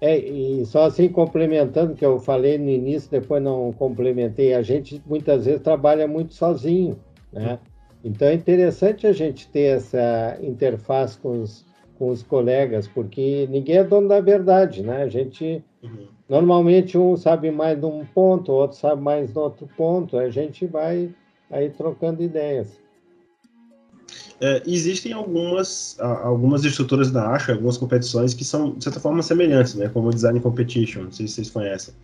É, 0.00 0.16
e 0.16 0.64
só 0.64 0.84
assim 0.84 1.08
complementando 1.08 1.94
que 1.94 2.04
eu 2.04 2.20
falei 2.20 2.56
no 2.56 2.70
início, 2.70 3.10
depois 3.10 3.42
não 3.42 3.72
complementei, 3.72 4.54
a 4.54 4.62
gente 4.62 5.02
muitas 5.06 5.44
vezes 5.44 5.60
trabalha 5.60 6.06
muito 6.06 6.34
sozinho, 6.34 6.98
né? 7.32 7.58
Então 8.04 8.28
é 8.28 8.34
interessante 8.34 9.08
a 9.08 9.12
gente 9.12 9.48
ter 9.48 9.76
essa 9.76 10.38
interface 10.40 11.18
com 11.18 11.42
os, 11.42 11.66
com 11.98 12.10
os 12.10 12.22
colegas, 12.22 12.86
porque 12.86 13.48
ninguém 13.50 13.78
é 13.78 13.84
dono 13.84 14.06
da 14.06 14.20
verdade, 14.20 14.84
né? 14.84 15.02
A 15.02 15.08
gente 15.08 15.64
uhum. 15.82 16.06
Normalmente 16.28 16.98
um 16.98 17.16
sabe 17.16 17.50
mais 17.50 17.78
de 17.78 17.86
um 17.86 18.04
ponto, 18.04 18.52
outro 18.52 18.76
sabe 18.76 19.00
mais 19.00 19.32
de 19.32 19.38
outro 19.38 19.68
ponto, 19.76 20.18
a 20.18 20.28
gente 20.28 20.66
vai 20.66 21.10
aí 21.50 21.70
trocando 21.70 22.22
ideias. 22.22 22.78
É, 24.40 24.62
existem 24.66 25.12
algumas, 25.12 25.96
algumas 25.98 26.64
estruturas 26.64 27.10
da 27.10 27.30
ASHA, 27.30 27.52
algumas 27.52 27.76
competições 27.76 28.34
que 28.34 28.44
são, 28.44 28.72
de 28.72 28.84
certa 28.84 29.00
forma, 29.00 29.20
semelhantes, 29.20 29.74
né? 29.74 29.88
Como 29.88 30.08
o 30.08 30.14
Design 30.14 30.38
Competition, 30.38 31.04
não 31.04 31.12
sei 31.12 31.26
se 31.26 31.34
vocês 31.34 31.50
conhecem. 31.50 31.94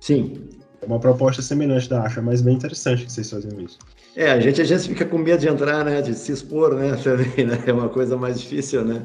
Sim. 0.00 0.48
É 0.80 0.86
uma 0.86 0.98
proposta 0.98 1.42
semelhante 1.42 1.90
da 1.90 2.02
ASHA, 2.02 2.22
mas 2.22 2.40
bem 2.40 2.54
interessante 2.54 3.04
que 3.04 3.12
vocês 3.12 3.30
fazem 3.30 3.62
isso. 3.62 3.78
É, 4.16 4.30
a 4.30 4.40
gente, 4.40 4.60
a 4.60 4.64
gente 4.64 4.88
fica 4.88 5.04
com 5.04 5.18
medo 5.18 5.40
de 5.40 5.48
entrar, 5.48 5.84
né? 5.84 6.00
De 6.00 6.14
se 6.14 6.32
expor, 6.32 6.74
né? 6.74 6.96
Também, 7.04 7.46
né? 7.46 7.62
É 7.66 7.72
uma 7.72 7.90
coisa 7.90 8.16
mais 8.16 8.40
difícil, 8.40 8.84
né? 8.84 9.04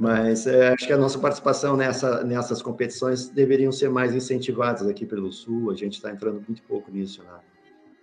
Mas 0.00 0.46
é, 0.46 0.72
acho 0.72 0.86
que 0.86 0.92
a 0.94 0.96
nossa 0.96 1.18
participação 1.18 1.76
nessa, 1.76 2.24
nessas 2.24 2.62
competições 2.62 3.28
deveriam 3.28 3.70
ser 3.70 3.90
mais 3.90 4.14
incentivadas 4.14 4.88
aqui 4.88 5.04
pelo 5.04 5.30
Sul. 5.30 5.70
A 5.70 5.74
gente 5.74 5.92
está 5.96 6.10
entrando 6.10 6.42
muito 6.48 6.62
pouco 6.62 6.90
nisso, 6.90 7.22
né? 7.22 7.38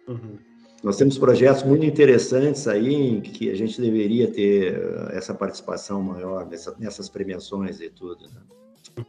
Uhum. 0.07 0.37
Nós 0.83 0.95
temos 0.95 1.17
projetos 1.17 1.63
muito 1.63 1.83
interessantes 1.83 2.67
aí 2.67 2.93
em 2.93 3.19
que 3.19 3.49
a 3.49 3.55
gente 3.55 3.81
deveria 3.81 4.31
ter 4.31 4.75
eh, 4.75 5.17
essa 5.17 5.33
participação 5.33 6.03
maior 6.03 6.45
nessa, 6.45 6.75
nessas 6.77 7.09
premiações 7.09 7.81
e 7.81 7.89
tudo. 7.89 8.25
Né? 8.27 9.03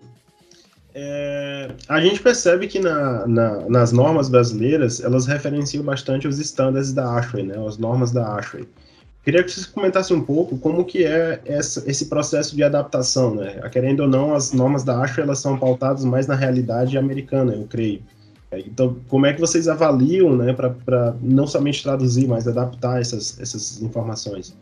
É, 0.94 1.74
a 1.90 2.00
gente 2.00 2.22
percebe 2.22 2.66
que 2.68 2.80
na, 2.80 3.26
na, 3.26 3.68
nas 3.68 3.92
normas 3.92 4.30
brasileiras 4.30 5.00
elas 5.00 5.26
referenciam 5.26 5.84
bastante 5.84 6.26
os 6.26 6.38
estándares 6.38 6.94
da 6.94 7.18
Ashway, 7.18 7.42
né, 7.42 7.54
as 7.66 7.76
normas 7.76 8.12
da 8.12 8.34
Ashway. 8.34 8.66
Queria 9.28 9.44
que 9.44 9.50
você 9.50 9.68
comentasse 9.70 10.14
um 10.14 10.22
pouco 10.22 10.56
como 10.56 10.86
que 10.86 11.04
é 11.04 11.38
essa, 11.44 11.84
esse 11.86 12.06
processo 12.06 12.56
de 12.56 12.62
adaptação, 12.62 13.34
né? 13.34 13.60
Querendo 13.70 14.00
ou 14.00 14.08
não, 14.08 14.34
as 14.34 14.54
normas 14.54 14.84
da 14.84 15.02
ASHA, 15.02 15.20
elas 15.20 15.38
são 15.38 15.58
pautadas 15.58 16.02
mais 16.02 16.26
na 16.26 16.34
realidade 16.34 16.96
americana, 16.96 17.52
eu 17.52 17.66
creio. 17.68 18.00
Então, 18.50 18.96
como 19.06 19.26
é 19.26 19.34
que 19.34 19.38
vocês 19.38 19.68
avaliam, 19.68 20.34
né, 20.34 20.54
para 20.54 21.14
não 21.20 21.46
somente 21.46 21.82
traduzir, 21.82 22.26
mas 22.26 22.48
adaptar 22.48 23.02
essas, 23.02 23.38
essas 23.38 23.82
informações? 23.82 24.56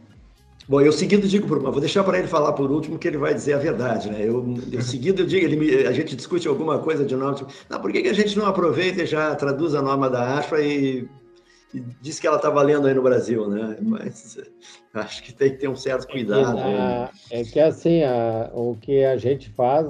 Bom, 0.68 0.80
eu 0.80 0.90
seguido 0.90 1.28
digo, 1.28 1.46
por, 1.46 1.60
vou 1.60 1.78
deixar 1.78 2.02
para 2.02 2.18
ele 2.18 2.26
falar 2.26 2.52
por 2.52 2.68
último, 2.68 2.98
que 2.98 3.06
ele 3.06 3.18
vai 3.18 3.32
dizer 3.34 3.52
a 3.52 3.58
verdade, 3.58 4.10
né? 4.10 4.18
Eu, 4.20 4.52
eu 4.72 4.80
eu 4.80 5.26
digo, 5.26 5.46
ele, 5.46 5.86
a 5.86 5.92
gente 5.92 6.16
discute 6.16 6.48
alguma 6.48 6.80
coisa 6.80 7.04
de 7.04 7.14
norma, 7.14 7.36
tipo, 7.36 7.52
não, 7.70 7.80
por 7.80 7.92
que, 7.92 8.02
que 8.02 8.08
a 8.08 8.12
gente 8.12 8.36
não 8.36 8.46
aproveita 8.46 9.04
e 9.04 9.06
já 9.06 9.32
traduz 9.36 9.76
a 9.76 9.80
norma 9.80 10.10
da 10.10 10.38
ASFA 10.38 10.60
e, 10.60 11.08
e 11.74 11.80
diz 12.00 12.18
que 12.18 12.26
ela 12.26 12.36
está 12.36 12.48
valendo 12.48 12.86
aí 12.86 12.94
no 12.94 13.02
Brasil, 13.02 13.48
né? 13.48 13.76
Mas 13.82 14.38
acho 14.94 15.22
que 15.22 15.32
tem 15.32 15.50
que 15.50 15.58
ter 15.58 15.68
um 15.68 15.76
certo 15.76 16.08
cuidado. 16.08 16.58
É 16.58 17.10
que, 17.28 17.34
é 17.34 17.44
que 17.44 17.60
assim, 17.60 18.02
a, 18.02 18.50
o 18.54 18.76
que 18.80 19.04
a 19.04 19.16
gente 19.16 19.50
faz, 19.50 19.86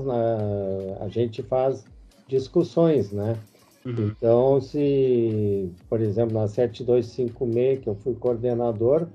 a 1.00 1.08
gente 1.08 1.42
faz 1.42 1.84
discussões, 2.26 3.12
né? 3.12 3.36
Uhum. 3.84 4.08
Então, 4.08 4.60
se, 4.60 5.70
por 5.88 6.00
exemplo, 6.00 6.34
na 6.34 6.48
7256, 6.48 7.80
que 7.80 7.88
eu 7.88 7.94
fui 7.94 8.14
coordenador, 8.14 9.06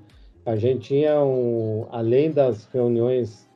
a 0.45 0.55
gente 0.55 0.88
tinha, 0.88 1.22
um, 1.22 1.88
além 1.91 2.32
das 2.32 2.66
reuniões 2.68 3.49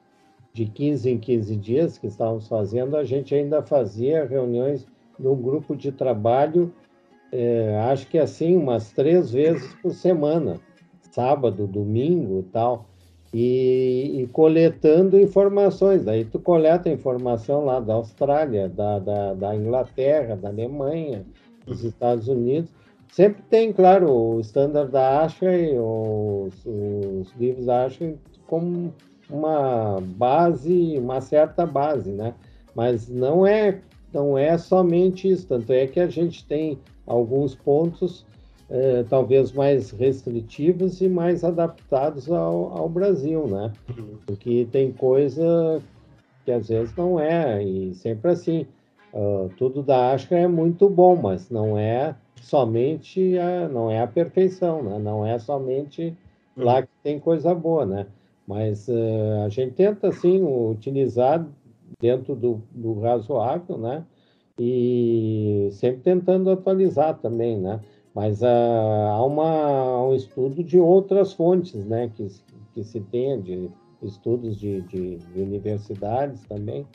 de 0.54 0.66
15 0.66 1.10
em 1.10 1.18
15 1.18 1.56
dias 1.56 1.98
que 1.98 2.08
estávamos 2.08 2.48
fazendo, 2.48 2.98
a 2.98 3.04
gente 3.04 3.34
ainda 3.34 3.62
fazia 3.62 4.26
reuniões 4.26 4.86
no 5.18 5.36
grupo 5.36 5.76
de 5.76 5.92
trabalho, 5.92 6.74
é, 7.36 7.78
acho 7.92 8.08
que 8.08 8.18
assim, 8.18 8.56
umas 8.56 8.92
três 8.92 9.32
vezes 9.32 9.74
por 9.82 9.94
semana, 9.94 10.60
sábado, 11.12 11.68
domingo 11.68 12.40
e 12.40 12.44
tal, 12.52 12.86
e, 13.34 14.22
e, 14.22 14.28
coletando 14.28 15.20
informações. 15.20 16.06
Daí 16.06 16.24
tu 16.26 16.40
coleta 16.40 16.90
informação 16.90 17.66
lá 17.66 17.80
da 17.80 17.96
Austrália, 17.96 18.70
da, 18.70 19.00
da, 19.00 19.34
da 19.34 19.56
Inglaterra, 19.56 20.36
da 20.36 20.50
Alemanha, 20.50 21.26
dos 21.66 21.84
Estados 21.84 22.28
Unidos, 22.28 22.72
Sempre 23.16 23.44
tem, 23.44 23.72
claro, 23.72 24.12
o 24.12 24.40
standard 24.42 24.92
da 24.92 25.22
Asha 25.22 25.56
e 25.56 25.78
os, 25.80 26.54
os 26.66 27.34
livros 27.40 27.66
da 27.66 27.86
Asha 27.86 28.14
como 28.46 28.94
uma 29.30 30.02
base, 30.02 30.98
uma 30.98 31.22
certa 31.22 31.66
base, 31.66 32.12
né? 32.12 32.34
Mas 32.76 33.08
não 33.08 33.48
é, 33.48 33.80
não 34.14 34.38
é 34.38 34.58
somente 34.58 35.32
isso, 35.32 35.48
tanto 35.48 35.72
é 35.72 35.88
que 35.88 36.00
a 36.00 36.08
gente 36.08 36.46
tem 36.46 36.78
alguns 37.06 37.56
pontos 37.56 38.26
eh, 38.70 39.06
talvez 39.10 39.52
mais 39.52 39.92
restritivos 39.92 41.00
e 41.00 41.08
mais 41.08 41.44
adaptados 41.44 42.32
ao, 42.32 42.76
ao 42.76 42.90
Brasil, 42.90 43.48
né? 43.48 43.72
Porque 44.26 44.68
tem 44.72 44.92
coisa 44.92 45.82
que 46.44 46.52
às 46.52 46.68
vezes 46.68 46.96
não 46.96 47.20
é, 47.20 47.64
e 47.64 47.94
sempre 47.94 48.32
assim. 48.32 48.66
Uh, 49.14 49.50
tudo 49.58 49.82
da 49.82 50.12
Asha 50.12 50.36
é 50.36 50.46
muito 50.46 50.90
bom, 50.90 51.16
mas 51.16 51.50
não 51.50 51.78
é 51.78 52.16
somente 52.42 53.38
a, 53.38 53.70
não 53.70 53.90
é 53.90 54.02
a 54.02 54.08
perfeição, 54.08 54.84
né? 54.84 55.00
Não 55.00 55.26
é 55.26 55.40
somente 55.40 56.14
lá 56.58 56.78
uhum. 56.78 56.82
que 56.82 56.90
tem 57.02 57.20
coisa 57.20 57.56
boa, 57.56 57.86
né? 57.86 58.08
Mas 58.48 58.88
uh, 58.90 59.46
a 59.46 59.50
gente 59.50 59.74
tenta, 59.74 60.10
assim, 60.10 60.44
utilizar 60.44 61.48
dentro 62.00 62.36
do, 62.36 62.62
do 62.72 63.00
razoável, 63.00 63.78
né? 63.78 64.04
E 64.60 65.70
sempre 65.72 66.02
tentando 66.02 66.50
atualizar 66.50 67.18
também, 67.20 67.60
né? 67.60 67.82
Mas 68.14 68.42
uh, 68.42 68.46
há 68.46 69.26
uma, 69.26 70.04
um 70.08 70.16
estudo 70.16 70.64
de 70.64 70.80
outras 70.80 71.34
fontes, 71.34 71.86
né? 71.86 72.10
Que, 72.16 72.28
que 72.74 72.84
se 72.84 73.02
tem, 73.02 73.42
de 73.42 73.70
estudos 74.02 74.58
de, 74.58 74.82
de, 74.82 75.18
de 75.18 75.42
universidades 75.42 76.44
também, 76.46 76.86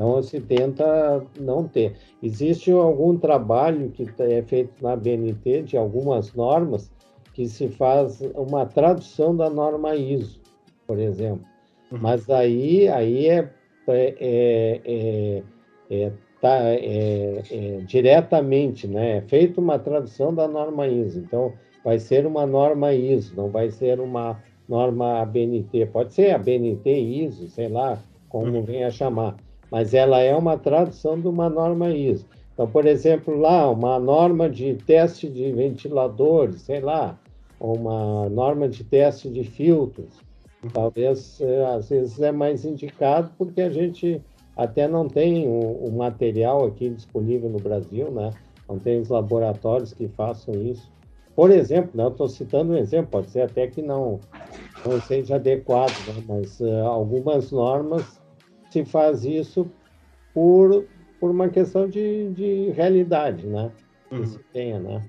então, 0.00 0.22
se 0.22 0.40
tenta 0.40 1.22
não 1.38 1.68
ter. 1.68 1.94
Existe 2.22 2.70
algum 2.70 3.18
trabalho 3.18 3.90
que 3.90 4.08
é 4.18 4.40
feito 4.40 4.82
na 4.82 4.96
BNT 4.96 5.62
de 5.64 5.76
algumas 5.76 6.32
normas 6.32 6.90
que 7.34 7.46
se 7.46 7.68
faz 7.68 8.22
uma 8.34 8.64
tradução 8.64 9.36
da 9.36 9.50
norma 9.50 9.94
ISO, 9.94 10.40
por 10.86 10.98
exemplo. 10.98 11.44
Uhum. 11.92 11.98
Mas 12.00 12.30
aí, 12.30 12.88
aí 12.88 13.26
é, 13.26 13.50
é, 13.88 14.80
é, 14.86 15.42
é, 15.90 16.12
tá, 16.40 16.56
é, 16.64 17.42
é 17.50 17.80
diretamente, 17.86 18.86
né? 18.86 19.18
É 19.18 19.20
feita 19.22 19.60
uma 19.60 19.78
tradução 19.78 20.34
da 20.34 20.48
norma 20.48 20.86
ISO. 20.86 21.18
Então, 21.20 21.52
vai 21.84 21.98
ser 21.98 22.26
uma 22.26 22.46
norma 22.46 22.92
ISO, 22.92 23.34
não 23.36 23.48
vai 23.50 23.70
ser 23.70 24.00
uma 24.00 24.42
norma 24.68 25.20
ABNT. 25.20 25.86
Pode 25.86 26.12
ser 26.12 26.34
a 26.34 26.38
BNT 26.38 26.90
ISO, 26.90 27.48
sei 27.48 27.68
lá, 27.68 27.98
como 28.28 28.58
uhum. 28.58 28.62
venha 28.62 28.88
a 28.88 28.90
chamar 28.90 29.36
mas 29.70 29.94
ela 29.94 30.20
é 30.20 30.34
uma 30.34 30.58
tradução 30.58 31.18
de 31.20 31.28
uma 31.28 31.48
norma 31.48 31.90
ISO. 31.90 32.26
Então, 32.52 32.66
por 32.66 32.86
exemplo, 32.86 33.38
lá, 33.38 33.70
uma 33.70 33.98
norma 33.98 34.50
de 34.50 34.74
teste 34.74 35.28
de 35.28 35.52
ventiladores, 35.52 36.62
sei 36.62 36.80
lá, 36.80 37.18
uma 37.58 38.28
norma 38.28 38.68
de 38.68 38.82
teste 38.82 39.30
de 39.30 39.44
filtros, 39.44 40.20
talvez, 40.72 41.40
é, 41.40 41.64
às 41.66 41.88
vezes, 41.88 42.20
é 42.20 42.32
mais 42.32 42.64
indicado, 42.64 43.30
porque 43.38 43.62
a 43.62 43.70
gente 43.70 44.20
até 44.56 44.86
não 44.86 45.08
tem 45.08 45.46
o, 45.46 45.86
o 45.86 45.92
material 45.92 46.66
aqui 46.66 46.90
disponível 46.90 47.48
no 47.48 47.58
Brasil, 47.58 48.10
né? 48.10 48.30
Não 48.68 48.78
tem 48.78 49.00
os 49.00 49.08
laboratórios 49.08 49.92
que 49.92 50.08
façam 50.08 50.54
isso. 50.54 50.90
Por 51.34 51.50
exemplo, 51.50 51.92
né, 51.94 52.04
eu 52.04 52.08
estou 52.08 52.28
citando 52.28 52.72
um 52.72 52.76
exemplo, 52.76 53.10
pode 53.10 53.30
ser 53.30 53.42
até 53.42 53.66
que 53.66 53.80
não, 53.80 54.20
não 54.84 55.00
seja 55.00 55.36
adequado, 55.36 55.96
né? 56.06 56.24
mas 56.28 56.60
uh, 56.60 56.84
algumas 56.84 57.50
normas 57.50 58.20
se 58.70 58.84
faz 58.84 59.24
isso 59.24 59.70
por, 60.34 60.84
por 61.18 61.30
uma 61.30 61.48
questão 61.48 61.88
de, 61.88 62.30
de 62.30 62.70
realidade, 62.70 63.46
né? 63.46 63.72
Que 64.08 64.16
uhum. 64.16 64.26
se 64.26 64.38
tenha, 64.52 64.78
né? 64.78 65.02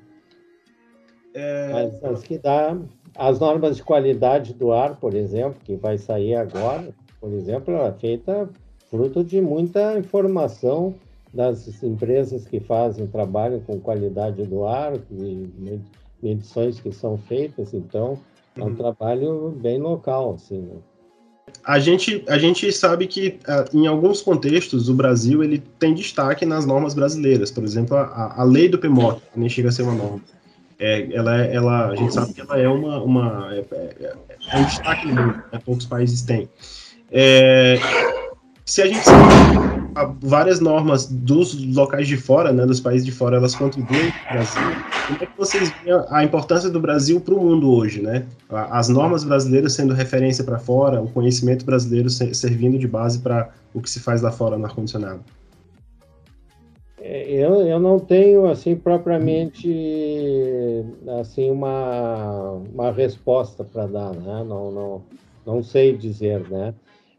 É... 1.33 1.71
Mas 1.71 2.03
as 2.03 2.23
que 2.23 2.37
dá, 2.37 2.77
as 3.15 3.39
normas 3.39 3.77
de 3.77 3.83
qualidade 3.83 4.53
do 4.53 4.71
ar, 4.71 4.99
por 4.99 5.13
exemplo, 5.13 5.59
que 5.63 5.75
vai 5.75 5.97
sair 5.97 6.35
agora, 6.35 6.93
por 7.19 7.31
exemplo, 7.33 7.73
ela 7.73 7.89
é 7.89 7.99
feita 7.99 8.49
fruto 8.91 9.23
de 9.23 9.41
muita 9.41 9.97
informação 9.97 10.93
das 11.33 11.81
empresas 11.81 12.45
que 12.45 12.59
fazem 12.59 13.07
trabalho 13.07 13.63
com 13.65 13.79
qualidade 13.79 14.43
do 14.45 14.65
ar, 14.67 14.93
medições 16.21 16.79
que 16.79 16.91
são 16.91 17.17
feitas, 17.17 17.73
então 17.73 18.19
é 18.55 18.61
um 18.61 18.67
uhum. 18.67 18.75
trabalho 18.75 19.57
bem 19.61 19.79
local, 19.79 20.35
assim, 20.35 20.59
né? 20.59 20.75
a 21.63 21.79
gente, 21.79 22.23
a 22.27 22.37
gente 22.37 22.71
sabe 22.71 23.07
que 23.07 23.39
uh, 23.47 23.77
em 23.77 23.87
alguns 23.87 24.21
contextos 24.21 24.89
o 24.89 24.93
Brasil 24.93 25.43
ele 25.43 25.59
tem 25.79 25.93
destaque 25.93 26.45
nas 26.45 26.65
normas 26.65 26.93
brasileiras. 26.93 27.51
Por 27.51 27.63
exemplo, 27.63 27.97
a, 27.97 28.35
a 28.37 28.43
lei 28.43 28.67
do 28.67 28.77
PMOC, 28.77 29.21
que 29.33 29.39
nem 29.39 29.49
chega 29.49 29.69
a 29.69 29.71
ser 29.71 29.83
uma 29.83 29.93
norma. 29.93 30.21
É, 30.79 31.13
ela, 31.13 31.41
é, 31.43 31.53
ela, 31.53 31.89
a 31.89 31.95
gente 31.95 32.13
sabe 32.13 32.33
que 32.33 32.41
ela 32.41 32.57
é 32.57 32.67
uma, 32.67 33.01
uma 33.03 33.49
é, 33.53 33.63
é, 33.71 34.15
é 34.51 34.57
um 34.57 34.63
destaque 34.63 35.11
né? 35.11 35.43
poucos 35.63 35.85
países 35.85 36.23
têm. 36.23 36.49
É, 37.11 37.75
se 38.65 38.81
a 38.81 38.87
gente 38.87 39.03
sabe 39.03 39.21
várias 40.21 40.59
normas 40.59 41.07
dos 41.07 41.53
locais 41.75 42.07
de 42.07 42.15
fora, 42.15 42.53
né, 42.53 42.65
dos 42.65 42.79
países 42.79 43.05
de 43.05 43.11
fora, 43.11 43.37
elas 43.37 43.55
contribuem 43.55 44.11
para 44.11 44.31
o 44.31 44.33
Brasil. 44.33 44.61
Como 45.07 45.23
é 45.23 45.25
que 45.25 45.37
vocês 45.37 45.73
veem 45.83 46.01
a 46.09 46.23
importância 46.23 46.69
do 46.69 46.79
Brasil 46.79 47.19
para 47.19 47.33
o 47.33 47.39
mundo 47.43 47.69
hoje, 47.71 48.01
né? 48.01 48.25
As 48.49 48.87
normas 48.87 49.23
brasileiras 49.23 49.73
sendo 49.73 49.93
referência 49.93 50.43
para 50.43 50.57
fora, 50.57 51.01
o 51.01 51.09
conhecimento 51.09 51.65
brasileiro 51.65 52.09
servindo 52.09 52.77
de 52.77 52.87
base 52.87 53.19
para 53.19 53.49
o 53.73 53.81
que 53.81 53.89
se 53.89 53.99
faz 53.99 54.21
lá 54.21 54.31
fora 54.31 54.57
no 54.57 54.65
ar-condicionado. 54.65 55.21
É, 57.01 57.29
eu, 57.29 57.67
eu 57.67 57.79
não 57.79 57.99
tenho, 57.99 58.45
assim, 58.45 58.75
propriamente, 58.75 59.67
assim, 61.19 61.49
uma, 61.49 62.61
uma 62.73 62.91
resposta 62.91 63.63
para 63.63 63.87
dar, 63.87 64.13
né? 64.13 64.45
Não, 64.47 64.71
não, 64.71 65.01
não 65.45 65.63
sei 65.63 65.97
dizer, 65.97 66.47
né? 66.49 66.73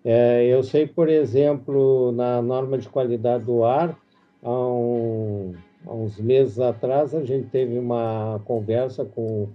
É, 0.05 0.45
eu 0.47 0.63
sei, 0.63 0.87
por 0.87 1.09
exemplo, 1.09 2.11
na 2.13 2.43
norma 2.43 2.77
de 2.77 2.89
qualidade 2.89 3.45
do 3.45 3.65
ar, 3.65 3.97
há, 4.43 4.51
um, 4.51 5.55
há, 5.87 5.95
uns 5.95 6.19
meses 6.19 6.59
atrás, 6.59 7.15
a 7.15 7.25
gente 7.25 7.49
teve 7.49 7.79
uma 7.79 8.41
conversa 8.45 9.05
com, 9.05 9.49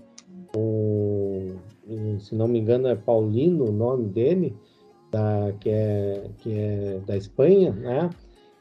com 0.53 1.55
se 2.19 2.33
não 2.33 2.47
me 2.47 2.59
engano, 2.59 2.87
é 2.87 2.95
Paulino 2.95 3.65
o 3.65 3.71
nome 3.71 4.07
dele, 4.07 4.55
da, 5.11 5.53
que, 5.59 5.69
é, 5.69 6.29
que 6.37 6.57
é 6.57 6.99
da 7.05 7.17
Espanha, 7.17 7.71
né? 7.71 8.09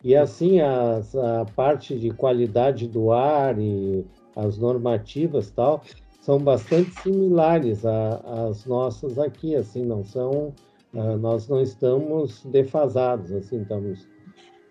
E 0.02 0.14
assim, 0.14 0.60
as, 0.60 1.14
a 1.16 1.44
parte 1.56 1.98
de 1.98 2.10
qualidade 2.10 2.86
do 2.86 3.12
ar 3.12 3.58
e 3.58 4.04
as 4.36 4.58
normativas 4.58 5.50
tal 5.50 5.82
são 6.20 6.38
bastante 6.38 6.90
similares 7.02 7.84
às 7.84 8.66
nossas 8.66 9.18
aqui, 9.18 9.54
assim, 9.54 9.84
não 9.84 10.04
são 10.04 10.52
uh, 10.94 11.16
nós 11.18 11.48
não 11.48 11.60
estamos 11.60 12.44
defasados, 12.44 13.32
assim, 13.32 13.62
estamos 13.62 14.08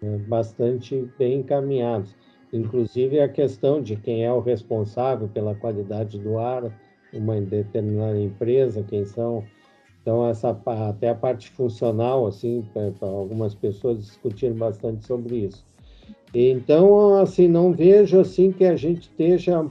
uh, 0.01 0.19
bastante 0.27 1.09
bem 1.17 1.39
encaminhados. 1.39 2.15
Inclusive 2.53 3.19
a 3.19 3.27
questão 3.27 3.81
de 3.81 3.95
quem 3.95 4.23
é 4.23 4.31
o 4.31 4.39
responsável 4.39 5.27
pela 5.27 5.55
qualidade 5.55 6.19
do 6.19 6.37
ar 6.37 6.71
uma 7.17 7.39
determinada 7.39 8.19
empresa, 8.19 8.83
quem 8.83 9.05
são. 9.05 9.43
Então, 10.01 10.27
essa, 10.27 10.57
até 10.89 11.09
a 11.09 11.15
parte 11.15 11.49
funcional, 11.49 12.27
assim, 12.27 12.67
algumas 13.01 13.55
pessoas 13.55 13.97
discutiram 13.99 14.55
bastante 14.55 15.05
sobre 15.05 15.37
isso. 15.37 15.65
Então, 16.33 17.17
assim, 17.17 17.47
não 17.47 17.71
vejo 17.71 18.19
assim 18.19 18.51
que 18.51 18.65
a 18.65 18.75
gente 18.75 19.03
esteja 19.03 19.65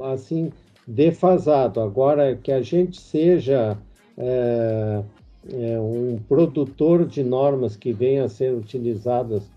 assim 0.00 0.50
defasado. 0.86 1.80
Agora, 1.80 2.34
que 2.34 2.50
a 2.50 2.62
gente 2.62 3.00
seja 3.00 3.78
é, 4.16 5.02
é, 5.50 5.80
um 5.80 6.18
produtor 6.28 7.06
de 7.06 7.22
normas 7.22 7.76
que 7.76 7.92
venham 7.92 8.24
a 8.24 8.28
ser 8.28 8.54
utilizadas 8.54 9.50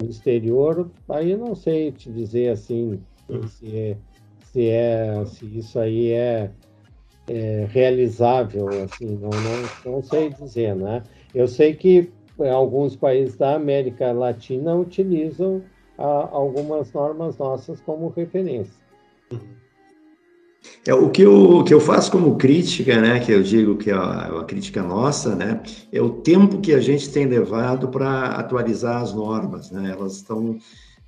no 0.00 0.08
exterior, 0.08 0.90
aí 1.08 1.36
não 1.36 1.54
sei 1.54 1.92
te 1.92 2.10
dizer 2.10 2.50
assim 2.50 3.00
se 3.48 3.76
é, 3.76 3.96
se, 4.44 4.68
é, 4.68 5.24
se 5.26 5.46
isso 5.58 5.78
aí 5.78 6.10
é, 6.10 6.50
é 7.28 7.66
realizável, 7.70 8.68
assim, 8.82 9.06
não, 9.06 9.30
não, 9.30 9.92
não 9.92 10.02
sei 10.02 10.30
dizer, 10.30 10.74
né? 10.74 11.02
Eu 11.34 11.46
sei 11.46 11.74
que 11.74 12.10
alguns 12.52 12.96
países 12.96 13.36
da 13.36 13.54
América 13.54 14.10
Latina 14.12 14.74
utilizam 14.74 15.62
a, 15.96 16.28
algumas 16.32 16.92
normas 16.92 17.38
nossas 17.38 17.80
como 17.80 18.08
referência. 18.08 18.80
É, 20.86 20.94
o, 20.94 21.10
que 21.10 21.22
eu, 21.22 21.58
o 21.58 21.64
que 21.64 21.74
eu 21.74 21.80
faço 21.80 22.10
como 22.10 22.36
crítica, 22.36 23.00
né, 23.00 23.20
que 23.20 23.30
eu 23.30 23.42
digo 23.42 23.76
que 23.76 23.90
é 23.90 23.96
uma 23.96 24.44
crítica 24.44 24.82
nossa, 24.82 25.34
né, 25.34 25.62
é 25.92 26.00
o 26.00 26.08
tempo 26.08 26.60
que 26.60 26.72
a 26.72 26.80
gente 26.80 27.12
tem 27.12 27.26
levado 27.26 27.88
para 27.88 28.28
atualizar 28.28 29.02
as 29.02 29.12
normas. 29.12 29.70
Né, 29.70 29.90
elas 29.90 30.16
estão 30.16 30.58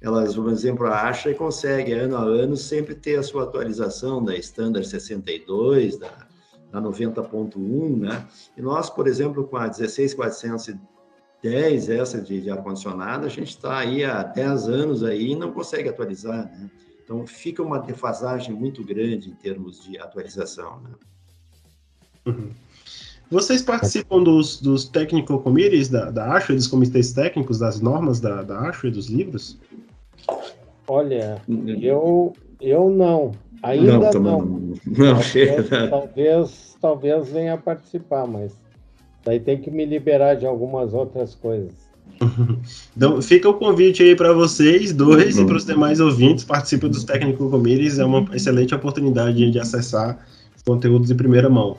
elas, 0.03 0.35
por 0.35 0.51
exemplo, 0.51 0.87
a 0.87 1.09
Asha 1.09 1.33
consegue, 1.33 1.93
ano 1.93 2.17
a 2.17 2.23
ano, 2.23 2.57
sempre 2.57 2.93
ter 2.95 3.17
a 3.17 3.23
sua 3.23 3.45
atualização 3.45 4.23
da 4.23 4.37
Standard 4.37 4.87
62, 4.87 5.97
da, 5.97 6.27
da 6.73 6.83
90.1, 6.83 8.01
né? 8.01 8.27
E 8.57 8.63
nós, 8.63 8.91
por 8.91 9.07
exemplo, 9.07 9.47
com 9.47 9.57
a 9.57 9.69
16410, 9.69 11.89
essa 11.89 12.21
de, 12.21 12.41
de 12.41 12.51
ar-condicionado, 12.51 13.27
a 13.27 13.29
gente 13.29 13.51
está 13.51 13.79
aí 13.79 14.05
há 14.05 14.25
10 14.25 14.69
anos 14.69 15.05
aí 15.05 15.31
e 15.31 15.37
não 15.37 15.53
consegue 15.53 15.89
atualizar, 15.89 16.47
né? 16.47 16.69
Então, 17.03 17.27
fica 17.27 17.63
uma 17.63 17.79
defasagem 17.79 18.55
muito 18.55 18.85
grande 18.85 19.31
em 19.31 19.35
termos 19.35 19.83
de 19.83 19.99
atualização, 19.99 20.81
né? 20.81 20.91
Uhum. 22.27 22.51
Vocês 23.31 23.63
participam 23.63 24.23
dos, 24.23 24.61
dos 24.61 24.85
technical 24.85 25.41
committees 25.41 25.89
da, 25.89 26.11
da 26.11 26.35
ASHA, 26.35 26.55
dos 26.55 26.67
comitês 26.67 27.13
técnicos 27.13 27.59
das 27.59 27.81
normas 27.81 28.21
da, 28.21 28.43
da 28.43 28.69
ASHA 28.69 28.89
e 28.89 28.91
dos 28.91 29.09
livros? 29.09 29.59
Olha, 30.87 31.41
eu, 31.81 32.35
eu 32.61 32.91
não. 32.91 33.33
Ainda 33.63 34.13
não. 34.13 34.21
Não, 34.21 34.45
não. 34.45 34.75
Talvez, 35.11 35.69
talvez, 35.89 36.79
talvez 36.79 37.29
venha 37.31 37.57
participar, 37.57 38.27
mas 38.27 38.55
daí 39.25 39.41
tem 39.41 39.59
que 39.59 39.71
me 39.71 39.87
liberar 39.87 40.35
de 40.35 40.45
algumas 40.45 40.93
outras 40.93 41.35
coisas. 41.35 41.73
Então, 42.97 43.21
fica 43.23 43.49
o 43.49 43.55
convite 43.55 44.03
aí 44.03 44.15
para 44.15 44.33
vocês 44.33 44.93
dois 44.93 45.39
e 45.39 45.45
para 45.45 45.57
os 45.57 45.65
demais 45.65 45.99
ouvintes, 45.99 46.45
participem 46.45 46.91
dos 46.91 47.05
Technical 47.05 47.49
Committees, 47.49 47.99
é 47.99 48.05
uma 48.05 48.29
excelente 48.35 48.75
oportunidade 48.75 49.51
de 49.51 49.59
acessar 49.59 50.19
conteúdos 50.65 51.09
de 51.09 51.15
primeira 51.15 51.49
mão. 51.49 51.79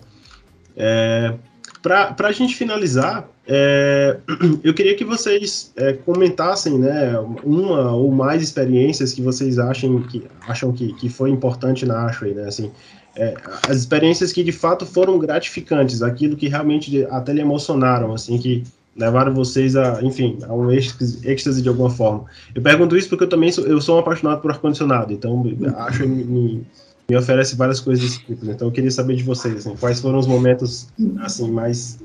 É, 0.76 1.36
para 1.82 2.28
a 2.28 2.32
gente 2.32 2.56
finalizar, 2.56 3.30
é, 3.48 4.18
eu 4.64 4.74
queria 4.74 4.96
que 4.96 5.06
vocês 5.06 5.72
é, 5.76 5.94
comentassem 5.94 6.80
né, 6.80 7.18
uma 7.44 7.92
ou 7.92 8.12
mais 8.12 8.42
experiências 8.42 9.14
que 9.14 9.22
vocês 9.22 9.60
acham 9.60 10.02
que, 10.02 10.24
acham 10.48 10.72
que, 10.72 10.94
que 10.94 11.10
foi 11.10 11.30
importante 11.30 11.86
na 11.86 12.06
Ashway, 12.06 12.34
né? 12.34 12.46
Assim, 12.48 12.72
é, 13.16 13.36
as 13.68 13.78
experiências 13.78 14.34
que 14.34 14.44
de 14.44 14.52
fato 14.52 14.86
foram 14.86 15.20
gratificantes, 15.20 16.02
aquilo 16.02 16.36
que 16.36 16.48
realmente 16.48 17.06
até 17.12 17.34
lhe 17.34 17.42
emocionaram, 17.42 18.14
assim, 18.14 18.38
que 18.38 18.64
levaram 18.96 19.34
vocês 19.34 19.76
a, 19.76 20.02
enfim, 20.02 20.38
a 20.48 20.54
um 20.54 20.72
êxtase, 20.72 21.62
de 21.62 21.70
alguma 21.70 21.90
forma. 21.90 22.26
Eu 22.54 22.62
pergunto 22.62 22.96
isso 22.96 23.10
porque 23.10 23.24
eu 23.24 23.30
também 23.30 23.52
sou, 23.52 23.66
eu 23.66 23.82
sou 23.82 23.96
um 23.96 24.00
apaixonado 24.00 24.42
por 24.42 24.52
ar-condicionado, 24.52 25.12
então 25.14 25.44
acho 25.78 26.08
me, 26.08 26.66
me 27.10 27.18
oferece 27.18 27.56
várias 27.56 27.80
coisas 27.80 28.04
desse 28.04 28.24
tipo. 28.24 28.46
Né? 28.46 28.54
Então 28.54 28.68
eu 28.68 28.72
queria 28.72 28.92
saber 28.92 29.16
de 29.16 29.24
vocês, 29.24 29.56
assim, 29.56 29.76
quais 29.76 30.00
foram 30.00 30.20
os 30.20 30.28
momentos 30.28 30.88
assim 31.22 31.52
mais, 31.52 32.00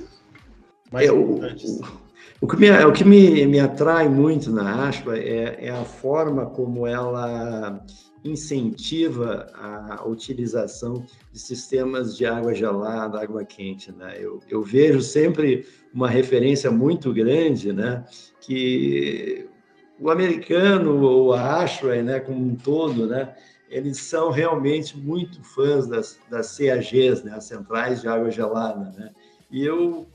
mais 0.90 1.08
é, 1.08 1.12
importantes. 1.12 1.80
O, 2.40 2.46
o, 2.46 2.48
que, 2.48 2.56
me, 2.56 2.70
o 2.70 2.92
que 2.92 3.04
me, 3.04 3.46
me 3.46 3.60
atrai 3.60 4.08
muito 4.08 4.50
na 4.50 4.88
Aspa 4.88 5.16
é, 5.16 5.66
é 5.66 5.70
a 5.70 5.84
forma 5.84 6.46
como 6.46 6.86
ela 6.86 7.84
incentiva 8.24 9.46
a 9.54 10.06
utilização 10.06 11.04
de 11.32 11.38
sistemas 11.38 12.16
de 12.16 12.26
água 12.26 12.54
gelada, 12.54 13.20
água 13.20 13.44
quente. 13.44 13.92
Né? 13.92 14.16
Eu, 14.18 14.40
eu 14.48 14.62
vejo 14.62 15.00
sempre 15.00 15.66
uma 15.92 16.08
referência 16.08 16.70
muito 16.70 17.12
grande, 17.12 17.72
né? 17.72 18.04
que 18.40 19.48
o 20.00 20.10
americano 20.10 21.02
ou 21.02 21.32
a 21.32 21.62
Ashway, 21.62 22.02
né, 22.02 22.20
como 22.20 22.40
um 22.40 22.54
todo, 22.54 23.06
né, 23.06 23.34
eles 23.68 23.98
são 23.98 24.30
realmente 24.30 24.96
muito 24.96 25.42
fãs 25.42 25.86
das, 25.86 26.18
das 26.30 26.56
CAGs, 26.56 27.22
né, 27.24 27.34
as 27.34 27.44
centrais 27.44 28.00
de 28.00 28.08
água 28.08 28.30
gelada, 28.30 28.90
né? 28.96 29.10
E 29.50 29.64
eu, 29.64 30.06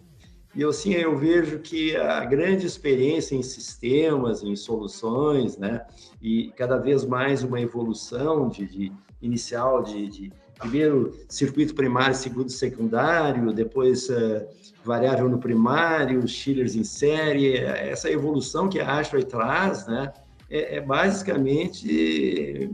eu 0.61 0.69
assim, 0.69 0.93
eu 0.93 1.17
vejo 1.17 1.59
que 1.59 1.95
a 1.95 2.23
grande 2.25 2.65
experiência 2.65 3.35
em 3.35 3.41
sistemas, 3.41 4.43
em 4.43 4.55
soluções, 4.55 5.57
né, 5.57 5.85
e 6.21 6.51
cada 6.55 6.77
vez 6.77 7.05
mais 7.05 7.43
uma 7.43 7.59
evolução 7.59 8.47
de, 8.49 8.65
de 8.65 8.91
inicial 9.21 9.81
de, 9.81 10.07
de, 10.07 10.33
primeiro 10.59 11.11
circuito 11.27 11.73
primário, 11.73 12.15
segundo 12.15 12.49
secundário, 12.49 13.51
depois 13.51 14.07
uh, 14.07 14.45
variável 14.85 15.27
no 15.27 15.39
primário, 15.39 16.25
chillers 16.27 16.75
em 16.75 16.83
série, 16.83 17.57
essa 17.57 18.09
evolução 18.09 18.69
que 18.69 18.79
a 18.79 18.99
Ashway 18.99 19.23
traz, 19.25 19.87
né, 19.87 20.13
é, 20.49 20.77
é 20.77 20.81
basicamente 20.81 22.69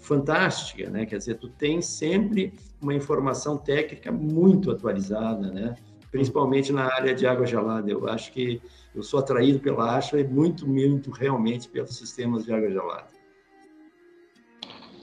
fantástica, 0.00 0.90
né? 0.90 1.06
Quer 1.06 1.18
dizer, 1.18 1.34
tu 1.36 1.48
tem 1.48 1.80
sempre 1.80 2.54
uma 2.80 2.94
informação 2.94 3.56
técnica 3.56 4.10
muito 4.10 4.70
atualizada, 4.70 5.52
né? 5.52 5.76
Principalmente 6.10 6.72
na 6.72 6.86
área 6.86 7.14
de 7.14 7.26
água 7.26 7.46
gelada. 7.46 7.90
Eu 7.90 8.08
acho 8.08 8.32
que 8.32 8.60
eu 8.94 9.02
sou 9.02 9.20
atraído 9.20 9.60
pela 9.60 9.96
Asha 9.96 10.18
e 10.18 10.24
muito, 10.24 10.66
muito 10.68 11.10
realmente 11.10 11.68
pelos 11.68 11.96
sistemas 11.96 12.44
de 12.44 12.52
água 12.52 12.70
gelada. 12.70 13.08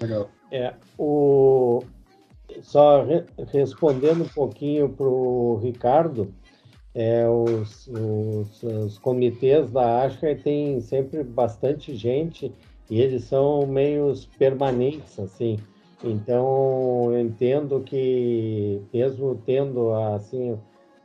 Legal. 0.01 0.29
É, 0.51 0.73
o... 0.97 1.83
Só 2.61 3.03
re... 3.03 3.23
respondendo 3.51 4.23
um 4.23 4.29
pouquinho 4.29 4.89
para 4.89 5.05
o 5.05 5.57
Ricardo, 5.57 6.33
é, 6.95 7.27
os, 7.29 7.87
os, 7.87 8.63
os, 8.63 8.97
comitês 8.97 9.69
da 9.69 10.03
ASHA 10.03 10.35
tem 10.35 10.81
sempre 10.81 11.23
bastante 11.23 11.95
gente 11.95 12.51
e 12.89 12.99
eles 12.99 13.25
são 13.25 13.67
meios 13.67 14.25
permanentes, 14.25 15.19
assim. 15.19 15.59
Então, 16.03 17.11
eu 17.11 17.19
entendo 17.19 17.81
que, 17.81 18.81
mesmo 18.93 19.39
tendo, 19.45 19.93
assim, 19.93 20.57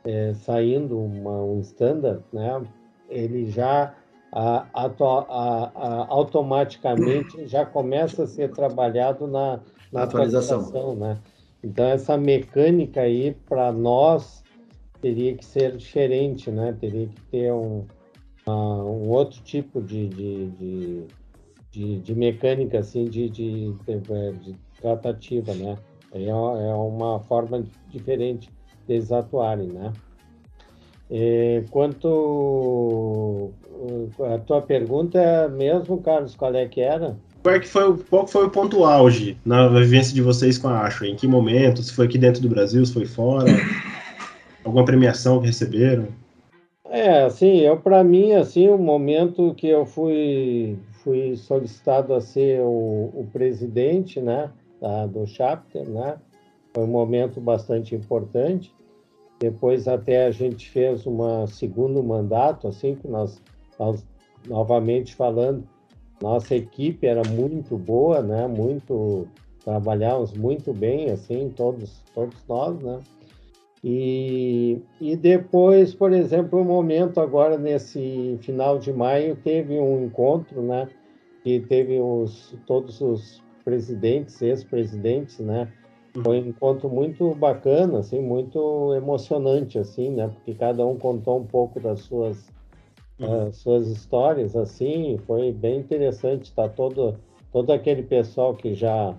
é, 0.05 0.33
saindo 0.33 0.99
uma, 0.99 1.41
um 1.43 1.59
standard, 1.59 2.23
né, 2.31 2.61
ele 3.09 3.49
já 3.49 3.93
a, 4.31 4.65
a, 4.73 4.85
a, 5.75 6.07
automaticamente 6.09 7.45
já 7.45 7.65
começa 7.65 8.23
a 8.23 8.27
ser 8.27 8.51
trabalhado 8.51 9.27
na, 9.27 9.59
na 9.91 10.03
atualização. 10.03 10.61
atualização, 10.61 10.95
né? 10.95 11.19
Então, 11.63 11.85
essa 11.85 12.17
mecânica 12.17 13.01
aí, 13.01 13.37
para 13.47 13.71
nós, 13.71 14.43
teria 14.99 15.35
que 15.35 15.45
ser 15.45 15.77
diferente, 15.77 16.49
né? 16.49 16.75
Teria 16.79 17.07
que 17.07 17.21
ter 17.29 17.53
um, 17.53 17.85
um 18.47 19.09
outro 19.09 19.39
tipo 19.43 19.81
de, 19.81 20.07
de, 20.09 20.47
de 20.47 21.07
de, 21.73 21.97
de 21.97 22.13
mecânica, 22.13 22.79
assim, 22.79 23.05
de, 23.05 23.27
de, 23.27 23.73
de, 23.73 23.99
de 24.39 24.55
tratativa, 24.79 25.55
né? 25.55 25.75
É, 26.11 26.27
é 26.27 26.33
uma 26.75 27.19
forma 27.21 27.65
diferente 27.89 28.47
deles 28.87 29.11
atuarem, 29.11 29.67
né? 29.67 29.93
E 31.09 31.63
quanto 31.69 33.51
a 34.33 34.37
tua 34.39 34.61
pergunta 34.61 35.47
mesmo, 35.49 36.01
Carlos, 36.01 36.35
qual 36.35 36.55
é 36.55 36.65
que 36.65 36.81
era? 36.81 37.15
Qual, 37.43 37.55
é 37.55 37.59
que 37.59 37.67
foi, 37.67 37.97
qual 38.09 38.25
foi 38.25 38.45
o 38.45 38.49
ponto 38.49 38.85
auge 38.85 39.37
na 39.45 39.67
vivência 39.67 40.13
de 40.13 40.21
vocês 40.21 40.57
com 40.57 40.69
a 40.69 40.81
Ashway? 40.81 41.11
Em 41.11 41.15
que 41.15 41.27
momento? 41.27 41.83
Se 41.83 41.93
foi 41.93 42.05
aqui 42.05 42.17
dentro 42.17 42.41
do 42.41 42.49
Brasil, 42.49 42.85
se 42.85 42.93
foi 42.93 43.05
fora? 43.05 43.51
Alguma 44.63 44.85
premiação 44.85 45.39
que 45.39 45.47
receberam? 45.47 46.07
É, 46.89 47.23
assim, 47.23 47.57
eu 47.59 47.77
para 47.77 48.03
mim, 48.03 48.33
assim, 48.33 48.69
o 48.69 48.77
momento 48.77 49.53
que 49.55 49.67
eu 49.67 49.85
fui 49.85 50.77
fui 51.03 51.35
solicitado 51.35 52.13
a 52.13 52.21
ser 52.21 52.61
o, 52.61 53.11
o 53.13 53.27
presidente, 53.33 54.21
né, 54.21 54.49
da, 54.79 55.05
do 55.05 55.27
chapter, 55.27 55.87
né, 55.87 56.15
foi 56.73 56.83
um 56.83 56.87
momento 56.87 57.39
bastante 57.39 57.95
importante. 57.95 58.73
Depois 59.39 59.87
até 59.87 60.25
a 60.25 60.31
gente 60.31 60.69
fez 60.69 61.05
uma 61.05 61.47
segundo 61.47 62.03
mandato, 62.03 62.67
assim 62.67 62.95
que 62.95 63.07
nós, 63.07 63.41
nós 63.79 64.05
novamente 64.47 65.15
falando, 65.15 65.63
nossa 66.21 66.55
equipe 66.55 67.05
era 67.05 67.21
muito 67.29 67.77
boa, 67.77 68.21
né, 68.21 68.47
muito 68.47 69.27
trabalhamos 69.63 70.33
muito 70.33 70.73
bem, 70.73 71.09
assim, 71.09 71.51
todos, 71.55 72.01
todos 72.13 72.37
nós, 72.47 72.77
né? 72.81 72.99
E, 73.83 74.81
e 74.99 75.15
depois, 75.15 75.93
por 75.93 76.13
exemplo, 76.13 76.59
o 76.59 76.61
um 76.61 76.65
momento 76.65 77.19
agora, 77.19 77.57
nesse 77.57 78.37
final 78.41 78.79
de 78.79 78.93
maio, 78.93 79.35
teve 79.35 79.77
um 79.77 80.05
encontro, 80.05 80.61
né? 80.61 80.87
Que 81.43 81.59
teve 81.59 81.99
os, 81.99 82.55
todos 82.65 83.01
os 83.01 83.43
presidentes, 83.65 84.41
ex-presidentes, 84.41 85.39
né? 85.39 85.71
Foi 86.21 86.41
um 86.41 86.47
encontro 86.47 86.89
muito 86.89 87.33
bacana, 87.35 87.99
assim, 87.99 88.21
muito 88.21 88.93
emocionante, 88.93 89.79
assim, 89.79 90.11
né? 90.11 90.27
Porque 90.27 90.53
cada 90.53 90.85
um 90.85 90.97
contou 90.97 91.39
um 91.39 91.45
pouco 91.45 91.79
das 91.79 92.01
suas, 92.01 92.45
uhum. 93.19 93.47
uh, 93.47 93.53
suas 93.53 93.87
histórias, 93.87 94.55
assim, 94.55 95.17
foi 95.25 95.51
bem 95.51 95.79
interessante, 95.79 96.53
tá 96.53 96.69
todo, 96.69 97.15
todo 97.51 97.71
aquele 97.73 98.03
pessoal 98.03 98.53
que 98.53 98.75
já 98.75 99.15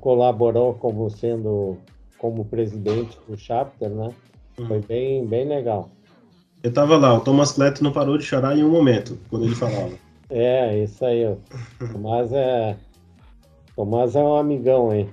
colaborou 0.00 0.74
como 0.74 1.08
sendo 1.08 1.78
como 2.18 2.44
presidente 2.44 3.16
do 3.28 3.36
chapter, 3.36 3.88
né? 3.88 4.12
Foi 4.66 4.80
bem, 4.80 5.24
bem 5.24 5.46
legal. 5.46 5.88
Eu 6.62 6.72
tava 6.72 6.96
lá, 6.96 7.14
o 7.14 7.20
Thomas 7.20 7.52
Cleto 7.52 7.84
não 7.84 7.92
parou 7.92 8.18
de 8.18 8.24
chorar 8.24 8.58
em 8.58 8.64
um 8.64 8.70
momento, 8.70 9.16
quando 9.30 9.44
ele 9.44 9.54
falava. 9.54 9.92
É, 10.28 10.82
isso 10.82 11.04
aí. 11.04 11.24
O 11.24 11.38
Tomás 11.92 12.32
é, 12.32 12.76
Tomás 13.76 14.16
é 14.16 14.22
um 14.22 14.36
amigão 14.36 14.90
aí. 14.90 15.08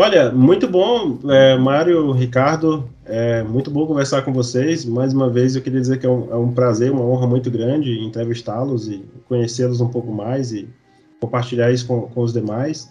Olha, 0.00 0.30
muito 0.30 0.68
bom, 0.68 1.18
é, 1.28 1.56
Mário, 1.56 2.12
Ricardo, 2.12 2.88
é 3.04 3.42
muito 3.42 3.68
bom 3.68 3.84
conversar 3.84 4.22
com 4.22 4.32
vocês. 4.32 4.84
Mais 4.84 5.12
uma 5.12 5.28
vez, 5.28 5.56
eu 5.56 5.60
queria 5.60 5.80
dizer 5.80 5.98
que 5.98 6.06
é 6.06 6.08
um, 6.08 6.30
é 6.30 6.36
um 6.36 6.52
prazer, 6.52 6.92
uma 6.92 7.02
honra 7.02 7.26
muito 7.26 7.50
grande 7.50 7.98
entrevistá-los 7.98 8.86
e 8.86 9.04
conhecê-los 9.26 9.80
um 9.80 9.88
pouco 9.88 10.12
mais 10.12 10.52
e 10.52 10.68
compartilhar 11.18 11.72
isso 11.72 11.84
com, 11.84 12.02
com 12.02 12.20
os 12.20 12.32
demais. 12.32 12.88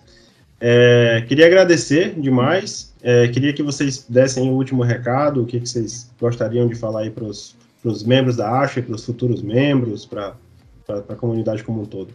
É, 0.59 1.23
queria 1.29 1.45
agradecer 1.45 2.13
demais. 2.19 2.93
É, 3.01 3.25
queria 3.29 3.53
que 3.53 3.63
vocês 3.63 4.05
dessem 4.09 4.49
o 4.49 4.55
último 4.55 4.83
recado, 4.83 5.43
o 5.43 5.45
que, 5.45 5.61
que 5.61 5.69
vocês 5.69 6.11
gostariam 6.19 6.67
de 6.67 6.75
falar 6.75 7.03
aí 7.03 7.09
para 7.09 7.23
os 7.23 7.55
membros 8.05 8.35
da 8.35 8.51
ASHA, 8.59 8.81
para 8.81 8.95
os 8.95 9.05
futuros 9.05 9.41
membros, 9.41 10.05
para 10.05 10.35
a 10.89 11.15
comunidade 11.15 11.63
como 11.63 11.83
um 11.83 11.85
todo. 11.85 12.13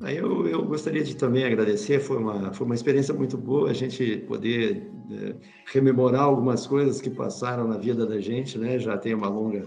Eu, 0.00 0.46
eu 0.46 0.62
gostaria 0.64 1.02
de 1.02 1.16
também 1.16 1.44
agradecer, 1.44 2.00
foi 2.00 2.18
uma, 2.18 2.52
foi 2.52 2.66
uma 2.66 2.74
experiência 2.74 3.14
muito 3.14 3.38
boa 3.38 3.70
a 3.70 3.72
gente 3.72 4.18
poder 4.28 4.90
é, 5.10 5.34
rememorar 5.72 6.22
algumas 6.22 6.66
coisas 6.66 7.00
que 7.00 7.08
passaram 7.08 7.66
na 7.66 7.78
vida 7.78 8.04
da 8.04 8.20
gente, 8.20 8.58
né? 8.58 8.78
Já 8.78 8.98
tem 8.98 9.14
uma 9.14 9.28
longa 9.28 9.66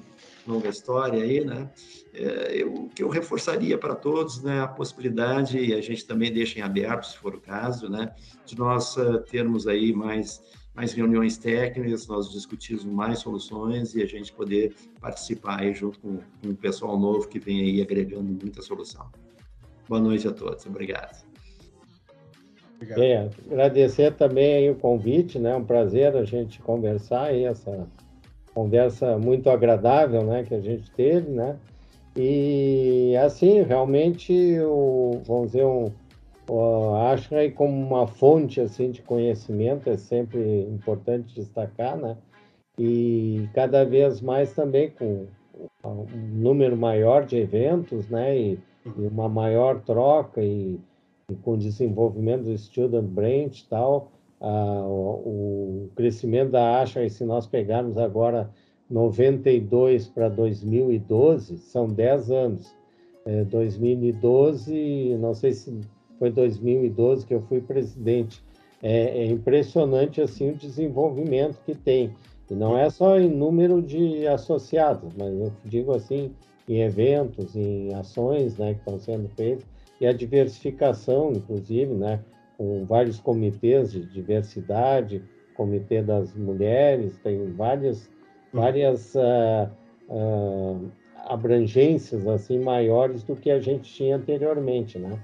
longa 0.49 0.69
história 0.69 1.23
aí, 1.23 1.43
né? 1.43 1.69
É, 2.13 2.61
eu, 2.61 2.89
que 2.93 3.03
eu 3.03 3.09
reforçaria 3.09 3.77
para 3.77 3.95
todos, 3.95 4.41
né, 4.41 4.61
a 4.61 4.67
possibilidade, 4.67 5.59
e 5.59 5.73
a 5.73 5.81
gente 5.81 6.05
também 6.05 6.33
deixa 6.33 6.59
em 6.59 6.61
aberto, 6.61 7.05
se 7.05 7.17
for 7.17 7.35
o 7.35 7.39
caso, 7.39 7.87
né, 7.87 8.13
de 8.45 8.57
nós 8.57 8.97
uh, 8.97 9.19
termos 9.19 9.67
aí 9.67 9.93
mais, 9.93 10.41
mais 10.73 10.91
reuniões 10.93 11.37
técnicas, 11.37 12.07
nós 12.07 12.31
discutirmos 12.31 12.83
mais 12.83 13.19
soluções 13.19 13.93
e 13.93 14.01
a 14.01 14.07
gente 14.07 14.33
poder 14.33 14.73
participar 14.99 15.59
aí 15.59 15.73
junto 15.73 15.99
com, 15.99 16.17
com 16.41 16.49
o 16.49 16.55
pessoal 16.55 16.99
novo 16.99 17.27
que 17.27 17.37
vem 17.37 17.61
aí 17.61 17.81
agregando 17.81 18.23
muita 18.23 18.61
solução. 18.61 19.07
Boa 19.89 19.99
noite 19.99 20.27
a 20.27 20.31
todos, 20.31 20.67
obrigado. 20.67 21.25
Obrigado. 22.75 23.01
É, 23.01 23.27
agradecer 23.49 24.13
também 24.13 24.53
aí 24.53 24.69
o 24.69 24.75
convite, 24.75 25.39
né? 25.39 25.55
Um 25.55 25.65
prazer 25.65 26.15
a 26.15 26.23
gente 26.23 26.61
conversar 26.61 27.23
aí 27.23 27.45
essa 27.45 27.87
conversa 28.53 29.17
muito 29.17 29.49
agradável, 29.49 30.23
né, 30.23 30.43
que 30.43 30.53
a 30.53 30.61
gente 30.61 30.91
teve, 30.91 31.31
né? 31.31 31.57
E 32.15 33.15
assim, 33.17 33.63
realmente, 33.63 34.31
o, 34.59 35.23
vamos 35.25 35.53
dizer, 35.53 35.65
um, 35.65 35.91
acho 37.07 37.29
que 37.29 37.49
como 37.49 37.73
uma 37.73 38.05
fonte 38.05 38.61
assim 38.61 38.91
de 38.91 39.01
conhecimento 39.01 39.89
é 39.89 39.97
sempre 39.97 40.67
importante 40.69 41.33
destacar, 41.33 41.97
né? 41.97 42.15
E 42.77 43.49
cada 43.55 43.83
vez 43.83 44.21
mais 44.21 44.53
também 44.53 44.91
com 44.91 45.25
um 45.83 46.05
número 46.13 46.77
maior 46.77 47.25
de 47.25 47.37
eventos, 47.37 48.07
né? 48.07 48.37
E, 48.37 48.59
e 48.85 49.07
uma 49.07 49.27
maior 49.27 49.81
troca 49.81 50.41
e, 50.41 50.79
e, 51.29 51.35
com 51.35 51.57
desenvolvimento 51.57 52.43
do 52.43 52.57
Student 52.57 53.05
Branch 53.05 53.59
e 53.59 53.65
tal, 53.69 54.11
ah, 54.41 54.83
o, 54.85 55.85
o, 55.85 55.89
crescimento 55.95 56.51
da 56.51 56.81
Asha, 56.81 57.03
e 57.03 57.09
se 57.09 57.25
nós 57.25 57.45
pegarmos 57.45 57.97
agora 57.97 58.49
92 58.89 60.07
para 60.07 60.29
2012, 60.29 61.57
são 61.57 61.87
10 61.87 62.31
anos. 62.31 62.75
É, 63.25 63.43
2012, 63.43 65.17
não 65.19 65.33
sei 65.33 65.53
se 65.53 65.79
foi 66.17 66.31
2012 66.31 67.25
que 67.25 67.33
eu 67.33 67.41
fui 67.41 67.61
presidente. 67.61 68.41
É, 68.81 69.23
é, 69.23 69.25
impressionante 69.25 70.21
assim 70.21 70.51
o 70.51 70.55
desenvolvimento 70.55 71.59
que 71.65 71.75
tem. 71.75 72.15
E 72.49 72.55
não 72.55 72.77
é 72.77 72.89
só 72.89 73.19
em 73.19 73.29
número 73.29 73.81
de 73.81 74.25
associados, 74.25 75.13
mas 75.15 75.31
eu 75.33 75.51
digo 75.65 75.93
assim, 75.93 76.33
em 76.69 76.81
eventos, 76.81 77.55
em 77.55 77.93
ações 77.95 78.57
né, 78.57 78.75
que 78.75 78.79
estão 78.79 78.99
sendo 78.99 79.27
feitas, 79.29 79.65
e 79.99 80.05
a 80.05 80.13
diversificação, 80.13 81.31
inclusive, 81.31 81.93
né, 81.93 82.19
com 82.57 82.85
vários 82.85 83.19
comitês 83.19 83.91
de 83.91 84.05
diversidade, 84.05 85.23
comitê 85.55 86.01
das 86.01 86.33
mulheres, 86.35 87.17
tem 87.17 87.51
várias, 87.53 88.09
várias 88.53 89.15
uh, 89.15 89.69
uh, 90.09 90.91
abrangências 91.25 92.25
assim 92.27 92.59
maiores 92.59 93.23
do 93.23 93.35
que 93.35 93.51
a 93.51 93.59
gente 93.59 93.93
tinha 93.93 94.15
anteriormente, 94.15 94.97
né? 94.97 95.19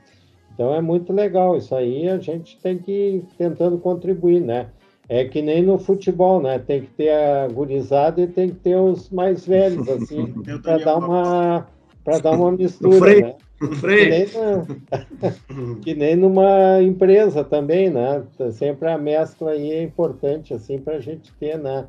Então 0.54 0.74
é 0.74 0.82
muito 0.82 1.14
legal 1.14 1.56
isso 1.56 1.74
aí, 1.76 2.10
a 2.10 2.18
gente 2.18 2.58
tem 2.60 2.78
que 2.78 2.92
ir 2.92 3.26
tentando 3.38 3.78
contribuir, 3.78 4.42
né? 4.42 4.68
É 5.08 5.26
que 5.26 5.42
nem 5.42 5.62
no 5.62 5.78
futebol, 5.78 6.42
né? 6.42 6.58
Tem 6.58 6.82
que 6.82 6.88
ter 6.88 7.12
a 7.12 7.48
gurizada 7.48 8.22
e 8.22 8.28
tem 8.28 8.50
que 8.50 8.56
ter 8.56 8.76
os 8.76 9.10
mais 9.10 9.46
velhos, 9.46 9.88
assim, 9.88 10.34
para 10.64 10.78
dar 10.80 10.98
uma 10.98 11.68
para 12.04 12.20
dar 12.20 12.32
uma 12.32 12.52
mistura, 12.58 13.20
né? 13.22 13.36
Que 13.58 14.10
nem, 14.10 14.26
na, 14.26 15.76
que 15.82 15.96
nem 15.96 16.16
numa 16.16 16.82
empresa 16.82 17.44
também, 17.44 17.90
né? 17.90 18.24
Sempre 18.52 18.90
a 18.90 18.98
mescla 18.98 19.52
aí 19.52 19.72
é 19.72 19.82
importante, 19.82 20.54
assim, 20.54 20.80
para 20.80 20.96
a 20.96 21.00
gente 21.00 21.32
ter, 21.34 21.58
né? 21.58 21.88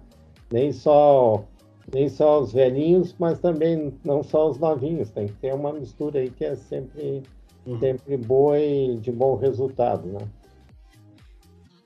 Nem 0.52 0.72
só, 0.72 1.44
nem 1.92 2.08
só 2.08 2.40
os 2.40 2.52
velhinhos, 2.52 3.14
mas 3.18 3.40
também 3.40 3.92
não 4.04 4.22
só 4.22 4.48
os 4.48 4.58
novinhos. 4.58 5.10
Tem 5.10 5.26
que 5.26 5.34
ter 5.34 5.54
uma 5.54 5.72
mistura 5.72 6.20
aí 6.20 6.30
que 6.30 6.44
é 6.44 6.54
sempre, 6.54 7.22
uhum. 7.66 7.78
sempre 7.80 8.16
boa 8.16 8.58
e 8.58 8.96
de 8.96 9.10
bom 9.10 9.34
resultado, 9.36 10.06
né? 10.06 10.20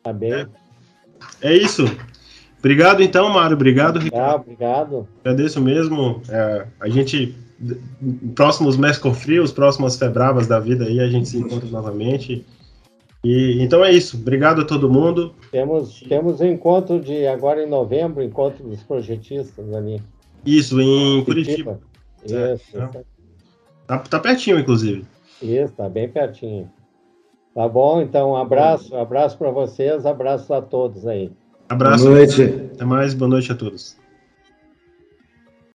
Tá 0.03 0.13
bem? 0.13 0.33
É, 0.33 0.49
é 1.41 1.55
isso. 1.55 1.85
Obrigado, 2.59 3.03
então, 3.03 3.31
Mário. 3.31 3.57
Obrigado, 3.57 3.99
Ricardo. 3.99 4.31
Ah, 4.31 4.37
obrigado. 4.37 5.09
Agradeço 5.25 5.61
mesmo. 5.61 6.23
É, 6.29 6.67
a 6.79 6.89
gente 6.89 7.35
próximos 8.35 8.77
Mescofrios, 8.77 9.53
próximas 9.53 9.99
Febravas 9.99 10.47
da 10.47 10.59
vida 10.59 10.85
aí, 10.85 11.01
a 11.01 11.09
gente 11.09 11.29
se 11.29 11.39
encontra 11.39 11.69
novamente. 11.69 12.45
E, 13.23 13.63
então 13.63 13.85
é 13.85 13.93
isso. 13.93 14.17
Obrigado 14.17 14.63
a 14.63 14.65
todo 14.65 14.91
mundo. 14.91 15.35
Temos, 15.51 16.01
temos 16.09 16.41
o 16.41 16.45
encontro 16.45 17.01
de 17.01 17.27
agora 17.27 17.63
em 17.63 17.69
novembro, 17.69 18.23
encontro 18.23 18.67
dos 18.67 18.83
projetistas 18.83 19.73
ali. 19.75 20.03
Isso, 20.45 20.81
em 20.81 21.23
Curitiba. 21.25 21.81
Curitiba. 22.19 22.55
Isso. 22.55 22.79
É, 22.79 23.05
tá, 23.87 23.99
tá 23.99 24.19
pertinho, 24.19 24.59
inclusive. 24.59 25.05
Isso, 25.43 25.73
tá 25.75 25.89
bem 25.89 26.09
pertinho. 26.09 26.71
Tá 27.55 27.69
bom, 27.69 28.01
então 28.01 28.31
um 28.31 28.37
abraço, 28.37 28.95
um 28.95 29.01
abraço 29.01 29.37
para 29.37 29.51
vocês, 29.51 30.07
abraço 30.07 30.55
a 30.55 30.63
todos 30.63 31.07
aí. 31.07 31.33
Abraço. 31.69 32.05
Boa 32.05 32.17
noite. 32.17 32.43
Até 32.75 32.85
mais, 32.85 33.15
boa 33.15 33.29
noite 33.29 33.51
a 33.53 33.55
todos. 33.55 34.00